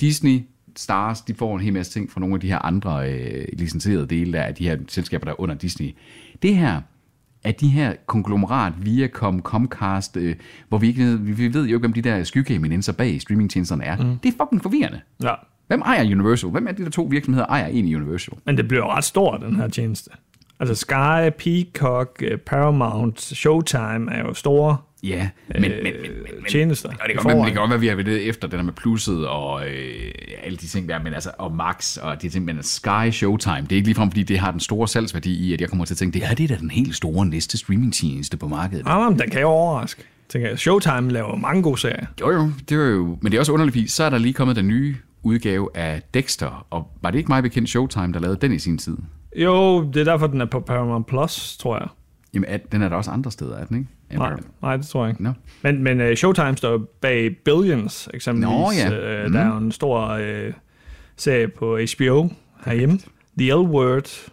Disney, 0.00 0.40
Stars, 0.76 1.20
de 1.20 1.34
får 1.34 1.54
en 1.54 1.60
hel 1.60 1.72
masse 1.72 1.92
ting 1.92 2.10
fra 2.10 2.20
nogle 2.20 2.34
af 2.34 2.40
de 2.40 2.48
her 2.48 2.58
andre 2.58 3.12
øh, 3.12 3.44
licenserede 3.52 4.06
dele 4.06 4.32
der, 4.32 4.42
af 4.42 4.54
de 4.54 4.68
her 4.68 4.78
selskaber, 4.88 5.24
der 5.24 5.32
er 5.32 5.40
under 5.40 5.54
Disney. 5.54 5.94
Det 6.42 6.56
her, 6.56 6.80
at 7.44 7.60
de 7.60 7.68
her 7.68 7.94
konglomerat, 8.06 8.72
Viacom, 8.84 9.42
Comcast, 9.42 10.16
øh, 10.16 10.36
hvor 10.68 10.78
vi 10.78 10.88
ikke 10.88 11.18
vi 11.20 11.54
ved 11.54 11.66
jo 11.66 11.76
ikke, 11.76 11.78
hvem 11.78 11.92
de 11.92 12.02
der 12.02 12.24
skyggeeminenser 12.24 12.92
bag 12.92 13.20
streamingtjenesterne 13.20 13.84
er. 13.84 13.96
Mm. 13.96 14.18
Det 14.18 14.28
er 14.28 14.44
fucking 14.44 14.62
forvirrende. 14.62 15.00
Ja. 15.22 15.34
Hvem 15.66 15.80
ejer 15.80 16.04
Universal? 16.04 16.50
Hvem 16.50 16.66
er 16.66 16.72
de 16.72 16.84
der 16.84 16.90
to 16.90 17.02
virksomheder, 17.02 17.46
ejer 17.46 17.68
i 17.68 17.94
Universal? 17.94 18.34
Men 18.44 18.56
det 18.56 18.68
bliver 18.68 18.96
ret 18.96 19.04
stort, 19.04 19.40
den 19.40 19.56
her 19.56 19.68
tjeneste. 19.68 20.10
Altså 20.60 20.74
Sky, 20.74 21.30
Peacock, 21.38 22.22
øh, 22.22 22.38
Paramount, 22.38 23.20
Showtime 23.20 24.12
er 24.12 24.20
jo 24.20 24.34
store 24.34 24.76
Ja, 25.02 25.28
men, 25.48 25.60
men, 25.60 25.70
men, 25.70 25.82
men, 25.82 25.92
men 26.22 26.44
tjenester 26.48 26.88
Og 26.88 26.94
det 26.94 27.00
kan, 27.06 27.16
godt 27.16 27.26
være, 27.26 27.32
det 27.32 27.36
forvejen. 27.36 27.52
kan 27.52 27.60
godt 27.60 27.70
være, 27.70 27.80
vi 27.80 27.86
har 27.86 27.94
været 27.94 28.28
efter 28.28 28.48
det 28.48 28.58
der 28.58 28.64
med 28.64 28.72
plusset 28.72 29.28
og 29.28 29.68
øh, 29.68 30.12
alle 30.42 30.58
de 30.58 30.66
ting 30.66 30.88
der, 30.88 31.02
men 31.02 31.14
altså, 31.14 31.30
og 31.38 31.54
Max 31.54 31.96
og 31.96 32.22
de 32.22 32.28
ting, 32.28 32.44
men 32.44 32.62
Sky 32.62 33.10
Showtime, 33.10 33.60
det 33.60 33.72
er 33.72 33.76
ikke 33.76 33.88
ligefrem, 33.88 34.10
fordi 34.10 34.22
det 34.22 34.38
har 34.38 34.50
den 34.50 34.60
store 34.60 34.88
salgsværdi 34.88 35.34
i, 35.34 35.52
at 35.54 35.60
jeg 35.60 35.68
kommer 35.68 35.84
til 35.84 35.94
at 35.94 35.98
tænke, 35.98 36.14
det 36.18 36.26
her 36.28 36.34
det 36.34 36.44
er 36.44 36.48
da 36.54 36.60
den 36.60 36.70
helt 36.70 36.94
store 36.94 37.26
næste 37.26 37.58
streamingtjeneste 37.58 38.36
på 38.36 38.48
markedet. 38.48 38.82
Ah, 38.86 39.10
men 39.12 39.18
den 39.20 39.30
kan 39.30 39.40
jo 39.40 39.48
overraske. 39.48 40.02
Tænker 40.28 40.48
jeg, 40.48 40.58
Showtime 40.58 41.10
laver 41.10 41.36
mange 41.36 41.62
gode 41.62 41.80
serier. 41.80 42.06
Jo, 42.20 42.30
jo, 42.30 42.50
det 42.68 42.80
er 42.80 42.90
jo, 42.90 43.18
men 43.20 43.32
det 43.32 43.38
er 43.38 43.40
også 43.40 43.52
underligt, 43.52 43.74
fordi 43.74 43.88
så 43.88 44.04
er 44.04 44.10
der 44.10 44.18
lige 44.18 44.32
kommet 44.32 44.56
den 44.56 44.68
nye 44.68 44.96
udgave 45.22 45.68
af 45.74 46.02
Dexter, 46.14 46.66
og 46.70 46.88
var 47.02 47.10
det 47.10 47.18
ikke 47.18 47.28
meget 47.28 47.42
bekendt 47.42 47.68
Showtime, 47.68 48.12
der 48.12 48.20
lavede 48.20 48.38
den 48.40 48.52
i 48.52 48.58
sin 48.58 48.78
tid? 48.78 48.96
Jo, 49.36 49.84
det 49.94 50.00
er 50.00 50.04
derfor, 50.04 50.26
den 50.26 50.40
er 50.40 50.44
på 50.46 50.60
Paramount 50.60 51.06
Plus, 51.06 51.56
tror 51.56 51.78
jeg. 51.78 51.88
Jamen, 52.34 52.48
er, 52.48 52.58
den 52.72 52.82
er 52.82 52.88
der 52.88 52.96
også 52.96 53.10
andre 53.10 53.30
steder, 53.30 53.56
er 53.56 53.64
den 53.64 53.76
ikke? 53.76 54.18
Nej, 54.18 54.40
nej 54.62 54.76
det 54.76 54.86
tror 54.86 55.04
jeg 55.04 55.10
ikke. 55.10 55.22
Nå. 55.22 55.32
Men, 55.62 55.82
men 55.82 56.00
uh, 56.00 56.14
Showtime 56.14 56.56
står 56.56 56.78
bag 57.00 57.36
Billions, 57.44 58.08
eksempelvis. 58.14 58.48
Nå, 58.48 58.70
ja. 58.70 59.24
Uh, 59.26 59.32
der 59.32 59.40
er 59.40 59.46
jo 59.46 59.56
en 59.56 59.72
stor 59.72 60.14
uh, 60.14 60.52
serie 61.16 61.48
på 61.48 61.78
HBO 61.96 62.28
herhjemme. 62.64 62.98
The 63.38 63.52
L-Word, 63.52 64.30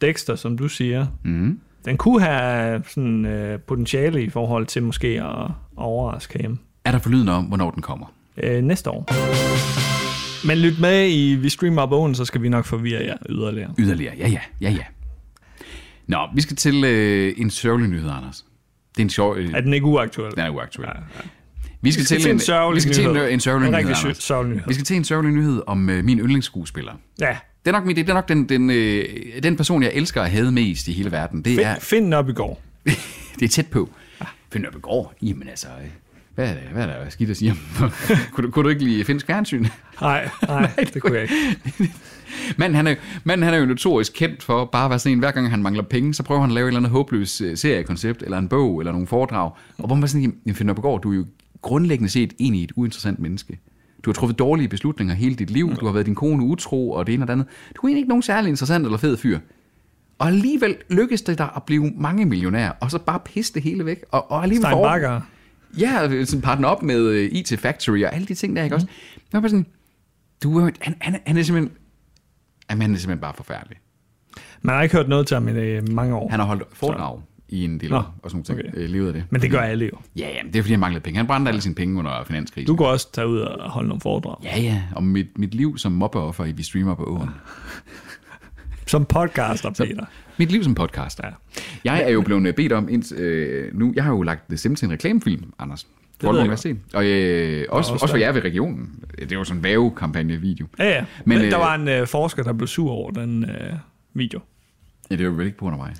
Dexter, 0.00 0.34
som 0.34 0.58
du 0.58 0.68
siger. 0.68 1.06
Mm. 1.24 1.60
Den 1.84 1.96
kunne 1.96 2.22
have 2.22 2.82
sådan, 2.88 3.24
uh, 3.24 3.60
potentiale 3.60 4.22
i 4.22 4.30
forhold 4.30 4.66
til 4.66 4.82
måske 4.82 5.08
at, 5.08 5.44
at 5.44 5.50
overraske 5.76 6.32
herhjemme. 6.32 6.58
Er 6.84 6.92
der 6.92 6.98
forlydende 6.98 7.32
om, 7.32 7.44
hvornår 7.44 7.70
den 7.70 7.82
kommer? 7.82 8.06
Uh, 8.46 8.64
næste 8.64 8.90
år. 8.90 9.08
Men 10.46 10.58
lyt 10.58 10.80
med 10.80 11.10
i 11.10 11.34
Vi 11.34 11.48
Streamer 11.48 11.86
Bogen, 11.86 12.14
så 12.14 12.24
skal 12.24 12.42
vi 12.42 12.48
nok 12.48 12.64
forvirre 12.64 13.04
jer 13.04 13.16
yderligere. 13.28 13.74
Yderligere, 13.78 14.14
ja, 14.18 14.28
ja, 14.28 14.40
ja, 14.60 14.70
ja. 14.70 14.84
Nå, 16.08 16.18
vi 16.34 16.40
skal 16.40 16.56
til 16.56 16.84
øh, 16.84 17.34
en 17.36 17.50
sørgelig 17.50 17.88
nyhed, 17.90 18.10
Anders. 18.10 18.44
Det 18.94 19.00
er 19.00 19.04
en 19.04 19.10
sjov... 19.10 19.36
Øh, 19.36 19.50
Er 19.54 19.60
den 19.60 19.72
ikke 19.74 19.86
uaktuel? 19.86 20.30
den 20.30 20.38
er 20.40 20.48
uaktuel. 20.50 20.88
Ja, 20.94 21.00
ja. 21.00 21.28
Vi 21.80 21.92
skal, 21.92 22.00
Vi 22.00 22.04
skal 22.04 22.20
til 22.20 22.30
en 22.30 22.38
sørgelig 22.40 22.76
vi 22.76 22.80
skal 22.80 22.94
til 22.94 23.04
en, 23.06 23.12
nyhed. 23.14 23.30
en 23.32 23.40
sørgelig 23.40 23.66
En 23.66 23.72
nyhed, 23.72 23.86
rigtig 23.88 24.04
Anders. 24.04 24.16
sørgelig 24.24 24.54
nyhed. 24.56 24.68
Vi 24.68 24.74
skal 24.74 24.84
til 24.84 24.96
en 24.96 25.04
sørgelig 25.04 25.32
nyhed 25.34 25.62
om 25.66 25.90
øh, 25.90 26.04
min 26.04 26.18
yndlingsskuespiller. 26.18 26.92
Ja, 27.20 27.36
Det 27.64 27.68
er 27.68 27.72
nok, 27.72 27.84
min, 27.86 27.96
det 27.96 28.08
er 28.08 28.14
nok 28.14 28.28
den, 28.28 28.48
den, 28.48 28.70
øh, 28.70 29.04
den 29.42 29.56
person, 29.56 29.82
jeg 29.82 29.90
elsker 29.94 30.22
at 30.22 30.30
have 30.30 30.52
mest 30.52 30.88
i 30.88 30.92
hele 30.92 31.12
verden. 31.12 31.42
Det 31.42 31.52
er, 31.66 31.74
find, 31.74 31.82
find 31.82 32.04
den 32.04 32.12
op 32.12 32.28
i 32.28 32.32
går. 32.32 32.62
det 33.38 33.42
er 33.44 33.48
tæt 33.48 33.66
på. 33.66 33.90
Find 34.52 34.66
op 34.66 34.76
i 34.76 34.80
går. 34.80 35.14
Jamen 35.22 35.48
altså, 35.48 35.66
øh, 35.68 35.88
hvad 36.38 36.48
er, 36.50 36.54
det, 36.54 36.62
hvad 36.72 36.82
er 36.82 36.86
der 37.04 37.10
skidt 37.10 37.30
at 37.30 37.36
sige 37.36 37.50
om? 37.50 37.56
kunne, 38.32 38.46
du, 38.46 38.50
kunne 38.50 38.62
du 38.64 38.68
ikke 38.68 38.84
lide 38.84 39.04
finsk 39.04 39.26
fjernsyn? 39.26 39.66
Nej, 40.00 40.28
nej, 40.48 40.70
det 40.94 41.02
kunne 41.02 41.14
jeg 41.14 41.22
ikke. 41.22 41.92
Men 42.58 42.74
han 42.74 42.86
er, 42.86 42.94
manden, 43.24 43.44
han 43.44 43.54
er 43.54 43.58
jo 43.58 43.66
notorisk 43.66 44.12
kendt 44.16 44.42
for 44.42 44.64
bare 44.64 44.84
at 44.84 44.90
være 44.90 44.98
sådan 44.98 45.12
en, 45.12 45.18
hver 45.18 45.30
gang 45.30 45.50
han 45.50 45.62
mangler 45.62 45.82
penge, 45.82 46.14
så 46.14 46.22
prøver 46.22 46.40
han 46.40 46.50
at 46.50 46.54
lave 46.54 46.64
et 46.64 46.68
eller 46.68 46.78
andet 46.80 46.90
håbløs 46.92 47.40
øh, 47.40 47.56
seriekoncept, 47.56 48.22
eller 48.22 48.38
en 48.38 48.48
bog, 48.48 48.78
eller 48.80 48.92
nogle 48.92 49.06
foredrag. 49.06 49.50
Og 49.78 49.86
hvor 49.86 49.94
man 49.96 50.08
sådan, 50.08 50.34
jamen 50.46 50.54
Finn 50.56 50.70
Oppegaard, 50.70 51.00
du 51.02 51.12
er 51.12 51.16
jo 51.16 51.26
grundlæggende 51.62 52.10
set 52.10 52.32
egentlig 52.40 52.64
et 52.64 52.72
uinteressant 52.76 53.18
menneske. 53.18 53.58
Du 54.04 54.10
har 54.10 54.14
truffet 54.14 54.38
dårlige 54.38 54.68
beslutninger 54.68 55.14
hele 55.14 55.34
dit 55.34 55.50
liv, 55.50 55.74
du 55.80 55.86
har 55.86 55.92
været 55.92 56.06
din 56.06 56.14
kone 56.14 56.44
utro, 56.44 56.90
og 56.90 57.06
det 57.06 57.14
ene 57.14 57.24
og 57.24 57.26
det 57.28 57.32
andet. 57.32 57.46
Du 57.76 57.80
er 57.82 57.88
egentlig 57.88 57.98
ikke 58.00 58.08
nogen 58.08 58.22
særlig 58.22 58.48
interessant 58.48 58.84
eller 58.84 58.98
fed 58.98 59.16
fyr. 59.16 59.38
Og 60.18 60.26
alligevel 60.26 60.76
lykkes 60.90 61.22
det 61.22 61.38
dig 61.38 61.48
at 61.56 61.62
blive 61.62 61.92
mange 61.96 62.24
millionær, 62.24 62.70
og 62.80 62.90
så 62.90 62.98
bare 62.98 63.18
pisse 63.24 63.54
det 63.54 63.62
hele 63.62 63.84
væk. 63.86 64.04
Og, 64.10 64.30
og 64.30 64.42
alligevel 64.42 64.62
Stein 64.62 64.72
får- 64.74 64.84
Bakker. 64.84 65.20
Ja, 65.78 66.24
sådan 66.24 66.42
partner 66.42 66.68
op 66.68 66.82
med 66.82 67.06
øh, 67.06 67.30
IT 67.32 67.58
Factory 67.58 68.04
og 68.04 68.14
alle 68.14 68.26
de 68.26 68.34
ting 68.34 68.56
der, 68.56 68.64
ikke 68.64 68.76
også? 68.76 68.86
Det 69.14 69.32
var 69.32 69.40
bare 69.40 69.50
sådan, 69.50 69.66
du 70.42 70.58
er, 70.58 70.70
han, 70.80 70.94
han, 71.00 71.20
han 71.26 71.36
er 71.36 71.42
simpelthen, 71.42 71.76
jamen, 72.70 72.82
han 72.82 72.94
er 72.94 72.98
simpelthen 72.98 73.20
bare 73.20 73.34
forfærdelig. 73.34 73.76
Man 74.62 74.74
har 74.74 74.82
ikke 74.82 74.96
hørt 74.96 75.08
noget 75.08 75.26
til 75.26 75.34
ham 75.34 75.48
i 75.48 75.50
øh, 75.50 75.88
mange 75.88 76.14
år. 76.14 76.30
Han 76.30 76.40
har 76.40 76.46
holdt 76.46 76.62
foredrag 76.72 77.20
i 77.48 77.64
en 77.64 77.80
del 77.80 77.90
Nå, 77.90 77.96
år, 77.96 78.14
og 78.22 78.30
sådan 78.30 78.36
nogle 78.36 78.44
ting, 78.44 78.58
okay. 78.58 78.68
okay. 78.68 78.92
levet 78.92 79.06
af 79.06 79.12
det. 79.12 79.24
Men 79.30 79.42
det 79.42 79.50
gør 79.50 79.60
alle 79.60 79.84
jo. 79.84 79.98
Ja, 80.16 80.28
ja, 80.28 80.42
men 80.42 80.52
det 80.52 80.58
er 80.58 80.62
fordi, 80.62 80.72
han 80.72 80.80
manglede 80.80 81.02
penge. 81.02 81.16
Han 81.16 81.26
brændte 81.26 81.48
alle 81.48 81.60
sine 81.60 81.74
penge 81.74 81.98
under 81.98 82.24
finanskrisen. 82.24 82.66
Du 82.66 82.76
kan 82.76 82.86
også 82.86 83.12
tage 83.12 83.28
ud 83.28 83.38
og 83.38 83.70
holde 83.70 83.88
nogle 83.88 84.00
foredrag. 84.00 84.36
Ja, 84.44 84.60
ja, 84.60 84.82
om 84.96 85.02
mit, 85.02 85.38
mit 85.38 85.54
liv 85.54 85.78
som 85.78 85.92
mobbeoffer 85.92 86.44
i 86.44 86.52
Vi 86.52 86.62
Streamer 86.62 86.94
på 86.94 87.04
åen. 87.04 87.30
Som 88.86 89.04
podcaster, 89.04 89.70
Peter. 89.70 90.04
Mit 90.38 90.50
liv 90.52 90.64
som 90.64 90.74
podcaster. 90.74 91.26
Ja. 91.26 91.32
Jeg 91.92 92.02
er 92.04 92.08
jo 92.10 92.20
blevet 92.20 92.46
øh, 92.48 92.54
bedt 92.54 92.72
om, 92.72 92.88
ind, 92.88 93.14
øh, 93.14 93.78
nu, 93.78 93.92
jeg 93.96 94.04
har 94.04 94.10
jo 94.12 94.22
lagt 94.22 94.48
The 94.48 94.56
Sims 94.56 94.78
til 94.78 94.86
en 94.86 94.92
reklamefilm, 94.92 95.52
Anders. 95.58 95.86
ved 96.20 96.30
For 96.30 96.68
jeg. 96.68 96.76
Og 96.94 97.04
øh, 97.06 97.66
også, 97.68 97.92
også 97.92 98.02
også 98.04 98.12
for 98.12 98.16
jer 98.18 98.32
ved 98.32 98.44
regionen. 98.44 99.04
Det 99.18 99.32
er 99.32 99.36
jo 99.36 99.44
sådan 99.44 99.58
en 99.58 99.64
vævekampagne-video. 99.64 100.66
Ja, 100.78 100.88
ja. 100.88 101.04
Men, 101.24 101.38
Men, 101.38 101.44
øh, 101.46 101.50
der 101.50 101.56
var 101.56 101.74
en 101.74 101.88
øh, 101.88 102.06
forsker, 102.06 102.42
der 102.42 102.52
blev 102.52 102.66
sur 102.68 102.90
over 102.90 103.10
den 103.10 103.44
øh, 103.44 103.72
video. 104.14 104.40
Ja, 105.10 105.14
det 105.14 105.20
er 105.20 105.26
jo 105.28 105.32
vel 105.34 105.46
ikke 105.46 105.58
på 105.58 105.64
grund 105.64 105.74
af 105.74 105.78
mig. 105.78 105.94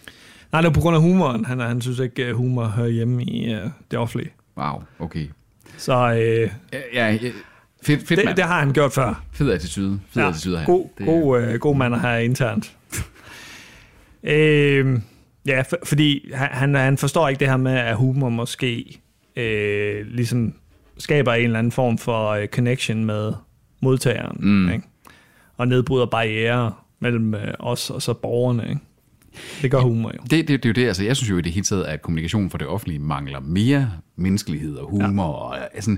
Nej, 0.53 0.61
det 0.61 0.69
var 0.69 0.73
på 0.75 0.81
grund 0.81 0.97
af 0.97 1.03
humoren. 1.03 1.45
Han, 1.45 1.61
han 1.61 1.81
synes 1.81 1.99
ikke, 1.99 2.25
at 2.25 2.35
humor 2.35 2.65
hører 2.65 2.89
hjemme 2.89 3.25
i 3.25 3.53
øh, 3.55 3.61
det 3.91 3.99
offentlige. 3.99 4.31
Wow, 4.57 4.83
okay. 4.99 5.27
Så 5.77 5.95
øh, 5.95 6.51
Ja, 6.73 7.13
ja, 7.13 7.19
fedt, 7.19 7.33
fedt 7.83 8.09
det, 8.09 8.25
mand. 8.25 8.37
det 8.37 8.45
har 8.45 8.59
han 8.61 8.73
gjort 8.73 8.93
før. 8.93 9.25
Fed 9.33 9.51
attitude. 9.51 10.01
Fed 10.11 10.23
Ja, 10.23 10.29
attitude 10.29 10.59
her. 10.59 10.67
god, 10.67 10.87
Det- 10.99 11.07
god, 11.07 11.41
øh, 11.43 11.55
god 11.61 11.77
mand 11.77 11.95
at 11.95 12.01
have 12.01 12.25
internt. 12.25 12.77
øh, 14.23 15.01
ja, 15.47 15.61
for, 15.61 15.77
fordi 15.85 16.31
han- 16.35 16.75
han, 16.75 16.99
forstår 16.99 17.29
ikke 17.29 17.41
det 17.41 17.49
her 17.49 17.57
med, 17.57 17.73
at 17.73 17.97
humor 17.97 18.29
måske 18.29 19.01
øh, 19.37 20.07
ligesom 20.07 20.55
skaber 20.99 21.33
en 21.33 21.45
eller 21.45 21.59
anden 21.59 21.73
form 21.73 21.99
for 21.99 22.29
øh, 22.29 22.47
connection 22.47 23.05
med 23.05 23.33
modtageren. 23.83 24.37
Mm. 24.41 24.71
Ikke? 24.73 24.85
Og 25.57 25.69
nedbryder 25.69 26.07
barriere 26.07 26.73
mellem 27.01 27.35
øh, 27.35 27.55
os 27.59 27.91
og 27.91 28.03
så 28.03 28.15
borgerne. 28.15 28.69
Ikke? 28.69 28.81
Det 29.63 29.71
gør 29.71 29.81
humor 29.81 30.13
jo. 30.15 30.23
Det, 30.23 30.31
det, 30.31 30.49
det 30.49 30.65
er 30.65 30.69
jo 30.69 30.73
det, 30.73 30.87
altså 30.87 31.05
jeg 31.05 31.17
synes 31.17 31.31
jo 31.31 31.39
i 31.39 31.43
det 31.43 31.53
hele 31.53 31.65
taget, 31.65 31.85
at 31.85 32.03
kommunikation 32.03 32.51
for 32.51 32.59
det 32.59 32.67
offentlige 32.67 32.99
mangler 32.99 33.41
mere 33.41 33.93
menneskelighed 34.17 34.77
og 34.77 34.91
humor. 34.91 35.55
Ja. 35.55 35.59
Og, 35.63 35.75
altså, 35.75 35.97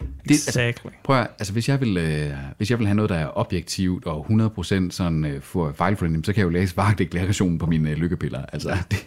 det, 0.00 0.30
altså, 0.30 0.48
Exactly. 0.50 0.90
prøv 1.04 1.20
at, 1.20 1.26
altså 1.38 1.52
hvis 1.52 1.68
jeg, 1.68 1.80
vil, 1.80 1.96
øh, 1.96 2.30
hvis 2.56 2.70
jeg 2.70 2.78
vil 2.78 2.86
have 2.86 2.94
noget, 2.94 3.08
der 3.08 3.16
er 3.16 3.38
objektivt 3.38 4.06
og 4.06 4.26
100% 4.30 4.90
sådan 4.90 5.24
øh, 5.24 5.40
for 5.40 5.72
fejlfri, 5.72 6.08
så 6.24 6.32
kan 6.32 6.40
jeg 6.40 6.44
jo 6.44 6.50
læse 6.50 6.76
varedeklarationen 6.76 7.58
på 7.58 7.66
mine 7.66 7.90
øh, 7.90 7.96
lykkepiller. 7.96 8.42
Altså, 8.52 8.76
det, 8.90 9.06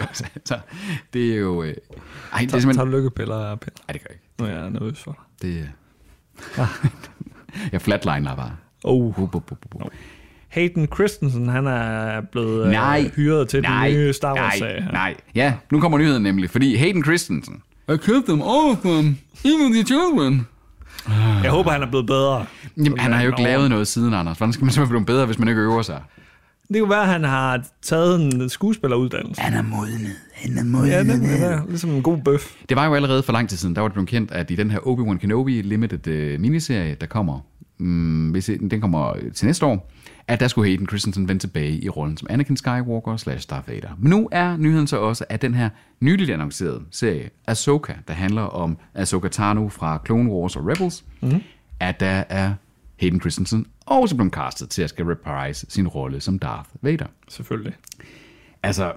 altså, 0.08 0.58
det 1.12 1.32
er 1.32 1.36
jo... 1.36 1.62
Øh, 1.62 1.68
ej, 1.68 1.74
det 1.74 1.84
er 2.32 2.38
simpelthen... 2.38 2.74
tager 2.74 2.84
du 2.84 2.90
lykkepiller, 2.90 3.54
Peter? 3.54 3.76
Ej, 3.88 3.92
det 3.92 4.02
gør 4.02 4.10
jeg 4.10 4.14
ikke. 4.14 4.28
Nu 4.38 4.44
er 4.44 4.62
jeg 4.62 4.70
nervøs 4.70 5.02
for 5.02 5.10
dig. 5.42 5.48
Det, 5.48 5.58
øh, 6.58 6.66
jeg 7.72 7.82
flatliner 7.82 8.36
bare. 8.36 8.56
Oh. 8.84 9.14
Bup, 9.14 9.30
bup, 9.30 9.46
bup, 9.46 9.58
bup. 9.70 9.92
Hayden 10.48 10.88
Christensen, 10.94 11.48
han 11.48 11.66
er 11.66 12.20
blevet 12.20 12.64
øh, 12.64 12.70
Nej. 12.70 13.10
hyret 13.16 13.48
til 13.48 13.62
nej, 13.62 13.88
den 13.88 13.96
nye 13.96 14.12
Star 14.12 14.34
nej, 14.34 14.42
Wars-serie. 14.42 14.82
her. 14.82 14.92
nej. 14.92 15.14
Ja, 15.34 15.54
nu 15.70 15.80
kommer 15.80 15.98
nyheden 15.98 16.22
nemlig, 16.22 16.50
fordi 16.50 16.76
Hayden 16.76 17.04
Christensen. 17.04 17.62
I 17.94 17.96
killed 17.96 18.22
them, 18.22 18.42
all 18.42 18.70
of 18.70 18.78
them, 18.78 19.18
even 19.44 19.72
the 19.72 19.82
children. 19.82 20.46
Jeg 21.42 21.50
håber, 21.50 21.70
han 21.70 21.82
er 21.82 21.86
blevet 21.86 22.06
bedre. 22.06 22.46
Jamen, 22.76 22.98
han 22.98 23.12
har 23.12 23.22
jo 23.22 23.28
ikke 23.28 23.42
lavet 23.42 23.70
noget 23.70 23.88
siden, 23.88 24.14
Anders. 24.14 24.38
Hvordan 24.38 24.52
skal 24.52 24.64
man 24.64 24.72
så 24.72 24.86
blive 24.86 25.04
bedre, 25.04 25.26
hvis 25.26 25.38
man 25.38 25.48
ikke 25.48 25.60
øver 25.60 25.82
sig? 25.82 26.02
Det 26.72 26.80
kunne 26.80 26.90
være, 26.90 27.02
at 27.02 27.08
han 27.08 27.24
har 27.24 27.64
taget 27.82 28.20
en 28.20 28.48
skuespilleruddannelse. 28.48 29.40
Han 29.42 29.54
er 29.54 29.62
modnet. 29.62 30.16
Han 30.34 30.58
er 30.58 30.64
modnet. 30.64 30.90
Ja, 30.90 30.98
det, 30.98 31.20
det 31.20 31.42
er 31.42 31.62
ligesom 31.68 31.90
en 31.90 32.02
god 32.02 32.18
bøf. 32.18 32.54
Det 32.68 32.76
var 32.76 32.86
jo 32.86 32.94
allerede 32.94 33.22
for 33.22 33.32
lang 33.32 33.48
tid 33.48 33.56
siden, 33.56 33.74
der 33.74 33.80
var 33.80 33.88
det 33.88 33.94
blevet 33.94 34.08
kendt, 34.08 34.30
at 34.30 34.50
i 34.50 34.54
den 34.54 34.70
her 34.70 34.78
Obi-Wan 34.78 35.18
Kenobi 35.18 35.62
Limited 35.62 36.34
uh, 36.34 36.40
miniserie, 36.40 36.96
der 37.00 37.06
kommer, 37.06 37.40
mm, 37.78 38.30
hvis 38.30 38.50
den 38.70 38.80
kommer 38.80 39.14
til 39.34 39.46
næste 39.46 39.66
år, 39.66 39.92
at 40.28 40.40
der 40.40 40.48
skulle 40.48 40.68
Hayden 40.70 40.88
Christensen 40.88 41.28
vende 41.28 41.42
tilbage 41.42 41.78
i 41.78 41.88
rollen 41.88 42.16
som 42.16 42.26
Anakin 42.30 42.56
Skywalker 42.56 43.16
slash 43.16 43.50
Darth 43.50 43.68
Vader. 43.68 43.88
Men 43.98 44.10
nu 44.10 44.28
er 44.32 44.56
nyheden 44.56 44.86
så 44.86 44.96
også, 44.96 45.24
at 45.28 45.42
den 45.42 45.54
her 45.54 45.68
nyligt 46.00 46.30
annoncerede 46.30 46.82
serie, 46.90 47.30
Ahsoka, 47.46 47.92
der 48.08 48.14
handler 48.14 48.42
om 48.42 48.78
Ahsoka 48.94 49.28
Tano 49.28 49.68
fra 49.68 50.00
Clone 50.06 50.30
Wars 50.30 50.56
og 50.56 50.66
Rebels, 50.66 51.04
mm. 51.20 51.42
at 51.80 52.00
der 52.00 52.24
er 52.28 52.54
Hayden 52.96 53.20
Christensen 53.20 53.66
også 53.86 54.16
blevet 54.16 54.32
castet 54.32 54.68
til 54.68 54.82
at 54.82 54.88
skal 54.88 55.04
reprise 55.04 55.66
sin 55.68 55.88
rolle 55.88 56.20
som 56.20 56.38
Darth 56.38 56.68
Vader. 56.82 57.06
Selvfølgelig. 57.28 57.74
Altså, 58.62 58.92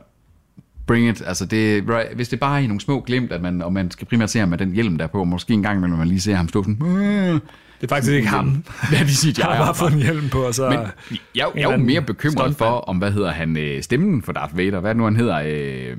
bring 0.87 1.09
it. 1.09 1.23
Altså, 1.25 1.45
det, 1.45 1.83
right, 1.89 2.15
hvis 2.15 2.29
det 2.29 2.39
bare 2.39 2.59
er 2.59 2.63
i 2.63 2.67
nogle 2.67 2.81
små 2.81 2.99
glimt, 2.99 3.31
at 3.31 3.41
man, 3.41 3.61
og 3.61 3.73
man 3.73 3.91
skal 3.91 4.07
primært 4.07 4.29
se 4.29 4.39
ham 4.39 4.49
med 4.49 4.57
den 4.57 4.71
hjelm 4.71 4.97
der 4.97 5.07
på, 5.07 5.19
og 5.19 5.27
måske 5.27 5.53
en 5.53 5.63
gang 5.63 5.77
imellem 5.77 5.97
man 5.97 6.07
lige 6.07 6.21
ser 6.21 6.35
ham 6.35 6.47
stå 6.47 6.63
sådan... 6.63 7.41
Det 7.81 7.91
er 7.91 7.95
faktisk 7.95 8.13
ikke 8.13 8.27
ham. 8.27 8.63
Ja, 8.93 8.99
de 9.03 9.15
siger, 9.15 9.33
Jeg 9.37 9.47
jeg 9.49 9.57
har 9.57 9.65
bare 9.65 9.75
fået 9.75 9.93
en 9.93 9.99
hjelm 9.99 10.29
på, 10.29 10.39
og 10.39 10.55
så... 10.55 10.69
Men 10.69 10.79
jeg, 10.79 10.89
jeg, 11.35 11.47
jeg 11.55 11.63
er 11.63 11.71
jo 11.71 11.77
mere 11.77 12.01
bekymret 12.01 12.55
for, 12.55 12.65
om 12.65 12.97
hvad 12.97 13.11
hedder 13.11 13.31
han, 13.31 13.57
øh, 13.57 13.83
stemmen 13.83 14.21
for 14.21 14.31
Darth 14.31 14.57
Vader, 14.57 14.79
hvad 14.79 14.95
nu 14.95 15.03
han 15.03 15.15
hedder, 15.15 15.41
øh, 15.45 15.97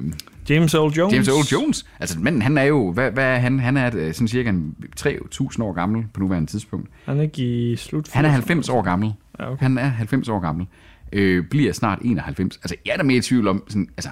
James 0.49 0.75
Earl 0.75 0.93
Jones. 0.93 1.15
James 1.15 1.29
Earl 1.29 1.63
Jones. 1.63 1.87
Altså, 2.01 2.21
men 2.21 2.43
han 2.43 2.59
er 2.59 2.63
jo, 2.63 2.93
hvad, 2.93 3.11
hvad 3.11 3.25
er 3.25 3.37
han? 3.39 3.61
Han 3.61 3.77
er 3.77 3.91
øh, 3.95 4.15
sådan 4.15 4.29
cirka 4.29 4.49
en 4.49 4.77
3.000 5.01 5.63
år 5.63 5.73
gammel 5.73 6.05
på 6.15 6.21
nuværende 6.21 6.51
tidspunkt. 6.51 6.89
Han 7.05 7.19
er 7.19 7.23
ikke 7.23 7.73
i 7.73 7.77
slut. 7.77 8.11
Han 8.13 8.25
er 8.25 8.29
90 8.29 8.69
år 8.69 8.83
gammel. 8.83 9.13
Ja, 9.41 9.53
okay. 9.53 9.63
Han 9.63 9.79
er 9.79 9.89
90 9.89 10.29
år 10.29 10.41
gammel. 10.41 10.67
Øh, 11.13 11.45
bliver 11.51 11.73
snart 11.73 11.99
91. 12.03 12.57
Altså, 12.57 12.77
jeg 12.87 12.93
er 12.93 12.97
da 12.97 13.03
mere 13.03 13.17
i 13.17 13.21
tvivl 13.21 13.49
om, 13.49 13.65
sådan, 13.69 13.89
altså, 13.97 14.11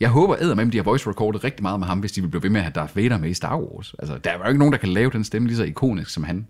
jeg 0.00 0.08
håber 0.08 0.36
eddermame, 0.40 0.70
de 0.70 0.76
har 0.76 0.84
voice 0.84 1.10
recordet 1.10 1.44
rigtig 1.44 1.62
meget 1.62 1.80
med 1.80 1.86
ham, 1.86 1.98
hvis 1.98 2.12
de 2.12 2.20
vil 2.20 2.28
blive 2.28 2.42
ved 2.42 2.50
med 2.50 2.60
at 2.60 2.64
have 2.64 2.72
Darth 2.72 2.96
Vader 2.96 3.18
med 3.18 3.30
i 3.30 3.34
Star 3.34 3.58
Wars. 3.58 3.94
Altså, 3.98 4.18
der 4.24 4.30
er 4.30 4.38
jo 4.38 4.48
ikke 4.48 4.58
nogen, 4.58 4.72
der 4.72 4.78
kan 4.78 4.88
lave 4.88 5.10
den 5.10 5.24
stemme 5.24 5.48
lige 5.48 5.56
så 5.56 5.64
ikonisk 5.64 6.10
som 6.10 6.24
han. 6.24 6.46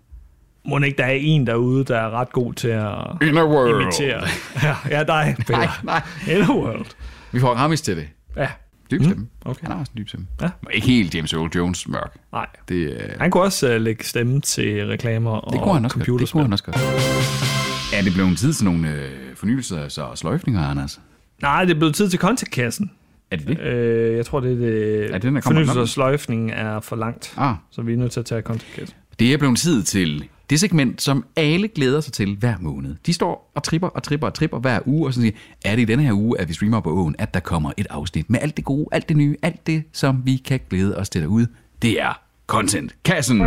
Må 0.67 0.79
ikke 0.79 0.97
der 0.97 1.03
er 1.05 1.11
en 1.21 1.47
derude, 1.47 1.83
der 1.85 1.97
er 1.97 2.09
ret 2.09 2.31
god 2.31 2.53
til 2.53 2.67
at 2.67 2.93
In 3.21 3.37
a 3.37 3.45
world. 3.45 3.81
imitere. 3.81 4.21
Ja, 4.63 4.75
ja 4.89 5.03
dig, 5.03 5.35
Peter. 5.37 5.57
Nej, 5.57 5.67
nej. 5.83 6.01
In 6.37 6.41
a 6.41 6.51
world. 6.53 6.85
Vi 7.31 7.39
får 7.39 7.53
Ramis 7.53 7.81
til 7.81 7.97
det. 7.97 8.07
Ja. 8.37 8.47
Dyb 8.91 9.01
stemme. 9.03 9.15
Mm, 9.15 9.27
okay. 9.45 9.61
Han 9.61 9.71
har 9.71 9.79
også 9.79 9.91
en 9.95 10.01
dyb 10.01 10.07
stemme. 10.07 10.27
Ja. 10.41 10.49
Men 10.61 10.71
Ikke 10.73 10.87
helt 10.87 11.15
James 11.15 11.33
Earl 11.33 11.49
Jones 11.55 11.87
mørk. 11.87 12.15
Nej. 12.31 12.45
Det, 12.69 12.75
øh, 12.75 12.99
Han 13.19 13.31
kunne 13.31 13.43
også 13.43 13.75
uh, 13.75 13.81
lægge 13.81 14.03
stemme 14.03 14.41
til 14.41 14.85
reklamer 14.87 15.31
og 15.31 15.53
det 15.53 15.61
kunne 15.61 15.73
han 15.73 15.85
også 15.85 15.97
godt. 15.97 16.05
Det 16.05 16.11
kunne 16.11 16.19
computerspil. 16.27 16.41
han 16.41 16.51
også 16.53 16.63
godt. 16.63 17.97
Er 17.99 18.01
det 18.03 18.13
blevet 18.13 18.37
tid 18.37 18.53
til 18.53 18.65
nogle 18.65 18.91
øh, 18.93 19.09
fornyelser 19.35 20.01
og 20.03 20.17
sløjfninger, 20.17 20.67
Anders? 20.67 20.99
Nej, 21.41 21.65
det 21.65 21.71
er 21.75 21.79
blevet 21.79 21.95
tid 21.95 22.09
til 22.09 22.19
kontaktkassen. 22.19 22.91
Er 23.31 23.35
det 23.37 23.47
det? 23.47 23.59
Øh, 23.59 24.17
jeg 24.17 24.25
tror, 24.25 24.39
det 24.39 24.51
er 24.51 24.55
det. 24.55 25.09
Ja, 25.09 25.17
den 25.17 25.37
er 25.37 25.41
kommet 25.41 25.43
Fornyelse 25.43 25.79
og 25.79 25.89
sløjfning 25.89 26.51
er 26.51 26.79
for 26.79 26.95
langt. 26.95 27.33
Ah, 27.37 27.55
Så 27.71 27.81
vi 27.81 27.93
er 27.93 27.97
nødt 27.97 28.11
til 28.11 28.19
at 28.19 28.25
tage 28.25 28.41
kontaktkassen. 28.41 28.95
Det 29.19 29.33
er 29.33 29.37
blevet 29.37 29.57
tid 29.57 29.83
til 29.83 30.23
det 30.49 30.59
segment, 30.59 31.01
som 31.01 31.25
alle 31.35 31.67
glæder 31.67 32.01
sig 32.01 32.13
til 32.13 32.35
hver 32.35 32.55
måned. 32.59 32.95
De 33.05 33.13
står 33.13 33.51
og 33.55 33.63
tripper 33.63 33.87
og 33.87 34.03
tripper 34.03 34.27
og 34.27 34.33
tripper 34.33 34.59
hver 34.59 34.79
uge, 34.85 35.07
og 35.07 35.13
så 35.13 35.21
siger, 35.21 35.33
er 35.65 35.75
det 35.75 35.81
i 35.81 35.85
denne 35.85 36.03
her 36.03 36.13
uge, 36.13 36.39
at 36.39 36.47
vi 36.47 36.53
streamer 36.53 36.79
på 36.79 36.89
åen, 36.89 37.15
at 37.19 37.33
der 37.33 37.39
kommer 37.39 37.71
et 37.77 37.87
afsnit 37.89 38.29
med 38.29 38.39
alt 38.41 38.57
det 38.57 38.65
gode, 38.65 38.85
alt 38.91 39.09
det 39.09 39.17
nye, 39.17 39.35
alt 39.41 39.67
det, 39.67 39.83
som 39.93 40.21
vi 40.25 40.37
kan 40.37 40.59
glæde 40.69 40.97
os 40.97 41.09
til 41.09 41.21
derude. 41.21 41.47
Det 41.81 42.01
er 42.01 42.21
Content-kassen. 42.47 43.39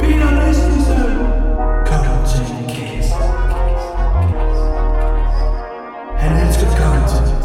Peter 0.00 0.30
Christensen. 0.40 0.96
Content 1.86 2.70
Cast. 2.70 3.14
Han 6.18 6.46
elsker 6.46 6.68
content. 6.82 7.44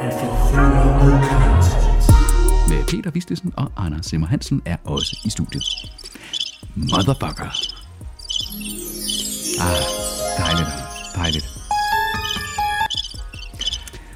Han 0.00 0.12
forfører 0.20 1.04
med 1.04 1.12
content. 1.28 2.70
Med 2.70 2.84
Peter 2.90 3.10
Vistesen 3.10 3.52
og 3.56 3.72
Anders 3.76 4.06
Simmer 4.06 4.26
Hansen 4.26 4.62
er 4.64 4.76
også 4.84 5.20
i 5.24 5.30
studiet. 5.30 5.62
Motherfucker. 6.76 7.50
Ah, 9.60 9.82
dejligt. 10.38 10.68
Dejligt. 11.16 11.46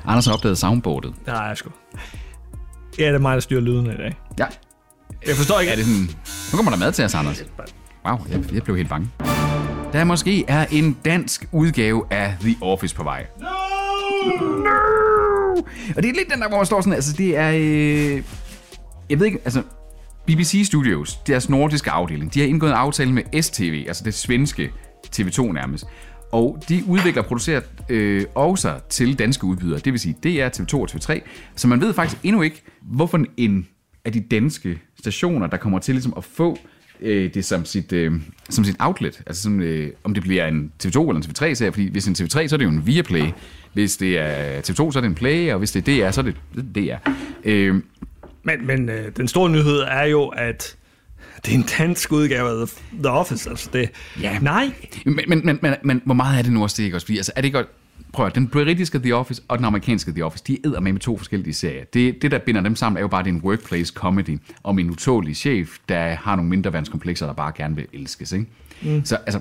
Anders 0.05 0.27
har 0.27 0.33
opdaget 0.33 0.59
soundboardet. 0.59 1.15
Er 1.27 1.47
jeg 1.47 1.57
sgu. 1.57 1.71
Ja, 2.99 3.07
det 3.07 3.15
er 3.15 3.19
mig, 3.19 3.35
der 3.35 3.41
styrer 3.41 3.61
lyden 3.61 3.87
i 3.87 3.97
dag. 3.97 4.17
Ja. 4.39 4.47
Jeg 5.27 5.37
forstår 5.37 5.61
ikke, 5.61 5.73
Er 5.73 5.77
det 5.77 5.85
sådan... 5.85 6.11
Nu 6.53 6.57
kommer 6.57 6.71
der 6.71 6.79
mad 6.79 6.93
til 6.93 7.05
os, 7.05 7.15
Anders. 7.15 7.45
Wow, 8.07 8.19
jeg, 8.31 8.55
jeg 8.55 8.63
blev 8.63 8.77
helt 8.77 8.89
bange. 8.89 9.11
Der 9.93 10.05
måske 10.05 10.45
er 10.49 10.67
en 10.71 10.97
dansk 11.05 11.49
udgave 11.53 12.05
af 12.11 12.37
The 12.41 12.57
Office 12.61 12.95
på 12.95 13.03
vej. 13.03 13.27
No! 13.41 13.47
no! 14.41 14.71
Og 15.97 16.03
det 16.03 16.09
er 16.09 16.15
lidt 16.15 16.31
den 16.33 16.41
der, 16.41 16.49
hvor 16.49 16.57
man 16.57 16.67
står 16.67 16.81
sådan, 16.81 16.93
altså 16.93 17.13
det 17.13 17.37
er... 17.37 17.51
Øh, 17.51 18.23
jeg 19.11 19.19
ved 19.19 19.27
ikke, 19.27 19.39
altså... 19.45 19.63
BBC 20.29 20.63
Studios, 20.65 21.17
deres 21.17 21.49
nordiske 21.49 21.91
afdeling, 21.91 22.35
de 22.35 22.41
har 22.41 22.47
indgået 22.47 22.71
en 22.71 22.77
aftale 22.77 23.13
med 23.13 23.43
STV, 23.43 23.85
altså 23.87 24.05
det 24.05 24.15
svenske 24.15 24.71
TV2 25.17 25.53
nærmest. 25.53 25.85
Og 26.33 26.63
de 26.69 26.83
udvikler 26.87 27.23
og 27.23 27.29
producerer 27.29 27.61
øh, 27.89 28.25
også 28.35 28.75
til 28.89 29.19
danske 29.19 29.45
udbydere, 29.45 29.79
det 29.79 29.93
vil 29.93 30.01
sige 30.01 30.17
DR, 30.23 30.49
TV2 30.49 30.75
og 30.75 30.89
TV3. 30.91 31.21
Så 31.57 31.69
man 31.69 31.81
ved 31.81 31.95
faktisk 31.95 32.23
endnu 32.23 32.43
ikke, 32.43 32.63
hvorfor 32.83 33.25
en 33.37 33.69
af 34.05 34.13
de 34.13 34.21
danske 34.21 34.79
stationer, 35.01 35.47
der 35.47 35.57
kommer 35.57 35.79
til 35.79 35.95
ligesom 35.95 36.15
at 36.17 36.25
få 36.25 36.59
øh, 37.01 37.35
det 37.35 37.45
som 37.45 37.65
sit, 37.65 37.93
øh, 37.93 38.13
som 38.51 38.65
sit 38.65 38.77
outlet. 38.79 39.23
Altså 39.27 39.43
som, 39.43 39.61
øh, 39.61 39.91
om 40.05 40.15
det 40.15 40.23
bliver 40.23 40.47
en 40.47 40.73
TV2 40.85 41.01
eller 41.01 41.15
en 41.15 41.23
TV3-serie, 41.23 41.73
fordi 41.73 41.91
hvis 41.91 42.05
det 42.05 42.21
er 42.21 42.25
en 42.25 42.45
TV3, 42.45 42.49
så 42.49 42.57
er 42.57 42.59
det 42.59 42.65
jo 42.65 42.71
en 42.71 42.87
Viaplay. 42.87 43.27
Hvis 43.73 43.97
det 43.97 44.19
er 44.19 44.61
TV2, 44.61 44.75
så 44.75 44.93
er 44.97 45.01
det 45.01 45.09
en 45.09 45.15
Play, 45.15 45.53
og 45.53 45.59
hvis 45.59 45.73
det 45.73 45.89
er 45.89 46.07
DR, 46.07 46.11
så 46.11 46.21
er 46.21 46.25
det 46.25 46.37
DR. 46.75 47.11
Øh, 47.45 47.83
men, 48.43 48.67
men 48.67 48.89
øh, 48.89 49.13
den 49.17 49.29
store 49.29 49.51
nyhed 49.51 49.81
er 49.81 50.05
jo, 50.05 50.27
at 50.29 50.77
det 51.47 51.55
er 51.55 51.59
en 51.59 51.69
dansk 51.79 52.13
udgave 52.13 52.51
af 52.61 52.67
The, 52.93 53.11
Office. 53.11 53.51
Altså 53.51 53.71
det, 53.73 53.91
Ja. 54.23 54.39
Nej, 54.39 54.71
Men, 55.05 55.21
men, 55.29 55.41
men, 55.45 55.59
men, 55.63 55.75
men 55.83 56.03
hvor 56.05 56.15
meget 56.15 56.39
er 56.39 56.43
det 56.43 56.53
nu 56.53 56.63
også 56.63 56.75
det, 56.79 56.85
ikke 56.85 56.97
også? 56.97 57.07
Fordi, 57.07 57.17
altså, 57.17 57.33
er 57.37 57.41
det 57.41 57.53
godt... 57.53 57.67
Prøv 58.13 58.27
at, 58.27 58.35
den 58.35 58.49
britiske 58.49 58.99
The 58.99 59.15
Office 59.15 59.43
og 59.49 59.59
den 59.59 59.65
amerikanske 59.65 60.13
The 60.13 60.25
Office, 60.25 60.45
de 60.47 60.59
er 60.65 60.81
med 60.81 60.93
med 60.93 61.01
to 61.01 61.19
forskellige 61.19 61.55
serier. 61.55 61.85
Det, 61.85 62.23
det, 62.23 62.31
der 62.31 62.39
binder 62.39 62.61
dem 62.61 62.77
sammen, 62.77 62.97
er 62.97 63.01
jo 63.01 63.09
bare, 63.09 63.23
det 63.23 63.31
er 63.31 63.35
en 63.35 63.41
workplace 63.41 63.93
comedy 63.93 64.39
om 64.65 64.79
en 64.79 64.91
utålig 64.91 65.37
chef, 65.37 65.79
der 65.89 66.15
har 66.15 66.37
nogle 66.37 66.49
mindreværdskomplekser, 66.49 67.27
der 67.27 67.33
bare 67.33 67.53
gerne 67.57 67.77
vil 67.77 67.87
elskes, 67.93 68.33
ikke? 68.33 68.47
Mm. 68.83 69.05
Så 69.05 69.17
altså, 69.17 69.41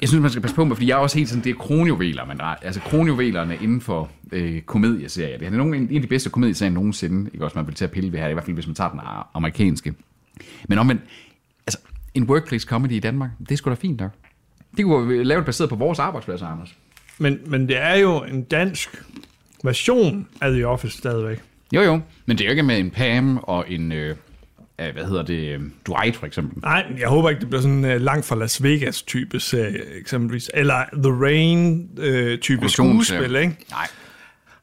jeg 0.00 0.08
synes, 0.08 0.22
man 0.22 0.30
skal 0.30 0.42
passe 0.42 0.56
på 0.56 0.64
med, 0.64 0.76
fordi 0.76 0.88
jeg 0.88 0.94
er 0.94 0.98
også 0.98 1.18
helt 1.18 1.28
sådan, 1.28 1.44
det 1.44 1.50
er 1.50 1.54
kronjuveler, 1.54 2.26
man 2.26 2.40
har. 2.40 2.58
Altså 2.62 2.80
kronjuvelerne 2.80 3.58
inden 3.62 3.80
for 3.80 4.10
øh, 4.32 4.62
komedieserier. 4.62 5.38
Det 5.38 5.46
er 5.46 5.50
nogle, 5.50 5.76
en 5.76 5.96
af 5.96 6.02
de 6.02 6.06
bedste 6.06 6.30
komedieserier 6.30 6.72
nogensinde, 6.72 7.30
ikke 7.32 7.44
også, 7.44 7.58
man 7.58 7.66
vil 7.66 7.74
til 7.74 7.84
at 7.84 7.90
pille 7.90 8.12
ved 8.12 8.18
her, 8.18 8.28
i 8.28 8.32
hvert 8.32 8.44
fald 8.44 8.54
hvis 8.54 8.66
man 8.66 8.74
tager 8.74 8.90
den 8.90 9.00
amerikanske. 9.34 9.94
Men 10.68 10.78
omvendt, 10.78 11.02
altså, 11.66 11.78
en 12.14 12.24
workplace 12.24 12.66
comedy 12.66 12.92
i 12.92 12.98
Danmark, 12.98 13.30
det 13.38 13.50
er 13.50 13.56
sgu 13.56 13.70
da 13.70 13.74
fint 13.74 14.00
nok. 14.00 14.10
Det 14.76 14.84
kunne 14.84 15.08
vi 15.08 15.24
lave 15.24 15.44
baseret 15.44 15.70
på 15.70 15.76
vores 15.76 15.98
arbejdspladser, 15.98 16.46
Anders. 16.46 16.76
men, 17.18 17.38
men 17.46 17.68
det 17.68 17.76
er 17.76 17.94
jo 17.94 18.22
en 18.22 18.42
dansk 18.42 19.04
version 19.64 20.26
af 20.40 20.52
The 20.52 20.66
Office 20.66 20.98
stadigvæk. 20.98 21.38
Jo, 21.72 21.82
jo. 21.82 22.00
Men 22.26 22.38
det 22.38 22.44
er 22.44 22.48
jo 22.48 22.50
ikke 22.50 22.62
med 22.62 22.78
en 22.78 22.90
Pam 22.90 23.38
og 23.42 23.64
en, 23.68 23.92
øh, 23.92 24.16
øh, 24.80 24.92
hvad 24.92 25.04
hedder 25.04 25.22
det, 25.22 25.54
øh, 25.54 25.60
Dwight 25.86 26.16
for 26.16 26.26
eksempel. 26.26 26.62
Nej, 26.62 26.86
jeg 26.98 27.08
håber 27.08 27.30
ikke, 27.30 27.40
det 27.40 27.48
bliver 27.48 27.62
sådan 27.62 27.84
uh, 27.84 28.00
langt 28.00 28.26
fra 28.26 28.36
Las 28.36 28.62
Vegas 28.62 29.02
type 29.02 29.40
serie, 29.40 29.98
eksempelvis. 30.00 30.50
Eller 30.54 30.84
The 30.92 31.24
Rain 31.24 31.88
øh, 31.98 32.38
skuespil, 32.68 33.36
ikke? 33.36 33.56
Nej. 33.70 33.86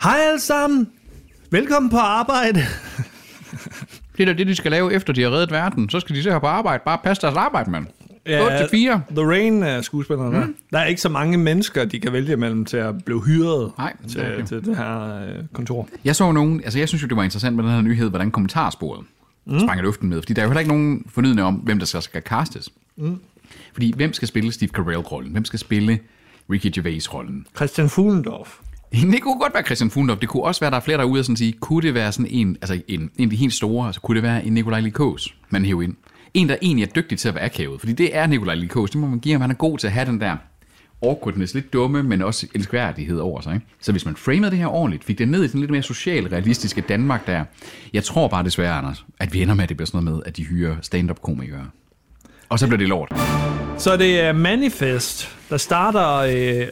Hej 0.04 0.18
alle 0.28 0.40
sammen! 0.40 0.88
Velkommen 1.52 1.90
på 1.90 1.98
arbejde! 1.98 2.60
Det 4.18 4.24
er 4.24 4.34
da 4.34 4.34
det, 4.34 4.48
de 4.48 4.56
skal 4.56 4.72
lave 4.72 4.94
efter, 4.94 5.14
de 5.14 5.22
har 5.22 5.32
reddet 5.32 5.52
verden. 5.52 5.90
Så 5.90 6.00
skal 6.00 6.16
de 6.16 6.24
se 6.24 6.32
her 6.32 6.40
på 6.40 6.48
arbejde. 6.48 6.84
Bare 6.86 6.98
passe 7.04 7.22
deres 7.22 7.36
arbejde, 7.36 7.72
mand. 7.72 7.86
8 8.42 8.58
til 8.58 8.68
4. 8.72 9.02
The 9.10 9.26
Rain 9.26 9.64
er 9.64 9.82
skuespillerne 9.82 10.40
mm. 10.40 10.56
der. 10.72 10.80
Er 10.80 10.86
ikke 10.86 11.02
så 11.02 11.10
mange 11.10 11.38
mennesker, 11.38 11.86
de 11.86 12.00
kan 12.00 12.14
vælge 12.14 12.38
mellem 12.38 12.66
til 12.66 12.78
at 12.78 13.06
blive 13.06 13.24
hyret 13.26 13.72
Nej, 13.78 13.94
til, 14.10 14.22
det. 14.22 14.48
til 14.48 14.66
det 14.66 14.78
her 14.78 15.22
øh, 15.22 15.44
kontor. 15.54 15.88
Jeg 16.06 16.16
så 16.16 16.32
nogen, 16.32 16.62
altså 16.64 16.80
jeg 16.80 16.88
synes 16.88 17.04
jo, 17.04 17.08
det 17.08 17.18
var 17.18 17.24
interessant 17.24 17.56
med 17.56 17.64
den 17.64 17.72
her 17.72 17.82
nyhed, 17.82 18.10
hvordan 18.10 18.32
kommentarsporet 18.32 19.06
mm. 19.48 19.60
sprang 19.60 19.80
i 19.80 19.84
luften 19.84 20.10
med. 20.10 20.22
Fordi 20.22 20.34
der 20.34 20.42
er 20.42 20.46
jo 20.46 20.50
heller 20.50 20.60
ikke 20.60 20.72
nogen 20.72 21.06
fornydende 21.10 21.44
om, 21.44 21.56
hvem 21.56 21.80
der 21.80 21.86
skal, 21.86 22.02
skal 22.02 22.22
castes. 22.22 22.70
Mm. 22.98 23.20
Fordi 23.74 23.94
hvem 23.96 24.14
skal 24.14 24.28
spille 24.28 24.52
Steve 24.52 24.70
Carell-rollen? 24.70 25.32
Hvem 25.32 25.46
skal 25.46 25.60
spille 25.60 26.00
Ricky 26.52 26.68
Gervais-rollen? 26.76 27.46
Christian 27.56 27.90
Fuglendorf. 27.90 28.60
Det 29.12 29.22
kunne 29.22 29.40
godt 29.40 29.54
være 29.54 29.64
Christian 29.64 29.90
Fundorf. 29.90 30.18
Det 30.18 30.30
kunne 30.30 30.44
også 30.44 30.60
være, 30.62 30.72
der 30.72 30.78
er 30.78 30.82
flere 30.82 30.98
derude 30.98 31.20
og 31.20 31.26
sådan 31.26 31.38
sige, 31.38 31.54
kunne 31.54 31.82
det 31.82 31.94
være 31.94 32.12
sådan 32.12 32.32
en, 32.32 32.58
altså 32.62 32.82
en, 32.88 33.02
en 33.18 33.24
af 33.24 33.30
de 33.30 33.36
helt 33.36 33.54
store, 33.54 33.86
altså 33.86 34.02
kunne 34.02 34.16
det 34.16 34.24
være 34.24 34.46
en 34.46 34.54
Nikolaj 34.54 34.80
Likos, 34.80 35.36
man 35.50 35.66
hæver 35.66 35.82
ind? 35.82 35.96
En, 36.34 36.50
der 36.50 36.56
egentlig 36.62 36.84
er 36.84 36.92
dygtig 36.96 37.20
til 37.20 37.28
at 37.30 37.36
være 37.36 37.44
akavet, 37.44 37.80
fordi 37.80 37.94
det 37.94 38.16
er 38.16 38.28
Nikolaj 38.28 38.56
Likos, 38.56 38.90
det 38.90 39.02
må 39.02 39.08
man 39.08 39.20
give 39.20 39.32
ham. 39.32 39.42
Han 39.42 39.52
er 39.52 39.56
god 39.56 39.78
til 39.78 39.88
at 39.88 39.94
have 39.94 40.06
den 40.06 40.22
der 40.22 40.38
awkwardness, 41.02 41.54
lidt 41.54 41.74
dumme, 41.74 42.04
men 42.04 42.22
også 42.22 42.48
elskværdighed 42.56 43.20
over 43.20 43.42
sig. 43.42 43.54
Ikke? 43.54 43.66
Så 43.82 43.92
hvis 43.92 44.06
man 44.06 44.16
framede 44.16 44.52
det 44.52 44.60
her 44.60 44.68
ordentligt, 44.68 45.04
fik 45.04 45.18
det 45.18 45.28
ned 45.28 45.44
i 45.44 45.48
sådan 45.48 45.62
lidt 45.62 45.72
mere 45.72 45.84
social, 45.84 46.28
realistiske 46.28 46.82
Danmark 46.82 47.28
der, 47.28 47.46
jeg 47.94 48.04
tror 48.04 48.28
bare 48.28 48.44
desværre, 48.44 48.74
Anders, 48.74 49.06
at 49.20 49.34
vi 49.34 49.42
ender 49.42 49.54
med, 49.54 49.64
at 49.64 49.70
det 49.70 49.78
bliver 49.78 49.88
sådan 49.88 50.04
noget 50.04 50.18
med, 50.18 50.24
at 50.26 50.38
de 50.38 50.44
hyrer 50.44 50.76
stand-up-komikere. 50.82 51.68
Og 52.50 52.60
så 52.60 52.68
bliver 52.68 52.78
det 52.78 52.88
lort. 52.88 53.14
Så 53.78 53.98
det 53.98 54.20
er 54.20 54.32
Manifest, 54.32 55.38
der 55.50 55.58
starter 55.58 56.16
øh, 56.18 56.68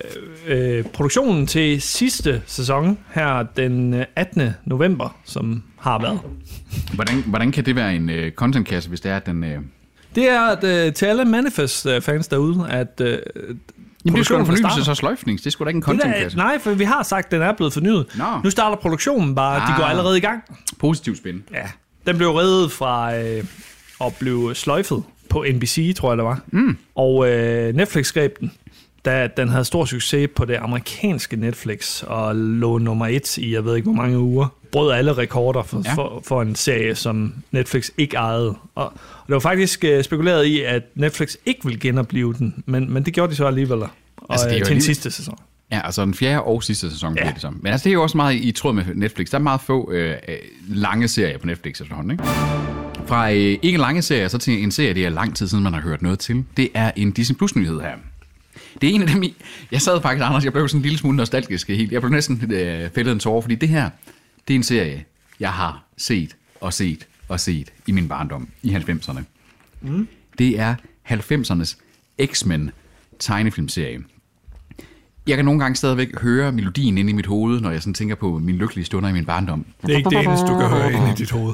øh, 0.48 0.84
produktionen 0.86 1.48
til 1.48 1.82
sidste 1.82 2.42
sæson 2.46 2.98
her 3.14 3.44
den 3.44 3.94
øh, 3.94 4.06
18. 4.16 4.50
november, 4.66 5.18
som 5.26 5.64
har 5.78 6.02
været. 6.02 6.20
Hvordan, 6.94 7.24
hvordan 7.26 7.52
kan 7.52 7.66
det 7.66 7.76
være 7.76 7.96
en 7.96 8.10
uh, 8.10 8.30
content-kasse, 8.36 8.90
hvis 8.90 9.02
det 9.02 9.12
er, 9.12 9.16
at 9.18 9.26
den... 9.26 9.44
Jamen, 9.44 9.72
Det 10.16 10.30
er 10.30 10.42
at, 10.42 10.64
øh, 10.64 10.94
til 10.94 11.06
alle 11.06 11.26
Manifest-fans 11.26 12.28
derude, 12.28 12.68
at 12.70 13.02
øh, 13.02 13.20
det 14.14 14.20
er 14.20 14.36
da 14.36 14.40
en 14.40 14.46
fornyelse, 14.46 14.84
så 14.86 14.96
sløjfning. 14.96 15.44
Det 15.44 15.52
sgu 15.54 15.64
da 15.64 15.68
ikke 15.70 15.78
en 15.78 15.84
content-kasse. 15.84 16.38
nej, 16.38 16.60
for 16.60 16.74
vi 16.74 16.84
har 16.84 17.04
sagt, 17.04 17.26
at 17.26 17.32
den 17.32 17.42
er 17.42 17.54
blevet 17.54 17.74
fornyet. 17.74 18.06
Nå. 18.18 18.24
Nu 18.44 18.50
starter 18.50 18.76
produktionen 18.78 19.36
bare, 19.36 19.56
ah. 19.62 19.68
de 19.68 19.74
Ah. 19.74 19.80
går 19.80 19.86
allerede 19.86 20.18
i 20.18 20.22
gang. 20.22 20.44
Positiv 20.80 21.16
spin. 21.16 21.44
Ja. 21.54 21.64
Den 22.08 22.18
blev 22.18 22.30
reddet 22.30 22.72
fra 22.72 23.18
øh, 23.18 23.44
at 24.02 24.16
blive 24.20 24.56
sløjfet 24.56 25.04
på 25.30 25.46
NBC, 25.54 25.96
tror 25.98 26.12
jeg 26.12 26.18
det 26.18 26.26
var. 26.26 26.40
Mm. 26.48 26.78
Og 26.96 27.30
øh, 27.32 27.76
Netflix 27.76 28.14
greb 28.14 28.40
den, 28.40 28.52
da 29.06 29.30
den 29.38 29.50
havde 29.50 29.66
stor 29.66 29.86
succes 29.86 30.30
på 30.36 30.46
det 30.46 30.56
amerikanske 30.56 31.36
Netflix, 31.36 32.04
og 32.04 32.36
lå 32.36 32.78
nummer 32.78 33.08
et 33.08 33.38
i, 33.38 33.54
jeg 33.54 33.66
ved 33.66 33.76
ikke 33.76 33.86
hvor 33.90 34.02
mange 34.02 34.20
uger. 34.20 34.48
Brød 34.76 34.92
alle 34.92 35.14
rekorder 35.14 35.64
for, 35.64 35.82
Ja. 35.86 35.94
for, 35.94 36.24
for 36.28 36.42
en 36.42 36.56
serie, 36.56 36.96
som 36.96 37.34
Netflix 37.52 37.90
ikke 37.98 38.16
ejede. 38.18 38.48
Og, 38.76 38.86
og 38.86 38.94
det 39.28 39.34
var 39.34 39.40
faktisk 39.40 39.84
øh, 39.84 40.04
spekuleret 40.04 40.46
i, 40.46 40.62
at 40.62 40.84
Netflix 40.96 41.36
ikke 41.46 41.60
ville 41.66 41.80
genopleve 41.80 42.34
den, 42.34 42.64
men, 42.66 42.94
men 42.94 43.04
det 43.06 43.14
gjorde 43.14 43.32
de 43.32 43.36
så 43.36 43.46
alligevel. 43.48 43.78
Og, 43.82 43.90
Altså, 44.30 44.48
det 44.48 44.54
er 44.54 44.58
jo 44.58 44.62
øh, 44.62 44.66
til 44.66 44.74
alligevel- 44.74 44.82
sidste 44.86 45.12
sæson. 45.12 45.38
Ja, 45.72 45.82
altså 45.86 46.06
den 46.06 46.14
fjerde 46.14 46.42
og 46.42 46.64
sidste 46.64 46.92
sæson 46.92 47.14
bliver 47.14 47.28
Ja. 47.28 47.34
det 47.34 47.42
som. 47.42 47.60
Men 47.64 47.72
altså, 47.72 47.84
det 47.84 47.90
er 47.90 47.94
jo 47.94 48.04
også 48.04 48.18
meget 48.18 48.36
i 48.36 48.52
tråd 48.52 48.74
med 48.74 48.84
Netflix. 48.96 49.30
Der 49.30 49.38
er 49.38 49.42
meget 49.42 49.62
få 49.62 49.92
øh, 49.92 50.16
øh, 50.28 50.36
lange 50.68 51.08
serier 51.08 51.38
på 51.38 51.48
Netflix 51.48 51.82
efterhånden, 51.82 52.12
ikke? 52.12 52.24
Fra 53.08 53.32
øh, 53.32 53.58
ikke 53.62 53.78
lange 53.78 54.02
serier, 54.02 54.28
så 54.28 54.38
til 54.38 54.64
en 54.64 54.72
serie, 54.72 54.94
det 54.94 55.06
er 55.06 55.10
lang 55.10 55.36
tid 55.36 55.48
siden, 55.48 55.64
man 55.64 55.74
har 55.74 55.82
hørt 55.82 56.02
noget 56.02 56.20
til. 56.20 56.44
Det 56.58 56.70
er 56.74 56.92
en 56.96 57.12
Disney 57.12 57.38
Plus 57.38 57.56
nyhed 57.56 57.82
her. 57.82 57.92
Det 58.82 58.90
er 58.90 58.94
en 58.94 59.02
af 59.02 59.08
dem. 59.08 59.24
Jeg 59.72 59.82
sad 59.82 60.02
faktisk, 60.02 60.26
Anders, 60.26 60.44
jeg 60.44 60.54
blev 60.54 60.68
sådan 60.68 60.80
en 60.80 60.84
lille 60.84 60.98
smule 60.98 61.18
nostalgisk 61.18 61.68
helt. 61.68 61.92
Jeg 61.92 62.02
blev 62.02 62.12
næsten 62.12 62.52
øh, 62.54 62.90
fældet 62.96 63.12
en 63.12 63.20
tårer, 63.20 63.42
fordi 63.42 63.56
det 63.56 63.70
her, 63.70 63.90
det 64.48 64.54
er 64.54 64.56
en 64.56 64.64
serie, 64.64 65.06
jeg 65.40 65.54
har 65.54 65.84
set 65.98 66.36
og 66.62 66.74
set 66.74 67.08
og 67.28 67.40
set 67.40 67.74
i 67.88 67.92
min 67.92 68.08
barndom 68.08 68.48
i 68.64 68.76
90'erne. 68.76 69.20
Mm. 69.82 70.08
Det 70.38 70.60
er 70.60 70.76
90'ernes 71.10 71.78
X-Men 72.26 72.72
tegnefilmserie. 73.20 74.00
Jeg 75.28 75.36
kan 75.36 75.46
nogle 75.46 75.60
gange 75.60 75.76
stadigvæk 75.76 76.20
høre 76.22 76.52
melodien 76.52 76.98
inde 76.98 77.10
i 77.10 77.14
mit 77.14 77.26
hoved, 77.26 77.62
når 77.62 77.72
jeg 77.72 77.82
sådan 77.82 77.94
tænker 77.94 78.16
på 78.16 78.38
mine 78.40 78.58
lykkelige 78.58 78.86
stunder 78.86 79.10
i 79.10 79.14
min 79.14 79.26
barndom. 79.26 79.66
Det 79.82 79.94
er 79.94 79.98
ikke 79.98 80.10
det 80.10 80.20
eneste, 80.24 80.46
du 80.48 80.58
kan 80.60 80.70
høre 80.70 80.94
ind 80.94 81.08
i 81.08 81.14
dit 81.18 81.32
hoved. 81.32 81.54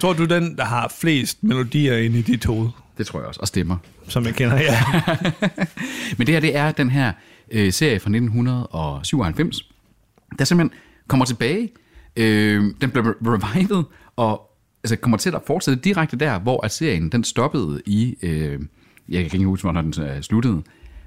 Tror 0.00 0.12
du, 0.12 0.24
den, 0.24 0.56
der 0.56 0.64
har 0.64 0.92
flest 1.00 1.44
melodier 1.44 1.96
ind 1.98 2.14
i 2.14 2.22
dit 2.22 2.44
hoved, 2.44 2.68
Det 2.98 3.06
tror 3.06 3.18
jeg 3.18 3.28
også, 3.28 3.40
og 3.40 3.48
stemmer. 3.48 3.76
som 4.08 4.24
jeg 4.24 4.34
kender? 4.34 4.56
Ja. 4.60 4.78
Men 6.18 6.26
det 6.26 6.34
her, 6.34 6.40
det 6.40 6.56
er 6.56 6.72
den 6.72 6.90
her 6.90 7.12
øh, 7.50 7.72
serie 7.72 8.00
fra 8.00 8.10
1997, 8.10 9.68
der 10.38 10.44
simpelthen 10.44 10.78
kommer 11.08 11.24
tilbage. 11.26 11.70
Øh, 12.16 12.64
den 12.80 12.90
blev 12.90 13.04
revivet, 13.04 13.84
og 14.16 14.50
altså, 14.84 14.96
kommer 14.96 15.18
til 15.18 15.34
at 15.34 15.40
fortsætte 15.46 15.80
direkte 15.80 16.16
der, 16.16 16.38
hvor 16.38 16.64
at 16.64 16.72
serien 16.72 17.08
den 17.08 17.24
stoppede 17.24 17.82
i... 17.86 18.16
Øh, 18.22 18.60
jeg 19.08 19.30
kan 19.30 19.40
ikke 19.40 19.46
huske, 19.46 19.64
hvornår 19.64 19.82
den 19.82 19.94
øh, 20.02 20.22
sluttede. 20.22 20.62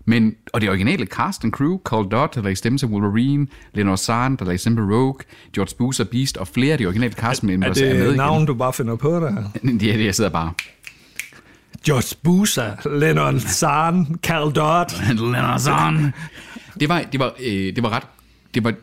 Men, 0.06 0.36
og 0.54 0.62
det 0.62 0.70
originale 0.70 1.06
cast 1.06 1.44
and 1.44 1.52
crew, 1.52 1.80
Carl 1.86 2.12
Dodd, 2.12 2.30
der 2.36 2.42
lagde 2.42 2.56
stemme 2.56 2.78
til 2.78 2.88
Wolverine, 2.88 3.48
Leonard 3.74 3.98
Sand, 3.98 4.38
der 4.38 4.46
lagde 4.46 4.58
stemme 4.58 4.78
til 4.78 4.96
Rogue, 4.96 5.20
George 5.54 5.76
Boozer 5.78 6.04
Beast, 6.04 6.38
og 6.38 6.48
flere 6.48 6.72
af 6.72 6.78
de 6.78 6.86
originale 6.86 7.14
castmembers 7.14 7.82
Er 7.82 7.86
er, 7.86 7.94
med 7.94 8.02
det 8.02 8.06
igen. 8.06 8.18
navn, 8.18 8.46
du 8.46 8.54
bare 8.54 8.74
finder 8.74 8.96
på 8.96 9.10
der? 9.10 9.44
Ja, 9.86 9.98
det 9.98 10.06
jeg 10.06 10.16
sidder 10.16 10.30
bare. 10.30 10.54
George 11.86 12.16
Boozer, 12.24 12.98
Lennon 13.00 13.40
Zahn, 13.40 14.16
Carl 14.24 14.52
Dodd. 14.56 14.90
Leonard 15.34 15.60
Sand. 15.60 16.12
Det 16.80 16.90
var, 16.90 17.04
det 17.12 17.20
var, 17.20 17.34
øh, 17.40 17.76
det 17.76 17.84
var 17.84 17.90
ret... 17.90 18.04
Det 18.54 18.64
var 18.64 18.74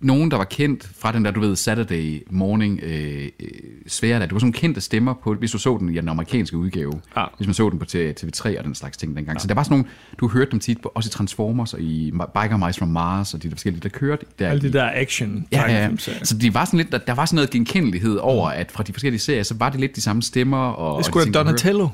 nogen, 0.00 0.30
der 0.30 0.36
var 0.36 0.44
kendt 0.44 0.88
fra 0.98 1.12
den 1.12 1.24
der, 1.24 1.30
du 1.30 1.40
ved, 1.40 1.56
Saturday 1.56 2.22
morning 2.30 2.80
øh, 2.82 3.28
øh, 3.40 3.48
sfære 3.86 4.18
der. 4.20 4.26
Det 4.26 4.32
var 4.32 4.38
sådan 4.38 4.52
kendte 4.52 4.80
stemmer 4.80 5.14
på, 5.24 5.34
hvis 5.34 5.50
du 5.50 5.58
så 5.58 5.76
den 5.80 5.88
i 5.88 5.96
den 5.96 6.08
amerikanske 6.08 6.56
udgave. 6.56 6.92
Ja. 7.16 7.24
Hvis 7.36 7.46
man 7.46 7.54
så 7.54 7.70
den 7.70 7.78
på 7.78 7.84
TV3 7.94 8.58
og 8.58 8.64
den 8.64 8.74
slags 8.74 8.96
ting 8.96 9.16
dengang. 9.16 9.36
Ja. 9.36 9.40
Så 9.40 9.46
der 9.48 9.54
var 9.54 9.62
sådan 9.62 9.78
nogle, 9.78 9.90
du 10.20 10.28
hørte 10.28 10.50
dem 10.50 10.60
tit 10.60 10.80
på, 10.80 10.92
også 10.94 11.08
i 11.08 11.10
Transformers 11.10 11.74
og 11.74 11.80
i 11.80 12.10
Biker 12.10 12.66
Mice 12.66 12.78
from 12.78 12.88
Mars 12.88 13.34
og 13.34 13.42
de 13.42 13.48
der 13.48 13.54
forskellige, 13.54 13.80
der 13.82 13.88
kørte 13.88 14.26
der. 14.38 14.48
Alle 14.48 14.62
de 14.62 14.72
der 14.72 14.90
action 14.94 15.46
Ja, 15.52 15.70
ja, 15.72 15.84
ja. 15.84 15.96
Så 16.22 16.38
de 16.38 16.54
var 16.54 16.64
sådan 16.64 16.78
lidt, 16.78 16.92
der, 16.92 16.98
der 16.98 17.14
var 17.14 17.24
sådan 17.24 17.36
noget 17.36 17.50
genkendelighed 17.50 18.16
over, 18.16 18.48
at 18.48 18.70
fra 18.72 18.82
de 18.82 18.92
forskellige 18.92 19.20
serier, 19.20 19.42
så 19.42 19.54
var 19.54 19.68
det 19.68 19.80
lidt 19.80 19.96
de 19.96 20.00
samme 20.00 20.22
stemmer. 20.22 20.58
Og, 20.58 20.90
Det 20.90 20.98
og 20.98 21.04
skulle 21.04 21.26
de 21.26 21.34
være 21.34 21.44
ting. 21.44 21.46
Donatello. 21.46 21.88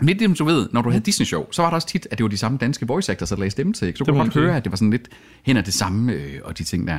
Lidt 0.00 0.20
det, 0.20 0.38
du 0.38 0.44
ved, 0.44 0.68
når 0.72 0.82
du 0.82 0.90
havde 0.90 1.04
Disney-show, 1.04 1.46
så 1.50 1.62
var 1.62 1.68
der 1.70 1.74
også 1.74 1.88
tit, 1.88 2.06
at 2.10 2.18
det 2.18 2.24
var 2.24 2.28
de 2.28 2.36
samme 2.36 2.58
danske 2.58 2.86
voice 2.86 3.12
actors, 3.12 3.28
der 3.28 3.36
lagde 3.36 3.50
stemme 3.50 3.72
til. 3.72 3.86
ikke? 3.88 3.98
Så 3.98 4.04
Det 4.04 4.12
kunne 4.12 4.18
man 4.18 4.32
høre, 4.32 4.56
at 4.56 4.64
det 4.64 4.72
var 4.72 4.76
sådan 4.76 4.90
lidt 4.90 5.08
hen 5.42 5.56
ad 5.56 5.62
det 5.62 5.74
samme, 5.74 6.12
øh, 6.12 6.40
og 6.44 6.58
de 6.58 6.64
ting 6.64 6.86
der. 6.88 6.98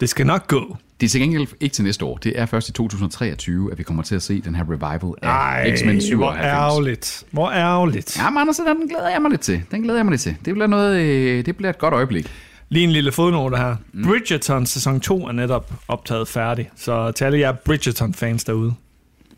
Det 0.00 0.08
skal 0.08 0.26
nok 0.26 0.46
gå. 0.48 0.76
Det 1.00 1.06
er 1.06 1.10
til 1.10 1.20
gengæld 1.20 1.46
ikke 1.60 1.74
til 1.74 1.84
næste 1.84 2.04
år. 2.04 2.16
Det 2.16 2.38
er 2.40 2.46
først 2.46 2.68
i 2.68 2.72
2023, 2.72 3.72
at 3.72 3.78
vi 3.78 3.82
kommer 3.82 4.02
til 4.02 4.14
at 4.14 4.22
se 4.22 4.40
den 4.40 4.54
her 4.54 4.64
revival 4.64 5.12
af 5.22 5.78
X-Men 5.78 6.00
97. 6.00 6.08
hvor 6.18 6.32
ærgerligt. 6.32 7.24
Hvor 7.30 7.50
ærgerligt. 7.50 8.16
Ja, 8.18 8.40
Anders, 8.40 8.56
den 8.56 8.88
glæder 8.88 9.08
jeg 9.08 9.22
mig 9.22 9.30
lidt 9.30 9.40
til. 9.40 9.62
Den 9.70 9.82
glæder 9.82 9.98
jeg 9.98 10.04
mig 10.06 10.10
lidt 10.10 10.22
til. 10.22 10.36
Det 10.44 10.54
bliver, 10.54 10.66
noget, 10.66 11.00
øh, 11.00 11.46
det 11.46 11.56
bliver 11.56 11.70
et 11.70 11.78
godt 11.78 11.94
øjeblik. 11.94 12.30
Lige 12.68 12.84
en 12.84 12.90
lille 12.90 13.12
fodnote 13.12 13.56
her. 13.56 13.76
Mm. 13.92 14.02
Bridgerton 14.04 14.66
sæson 14.66 15.00
2 15.00 15.26
er 15.26 15.32
netop 15.32 15.72
optaget 15.88 16.28
færdig. 16.28 16.70
Så 16.76 17.12
til 17.12 17.24
alle 17.24 17.38
jer 17.38 17.52
Bridgerton-fans 17.52 18.44
derude. 18.44 18.74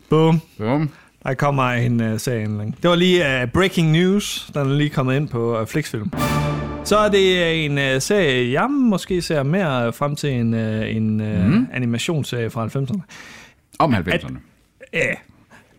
Boom. 0.09 0.41
Bum. 0.57 0.89
Der 1.23 1.33
kommer 1.33 1.63
en 1.63 2.13
uh, 2.13 2.19
serieindling. 2.19 2.77
Det 2.81 2.89
var 2.89 2.95
lige 2.95 3.43
uh, 3.43 3.51
breaking 3.51 3.91
news. 3.91 4.51
Den 4.53 4.61
er 4.61 4.75
lige 4.75 4.89
kommet 4.89 5.15
ind 5.15 5.29
på 5.29 5.61
uh, 5.61 5.67
Flixfilm. 5.67 6.11
Så 6.83 6.97
er 6.97 7.09
det 7.09 7.65
en 7.65 7.77
uh, 7.77 8.01
serie, 8.01 8.61
jeg 8.61 8.69
måske 8.69 9.21
ser 9.21 9.43
mere 9.43 9.93
frem 9.93 10.15
til 10.15 10.29
en, 10.29 10.53
uh, 10.53 10.95
en 10.95 11.21
uh, 11.21 11.45
mm. 11.45 11.67
animationsserie 11.73 12.49
fra 12.49 12.67
90'erne. 12.67 13.01
Om 13.79 13.93
90'erne. 13.93 14.37
Ja. 14.93 15.13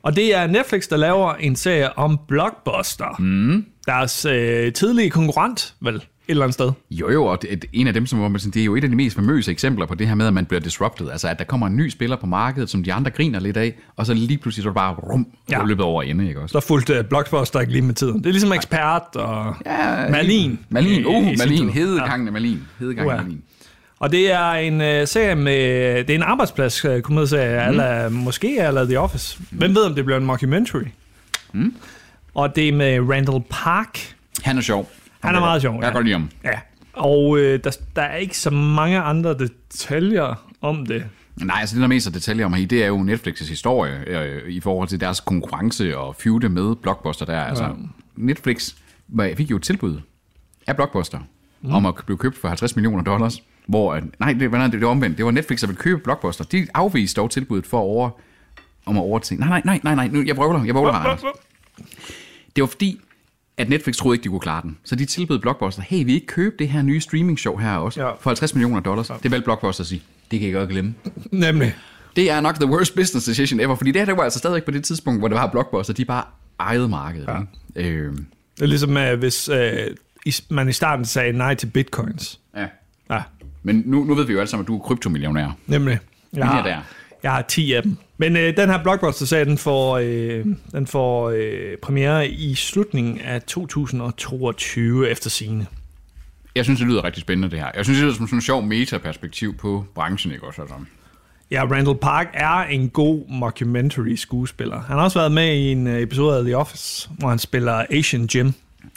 Og 0.02 0.16
det 0.16 0.34
er 0.36 0.46
Netflix, 0.46 0.88
der 0.88 0.96
laver 0.96 1.34
en 1.34 1.56
serie 1.56 1.98
om 1.98 2.18
Blockbuster. 2.28 3.16
Mm. 3.18 3.64
Deres 3.86 4.26
uh, 4.26 4.72
tidlige 4.72 5.10
konkurrent, 5.10 5.74
vel, 5.80 5.94
et 5.94 6.02
eller 6.28 6.42
andet 6.44 6.54
sted. 6.54 6.72
Jo 6.90 7.10
jo, 7.10 7.24
og 7.24 7.42
det, 7.42 7.64
en 7.72 7.86
af 7.86 7.94
dem, 7.94 8.06
som 8.06 8.18
hvor 8.18 8.28
man 8.28 8.40
det 8.40 8.56
er 8.56 8.64
jo 8.64 8.76
et 8.76 8.84
af 8.84 8.90
de 8.90 8.96
mest 8.96 9.16
famøse 9.16 9.50
eksempler 9.50 9.86
på 9.86 9.94
det 9.94 10.08
her 10.08 10.14
med, 10.14 10.26
at 10.26 10.32
man 10.34 10.46
bliver 10.46 10.60
disrupted. 10.60 11.10
Altså, 11.10 11.28
at 11.28 11.38
der 11.38 11.44
kommer 11.44 11.66
en 11.66 11.76
ny 11.76 11.88
spiller 11.88 12.16
på 12.16 12.26
markedet, 12.26 12.70
som 12.70 12.82
de 12.84 12.92
andre 12.92 13.10
griner 13.10 13.40
lidt 13.40 13.56
af, 13.56 13.74
og 13.96 14.06
så 14.06 14.14
lige 14.14 14.38
pludselig 14.38 14.62
så 14.62 14.68
er 14.68 14.72
det 14.72 14.76
bare 14.76 14.94
rum, 14.94 15.26
Ja. 15.50 15.58
ja. 15.58 15.64
løbet 15.66 15.84
over 15.84 16.02
ende, 16.02 16.28
ikke 16.28 16.40
også? 16.40 16.52
Så 16.52 16.66
fulgte 16.66 16.98
uh, 17.00 17.04
Blockbuster 17.04 17.60
ikke 17.60 17.72
lige 17.72 17.82
med 17.82 17.94
tiden. 17.94 18.18
Det 18.18 18.26
er 18.26 18.30
ligesom 18.30 18.52
ekspert 18.52 19.02
og 19.16 19.54
Ja, 19.66 20.08
Malin. 20.10 20.58
Malin, 20.68 21.06
uh, 21.06 21.24
sin 21.24 21.38
Malin, 21.38 21.58
tid. 21.58 21.68
hedegangen 21.68 22.26
af 22.28 22.32
Malin. 22.32 22.62
Hedegangen 22.78 23.10
af 23.10 23.14
Uha. 23.16 23.22
Malin. 23.24 23.42
Og 24.00 24.12
det 24.12 24.32
er 24.32 24.50
en 24.52 24.74
uh, 24.74 25.08
serie 25.08 25.34
med... 25.34 25.54
Det 26.04 26.10
er 26.10 26.14
en 26.14 26.22
arbejdsplads 26.22 26.84
uh, 26.84 27.00
komedieserie, 27.00 27.64
mm. 27.64 27.70
eller 27.70 28.08
måske 28.08 28.58
eller 28.58 28.84
The 28.84 29.00
Office. 29.00 29.38
Hvem 29.50 29.74
ved, 29.74 29.82
om 29.82 29.94
det 29.94 30.04
bliver 30.04 30.18
en 30.18 30.24
mockumentary? 30.26 30.82
Mm. 31.52 31.74
Og 32.34 32.56
det 32.56 32.68
er 32.68 32.72
med 32.72 33.00
Randall 33.10 33.44
Park. 33.50 34.14
Han 34.42 34.58
er 34.58 34.60
sjov. 34.62 34.90
Han 35.20 35.34
er 35.34 35.40
meget 35.40 35.62
sjov, 35.62 35.74
Jeg 35.74 35.82
ja. 35.82 35.86
kan 35.86 35.94
godt 35.94 36.04
lide 36.04 36.14
ham. 36.14 36.30
Ja. 36.44 36.58
Og 36.92 37.38
øh, 37.38 37.60
der, 37.64 37.76
der 37.96 38.02
er 38.02 38.16
ikke 38.16 38.38
så 38.38 38.50
mange 38.50 38.98
andre 39.00 39.34
detaljer 39.38 40.48
om 40.60 40.86
det. 40.86 41.04
Nej, 41.36 41.56
altså 41.60 41.74
det, 41.74 41.80
der 41.80 41.84
er 41.84 41.88
mest 41.88 42.06
af 42.06 42.12
detaljer 42.12 42.46
om 42.46 42.52
her, 42.52 42.66
det 42.66 42.82
er 42.82 42.86
jo 42.86 42.98
Netflix' 42.98 43.48
historie 43.48 43.98
øh, 44.06 44.48
i 44.52 44.60
forhold 44.60 44.88
til 44.88 45.00
deres 45.00 45.20
konkurrence 45.20 45.98
og 45.98 46.16
feude 46.16 46.48
med 46.48 46.76
Blockbuster 46.76 47.24
der. 47.26 47.40
Altså, 47.40 47.64
Ja. 47.64 47.70
Netflix 48.16 48.74
fik 49.36 49.50
jo 49.50 49.56
et 49.56 49.62
tilbud 49.62 50.00
af 50.66 50.76
Blockbuster 50.76 51.18
mm. 51.62 51.72
om 51.74 51.86
at 51.86 51.94
blive 52.06 52.18
købt 52.18 52.38
for 52.38 52.48
50 52.48 52.76
millioner 52.76 53.04
dollars. 53.04 53.42
Hvor, 53.70 54.00
nej, 54.20 54.32
det, 54.32 54.50
nej, 54.50 54.66
det 54.66 54.80
var 54.80 54.86
omvendt. 54.88 55.16
Det 55.16 55.24
var 55.24 55.30
Netflix, 55.30 55.60
der 55.60 55.66
ville 55.66 55.80
købe 55.80 56.00
Blockbuster. 56.00 56.44
De 56.44 56.66
afviste 56.74 57.20
dog 57.20 57.30
tilbuddet 57.30 57.66
for 57.66 57.78
over, 57.78 58.10
om 58.86 58.96
at 58.96 59.00
overtænke. 59.00 59.44
Nej, 59.44 59.62
nej, 59.64 59.80
nej, 59.84 59.94
nej, 59.94 59.94
nej, 60.08 60.14
nu, 60.18 60.22
jeg 60.26 60.36
prøver 60.36 60.64
jeg 60.64 60.74
prøver 60.74 60.92
Anders. 60.92 61.20
Det 62.56 62.62
var 62.62 62.66
fordi, 62.66 63.00
at 63.56 63.68
Netflix 63.68 63.96
troede 63.96 64.14
ikke, 64.14 64.24
de 64.24 64.28
kunne 64.28 64.40
klare 64.40 64.62
den. 64.62 64.78
Så 64.84 64.96
de 64.96 65.04
tilbød 65.04 65.38
Blockbuster, 65.38 65.82
hey, 65.82 66.04
vi 66.04 66.14
ikke 66.14 66.26
købe 66.26 66.56
det 66.58 66.68
her 66.68 66.82
nye 66.82 67.00
streaming 67.00 67.38
show 67.38 67.56
her 67.56 67.76
også, 67.76 68.00
Ja. 68.00 68.06
ja. 68.06 68.12
for 68.20 68.30
50 68.30 68.54
millioner 68.54 68.80
dollars. 68.80 69.10
Det 69.22 69.30
valgte 69.30 69.44
Blockbuster 69.44 69.82
at 69.82 69.86
sige, 69.88 70.02
det 70.30 70.40
kan 70.40 70.48
I 70.48 70.52
godt 70.52 70.68
glemme. 70.70 70.94
Nemlig. 71.32 71.74
Det 72.16 72.30
er 72.30 72.40
nok 72.40 72.54
the 72.54 72.66
worst 72.66 72.94
business 72.94 73.26
decision 73.26 73.60
ever, 73.60 73.74
fordi 73.74 73.90
det 73.92 74.00
her 74.00 74.06
det 74.06 74.16
var 74.16 74.22
altså 74.22 74.38
stadig 74.38 74.64
på 74.64 74.70
det 74.70 74.84
tidspunkt, 74.84 75.20
hvor 75.20 75.28
det 75.28 75.34
var 75.36 75.46
Blockbuster, 75.50 75.94
de 75.94 76.04
bare 76.04 76.24
ejede 76.60 76.88
markedet. 76.88 77.28
Ja. 77.76 77.82
Øh, 77.82 78.12
Det 78.56 78.62
er 78.62 78.66
ligesom, 78.66 79.18
hvis 79.18 79.48
øh, 79.48 79.72
man 80.50 80.68
i 80.68 80.72
starten 80.72 81.04
sagde 81.04 81.32
nej 81.32 81.54
til 81.54 81.66
bitcoins. 81.66 82.40
ja. 82.56 82.66
Ja, 83.10 83.22
Men 83.62 83.82
nu, 83.86 84.04
nu 84.04 84.14
ved 84.14 84.24
vi 84.26 84.32
jo 84.32 84.38
alle 84.38 84.50
sammen, 84.50 84.64
at 84.64 84.68
du 84.68 84.76
er 84.76 84.80
kryptomillionær. 84.80 85.56
nemlig. 85.66 85.98
Jeg 86.32 86.40
er 86.40 86.44
har, 86.44 86.62
der. 86.62 86.78
jeg 87.22 87.32
har 87.32 87.42
10 87.42 87.72
af 87.72 87.82
dem. 87.82 87.96
Men 88.18 88.36
øh, 88.36 88.56
den 88.56 88.68
her 88.68 88.82
Blockbuster-serie, 88.82 89.44
den 89.44 89.58
får, 89.58 89.98
øh, 89.98 90.44
den 90.72 90.86
får 90.86 91.30
øh, 91.30 91.76
premiere 91.82 92.28
i 92.28 92.54
slutningen 92.54 93.20
af 93.20 93.42
2022 93.42 95.10
efter 95.10 95.30
sine. 95.30 95.66
Jeg 96.54 96.64
synes, 96.64 96.80
det 96.80 96.88
lyder 96.88 97.04
rigtig 97.04 97.20
spændende, 97.20 97.50
det 97.50 97.58
her. 97.58 97.70
Jeg 97.76 97.84
synes, 97.84 97.98
det 97.98 98.04
lyder 98.04 98.16
som 98.16 98.26
sådan 98.26 98.36
en 98.36 98.42
sjov 98.42 98.62
metaperspektiv 98.62 99.56
på 99.56 99.84
branchen, 99.94 100.32
ikke 100.32 100.46
også? 100.46 100.62
Altså. 100.62 100.76
Ja, 101.50 101.64
Randall 101.64 101.98
Park 101.98 102.26
er 102.34 102.62
en 102.62 102.88
god 102.88 103.28
mockumentary 103.28 104.14
skuespiller. 104.14 104.80
Han 104.80 104.96
har 104.96 105.04
også 105.04 105.18
været 105.18 105.32
med 105.32 105.54
i 105.54 105.72
en 105.72 105.86
øh, 105.86 106.02
episode 106.02 106.38
af 106.38 106.44
The 106.44 106.56
Office, 106.56 107.10
hvor 107.18 107.28
han 107.28 107.38
spiller 107.38 107.84
Asian 107.90 108.28
Jim. 108.34 108.52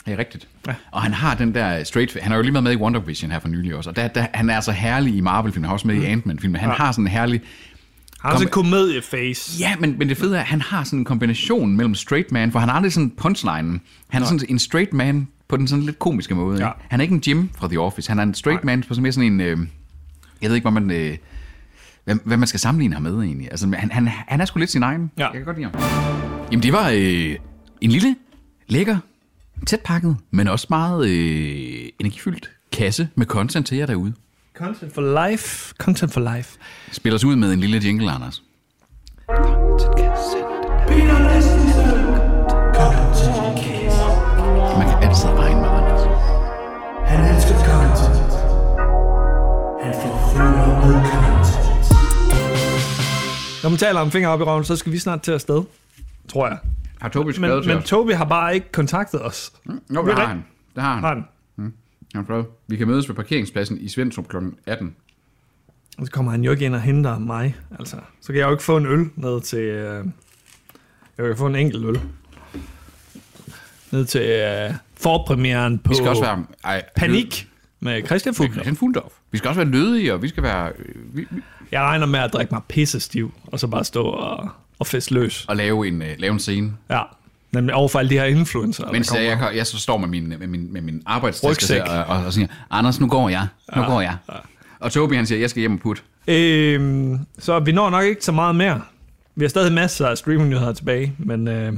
Det 0.06 0.12
er 0.12 0.18
rigtigt. 0.18 0.48
Ja. 0.66 0.74
Og 0.90 1.02
han 1.02 1.12
har 1.12 1.34
den 1.34 1.54
der 1.54 1.84
straight... 1.84 2.16
Han 2.22 2.30
har 2.30 2.36
jo 2.36 2.42
lige 2.42 2.62
med 2.62 2.72
i 2.72 2.76
Wonder 2.76 3.00
Vision 3.00 3.30
her 3.30 3.38
for 3.38 3.48
nylig 3.48 3.74
også. 3.74 3.90
Og 3.90 3.96
der, 3.96 4.08
der, 4.08 4.26
han 4.34 4.50
er 4.50 4.60
så 4.60 4.72
herlig 4.72 5.16
i 5.16 5.20
Marvel-filmen. 5.20 5.64
Han 5.64 5.68
har 5.68 5.74
også 5.74 5.86
med 5.86 5.94
i 5.94 6.04
Ant-Man-filmen. 6.04 6.60
Han 6.60 6.70
ja. 6.70 6.74
har 6.74 6.92
sådan 6.92 7.04
en 7.04 7.10
herlig... 7.10 7.40
Han 8.20 8.28
har 8.28 8.32
også 8.32 8.44
en 8.44 8.50
komedieface. 8.50 9.56
Ja, 9.60 9.76
men, 9.80 9.98
men 9.98 10.08
det 10.08 10.16
fede 10.16 10.36
er, 10.36 10.40
at 10.40 10.46
han 10.46 10.60
har 10.60 10.84
sådan 10.84 10.98
en 10.98 11.04
kombination 11.04 11.76
mellem 11.76 11.94
straight 11.94 12.32
man, 12.32 12.52
for 12.52 12.58
han 12.58 12.68
har 12.68 12.76
aldrig 12.76 12.92
sådan 12.92 13.10
punchline. 13.10 13.80
Han 14.08 14.22
er 14.22 14.26
sådan 14.26 14.40
en 14.48 14.58
straight 14.58 14.92
man 14.92 15.28
på 15.48 15.56
den 15.56 15.68
sådan 15.68 15.84
lidt 15.84 15.98
komiske 15.98 16.34
måde. 16.34 16.58
Ja. 16.58 16.68
Ikke? 16.68 16.86
Han 16.88 17.00
er 17.00 17.02
ikke 17.02 17.14
en 17.14 17.22
Jim 17.26 17.50
fra 17.58 17.68
The 17.68 17.80
Office. 17.80 18.08
Han 18.08 18.18
er 18.18 18.22
en 18.22 18.34
straight 18.34 18.64
man 18.64 18.82
på 18.82 18.94
sådan 18.94 19.02
mere 19.02 19.12
sådan 19.12 19.32
en... 19.32 19.40
Øh, 19.40 19.58
jeg 20.42 20.50
ved 20.50 20.56
ikke, 20.56 20.70
hvad 20.70 20.80
man... 20.80 20.90
Øh, 20.90 21.16
hvad, 22.04 22.16
hvad 22.24 22.36
man 22.36 22.48
skal 22.48 22.60
sammenligne 22.60 22.94
ham 22.94 23.02
med 23.02 23.14
egentlig. 23.14 23.48
Altså, 23.50 23.72
han, 23.76 23.90
han, 23.90 24.08
han 24.08 24.40
er 24.40 24.44
sgu 24.44 24.58
lidt 24.58 24.70
sin 24.70 24.82
egen. 24.82 25.10
Ja. 25.18 25.24
Jeg 25.24 25.32
kan 25.32 25.44
godt 25.44 25.56
lide 25.56 25.70
ham. 25.70 25.82
Jamen, 26.52 26.62
det 26.62 26.72
var 26.72 26.90
øh, 26.90 27.36
en 27.80 27.90
lille, 27.90 28.16
lækker, 28.68 28.98
tæt 29.66 29.80
pakket, 29.80 30.16
men 30.30 30.48
også 30.48 30.66
meget 30.70 31.08
øh, 31.08 31.88
energifyldt 32.00 32.50
kasse 32.72 33.08
med 33.14 33.26
content 33.26 33.66
til 33.66 33.78
jer 33.78 33.86
derude. 33.86 34.12
Content 34.56 34.94
for 34.94 35.28
life. 35.28 35.74
Content 35.78 36.12
for 36.12 36.36
life. 36.36 36.58
Spil 36.92 37.14
os 37.14 37.24
ud 37.24 37.36
med 37.36 37.52
en 37.52 37.60
lille 37.60 37.80
jingle, 37.84 38.10
Anders. 38.10 38.42
Man 44.78 44.86
kan 44.88 45.02
altid 45.02 45.28
regne 45.28 45.60
med 45.60 45.68
Anders. 45.68 46.02
Han 47.10 47.34
elsker 47.34 47.54
content. 47.54 48.32
Han 49.84 49.94
forfører 50.02 50.86
med 50.86 50.94
content. 51.10 51.74
Når 53.62 53.70
man 53.70 53.78
taler 53.78 54.00
om 54.00 54.10
fingre 54.10 54.30
op 54.30 54.40
i 54.40 54.42
røven, 54.42 54.64
så 54.64 54.76
skal 54.76 54.92
vi 54.92 54.98
snart 54.98 55.22
til 55.22 55.32
afsted. 55.32 55.62
Tror 56.28 56.46
jeg. 56.46 56.58
Har 57.04 57.10
Tobi 57.10 57.32
skrevet 57.32 57.54
Men, 57.54 57.62
til 57.62 57.68
men 57.70 57.78
os? 57.78 57.84
Tobi 57.88 58.12
har 58.12 58.24
bare 58.24 58.54
ikke 58.54 58.72
kontaktet 58.72 59.24
os. 59.26 59.52
Jo, 59.94 60.06
det 60.06 60.14
har 60.14 60.26
han. 60.26 60.44
Det 60.74 60.82
har 60.82 60.94
han. 60.94 61.02
Har 61.02 61.14
han? 61.14 61.24
Han 61.56 61.72
har 62.14 62.22
skrevet, 62.22 62.46
Vi 62.68 62.76
kan 62.76 62.86
mødes 62.86 63.08
ved 63.08 63.16
parkeringspladsen 63.16 63.78
i 63.80 63.88
Svendstrup 63.88 64.28
kl. 64.28 64.36
18. 64.66 64.94
Og 65.98 66.06
så 66.06 66.12
kommer 66.12 66.30
han 66.32 66.44
jo 66.44 66.50
ikke 66.50 66.64
ind 66.64 66.74
og 66.74 66.80
henter 66.80 67.18
mig. 67.18 67.56
Altså, 67.78 67.96
så 68.20 68.26
kan 68.26 68.36
jeg 68.36 68.46
jo 68.46 68.50
ikke 68.50 68.62
få 68.64 68.76
en 68.76 68.86
øl 68.86 69.10
ned 69.16 69.40
til... 69.40 69.58
Øh, 69.58 70.04
jeg 71.18 71.26
kan 71.26 71.36
få 71.36 71.46
en 71.46 71.56
enkelt 71.56 71.84
øl. 71.84 72.00
ned 73.92 74.04
til 74.04 74.42
uh, 74.70 74.74
forpremieren 74.94 75.78
på 75.78 75.88
Vi 75.88 75.94
skal 75.94 76.08
også 76.08 76.22
være... 76.22 76.44
Ej, 76.64 76.82
Panik 76.96 77.48
med 77.80 78.06
Christian 78.06 78.34
Fugler. 78.34 78.52
Christian 78.52 78.76
Fuldorf. 78.76 79.12
Vi 79.30 79.38
skal 79.38 79.48
også 79.48 79.60
være 79.60 79.70
lødige, 79.70 80.14
og 80.14 80.22
vi 80.22 80.28
skal 80.28 80.42
være... 80.42 80.72
øh, 80.78 81.16
Vi, 81.16 81.26
vi, 81.30 81.40
Jeg 81.72 81.82
regner 81.82 82.06
med 82.06 82.20
at 82.20 82.32
drikke 82.32 82.54
mig 82.54 82.62
pisse 82.68 83.00
stiv, 83.00 83.34
og 83.46 83.60
så 83.60 83.66
bare 83.66 83.84
stå 83.84 84.04
og, 84.04 84.48
og 84.78 84.86
feste 84.86 85.14
løs. 85.14 85.44
og 85.48 85.56
lave 85.56 85.88
en, 85.88 86.02
uh, 86.02 86.08
lave 86.18 86.32
en 86.32 86.38
scene. 86.38 86.72
Ja, 86.90 87.00
nemlig 87.52 87.74
overfor 87.74 87.98
alle 87.98 88.08
de 88.10 88.14
her 88.14 88.24
influencer. 88.24 88.92
Mens 88.92 89.08
der 89.08 89.20
jeg, 89.20 89.38
jeg, 89.40 89.56
jeg 89.56 89.66
så 89.66 89.78
står 89.78 89.96
med 89.96 90.08
min, 90.08 90.28
med 90.28 90.46
min, 90.46 90.72
med 90.72 90.80
min 90.80 91.02
arbejdstaske 91.06 91.84
og, 91.84 92.04
og, 92.16 92.24
og 92.24 92.32
siger, 92.32 92.46
Anders, 92.70 93.00
nu 93.00 93.08
går 93.08 93.28
jeg. 93.28 93.46
Nu 93.76 93.82
går 93.82 94.00
jeg. 94.00 94.16
Og 94.80 94.92
Tobi, 94.92 95.16
han 95.16 95.26
siger, 95.26 95.38
jeg 95.38 95.50
skal 95.50 95.60
hjem 95.60 95.72
og 95.74 95.80
putte. 95.80 96.02
Øhm, 96.28 97.18
så 97.38 97.58
vi 97.58 97.72
når 97.72 97.90
nok 97.90 98.04
ikke 98.04 98.24
så 98.24 98.32
meget 98.32 98.56
mere. 98.56 98.80
Vi 99.36 99.44
har 99.44 99.48
stadig 99.48 99.72
masser 99.72 100.06
af 100.08 100.18
streamingnyheder 100.18 100.72
tilbage, 100.72 101.12
men 101.18 101.48
øh, 101.48 101.72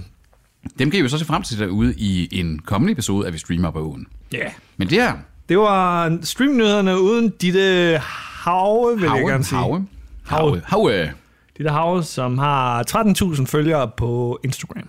Dem 0.79 0.91
kan 0.91 1.01
I 1.01 1.03
jo 1.03 1.09
så 1.09 1.19
se 1.19 1.25
frem 1.25 1.43
til 1.43 1.59
derude 1.59 1.95
i 1.97 2.41
en 2.41 2.59
kommende 2.59 2.93
episode 2.93 3.27
af 3.27 3.33
Vi 3.33 3.39
Streamer 3.39 3.71
på 3.71 3.83
ugen. 3.87 4.07
ja. 4.33 4.39
Yeah. 4.39 4.51
Men 4.77 4.89
det 4.91 4.99
her, 5.03 5.13
Det 5.49 5.59
var 5.59 6.19
streamingnyhederne 6.23 7.01
uden 7.01 7.29
Ditte 7.29 8.01
Have, 8.45 8.95
vil 8.97 9.03
jeg 9.03 9.11
Havre, 9.11 9.31
gerne 9.31 9.45
sige. 9.45 9.59
Havre, 9.59 9.85
Havre, 10.25 10.61
Havre. 10.65 11.11
Ditte 11.59 11.71
Have, 11.71 12.05
som 12.05 12.39
har 12.39 12.85
13.000 12.91 13.47
følgere 13.47 13.91
på 13.97 14.41
Instagram. 14.45 14.89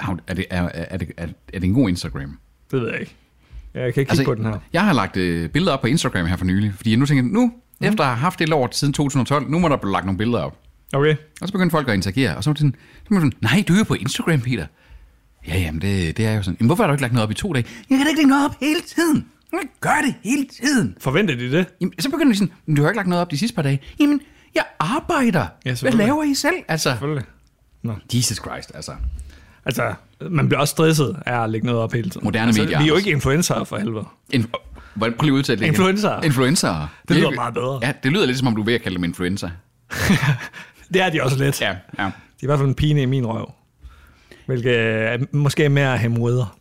Havre. 0.00 0.18
Er 0.26 0.34
det, 0.34 0.46
er, 0.50 0.68
er, 0.74 0.96
det, 0.96 1.12
er, 1.16 1.26
er 1.52 1.58
det 1.58 1.64
en 1.64 1.74
god 1.74 1.88
Instagram? 1.88 2.38
Det 2.70 2.80
ved 2.80 2.90
jeg 2.90 3.00
ikke. 3.00 3.14
Jeg 3.74 3.80
kan 3.80 3.86
ikke 3.86 3.98
kigge 3.98 4.10
altså, 4.10 4.24
på 4.24 4.34
den 4.34 4.44
her. 4.44 4.58
Jeg 4.72 4.84
har 4.84 4.92
lagt 4.92 5.16
øh, 5.16 5.50
billeder 5.50 5.72
op 5.72 5.80
på 5.80 5.86
Instagram 5.86 6.26
her 6.26 6.36
for 6.36 6.44
nylig, 6.44 6.72
fordi 6.76 6.90
jeg 6.90 6.98
nu 6.98 7.06
tænker, 7.06 7.24
nu, 7.24 7.52
mm. 7.80 7.86
efter 7.86 8.04
at 8.04 8.10
have 8.10 8.18
haft 8.18 8.38
det 8.38 8.52
år 8.52 8.68
siden 8.72 8.92
2012, 8.92 9.50
nu 9.50 9.58
må 9.58 9.68
der 9.68 9.76
blive 9.76 9.92
lagt 9.92 10.04
nogle 10.04 10.18
billeder 10.18 10.38
op. 10.38 10.58
Okay. 10.92 11.16
Og 11.40 11.48
så 11.48 11.52
begyndte 11.52 11.70
folk 11.70 11.88
at 11.88 11.94
interagere, 11.94 12.36
og 12.36 12.44
så 12.44 12.50
var 12.50 12.52
det 12.52 12.60
sådan, 12.60 12.74
så 12.98 13.14
var 13.14 13.20
sådan 13.20 13.32
nej, 13.40 13.64
du 13.68 13.72
er 13.74 13.78
jo 13.78 13.84
på 13.84 13.94
Instagram, 13.94 14.40
Peter. 14.40 14.66
Ja, 15.48 15.58
jamen, 15.58 15.80
det, 15.80 16.16
det 16.16 16.26
er 16.26 16.32
jo 16.32 16.42
sådan. 16.42 16.56
Jamen, 16.60 16.68
hvorfor 16.68 16.82
har 16.82 16.88
du 16.88 16.94
ikke 16.94 17.02
lagt 17.02 17.12
noget 17.12 17.24
op 17.24 17.30
i 17.30 17.34
to 17.34 17.52
dage? 17.52 17.66
Jeg 17.90 17.98
kan 17.98 18.06
da 18.06 18.08
ikke 18.08 18.18
lægge 18.18 18.30
noget 18.30 18.44
op 18.44 18.56
hele 18.60 18.80
tiden. 18.80 19.26
Jeg 19.52 19.60
gør 19.80 19.98
det 20.04 20.14
hele 20.24 20.44
tiden. 20.44 20.96
Forventer 21.00 21.34
de 21.36 21.52
det? 21.52 21.66
Jamen, 21.80 21.92
så 21.98 22.10
begynder 22.10 22.32
de 22.32 22.38
sådan, 22.38 22.52
men 22.66 22.76
du 22.76 22.82
har 22.82 22.90
ikke 22.90 22.96
lagt 22.96 23.08
noget 23.08 23.22
op 23.22 23.30
de 23.30 23.38
sidste 23.38 23.54
par 23.54 23.62
dage. 23.62 23.80
Jamen, 24.00 24.20
jeg 24.54 24.64
arbejder. 24.80 25.46
Ja, 25.64 25.74
Hvad 25.80 25.92
laver 25.92 26.22
I 26.22 26.34
selv? 26.34 26.54
Altså, 26.68 26.90
Selvfølgelig. 26.90 27.24
Jesus 28.14 28.36
Christ, 28.36 28.72
altså. 28.74 28.92
Altså, 29.66 29.94
man 30.30 30.48
bliver 30.48 30.60
også 30.60 30.72
stresset 30.72 31.16
af 31.26 31.42
at 31.42 31.50
lægge 31.50 31.66
noget 31.66 31.80
op 31.82 31.92
hele 31.92 32.10
tiden. 32.10 32.24
Moderne 32.24 32.46
altså, 32.46 32.62
medier, 32.62 32.78
Vi 32.78 32.84
er 32.84 32.88
jo 32.88 32.96
ikke 32.96 33.10
influencer 33.10 33.64
for 33.64 33.76
helvede. 33.78 34.04
Hvordan, 34.94 35.14
prøv 35.18 35.24
lige 35.24 35.34
at 35.34 35.38
udtale 35.38 35.60
det. 35.60 35.66
Influencer. 35.66 36.20
Influencer. 36.22 36.88
Det 37.08 37.16
lyder 37.16 37.30
meget 37.30 37.54
bedre. 37.54 37.78
Ja, 37.82 37.92
det 38.02 38.12
lyder 38.12 38.26
lidt 38.26 38.38
som 38.38 38.46
om, 38.46 38.54
du 38.54 38.60
er 38.60 38.64
ved 38.64 38.74
at 38.74 38.82
kalde 38.82 38.96
dem 38.96 39.04
influencer. 39.04 39.50
Det 40.94 41.02
er 41.02 41.10
de 41.10 41.22
også 41.22 41.38
lidt. 41.44 41.60
Ja, 41.60 41.68
ja. 41.98 42.02
De 42.02 42.06
er 42.06 42.10
i 42.42 42.46
hvert 42.46 42.58
fald 42.58 42.68
en 42.68 42.74
pine 42.74 43.02
i 43.02 43.06
min 43.06 43.26
røv. 43.26 43.52
Hvilket 44.46 44.76
er 44.78 45.18
måske 45.32 45.64
er 45.64 45.68
mere 45.68 45.98
hemorrider. 45.98 46.56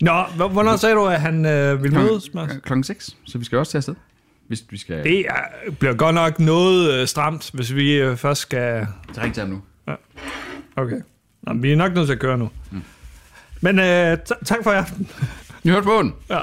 Nå, 0.00 0.24
hvor- 0.36 0.48
hvornår 0.48 0.76
sagde 0.76 0.94
du, 0.94 1.06
at 1.06 1.20
han 1.20 1.46
øh, 1.46 1.82
ville 1.82 1.98
mødes 1.98 2.34
med 2.34 2.42
os? 2.42 2.46
Klokken, 2.48 2.60
klokken 2.60 2.84
6, 2.84 3.16
så 3.26 3.38
vi 3.38 3.44
skal 3.44 3.58
også 3.58 3.72
tage 3.72 3.78
afsted. 3.78 3.94
Hvis 4.50 4.64
vi 4.70 4.78
skal... 4.78 5.04
Det 5.04 5.20
er, 5.20 5.70
bliver 5.78 5.94
godt 5.94 6.14
nok 6.14 6.38
noget 6.38 6.92
øh, 6.94 7.06
stramt, 7.06 7.50
hvis 7.54 7.74
vi 7.74 7.92
øh, 7.92 8.16
først 8.16 8.40
skal... 8.40 8.86
Så 9.12 9.20
ring 9.22 9.34
til 9.34 9.40
ham 9.40 9.50
nu. 9.50 9.62
Okay. 10.76 11.00
Nå, 11.42 11.54
vi 11.54 11.72
er 11.72 11.76
nok 11.76 11.94
nødt 11.94 12.06
til 12.06 12.12
at 12.12 12.20
køre 12.20 12.38
nu. 12.38 12.50
Mm. 12.70 12.82
Men 13.60 13.78
øh, 13.78 14.18
tak 14.44 14.58
for 14.62 14.72
i 14.72 14.74
aften. 14.74 15.08
Vi 15.62 15.70
hørte 15.70 15.84
på 15.84 16.02
den. 16.02 16.14
Ja. 16.30 16.40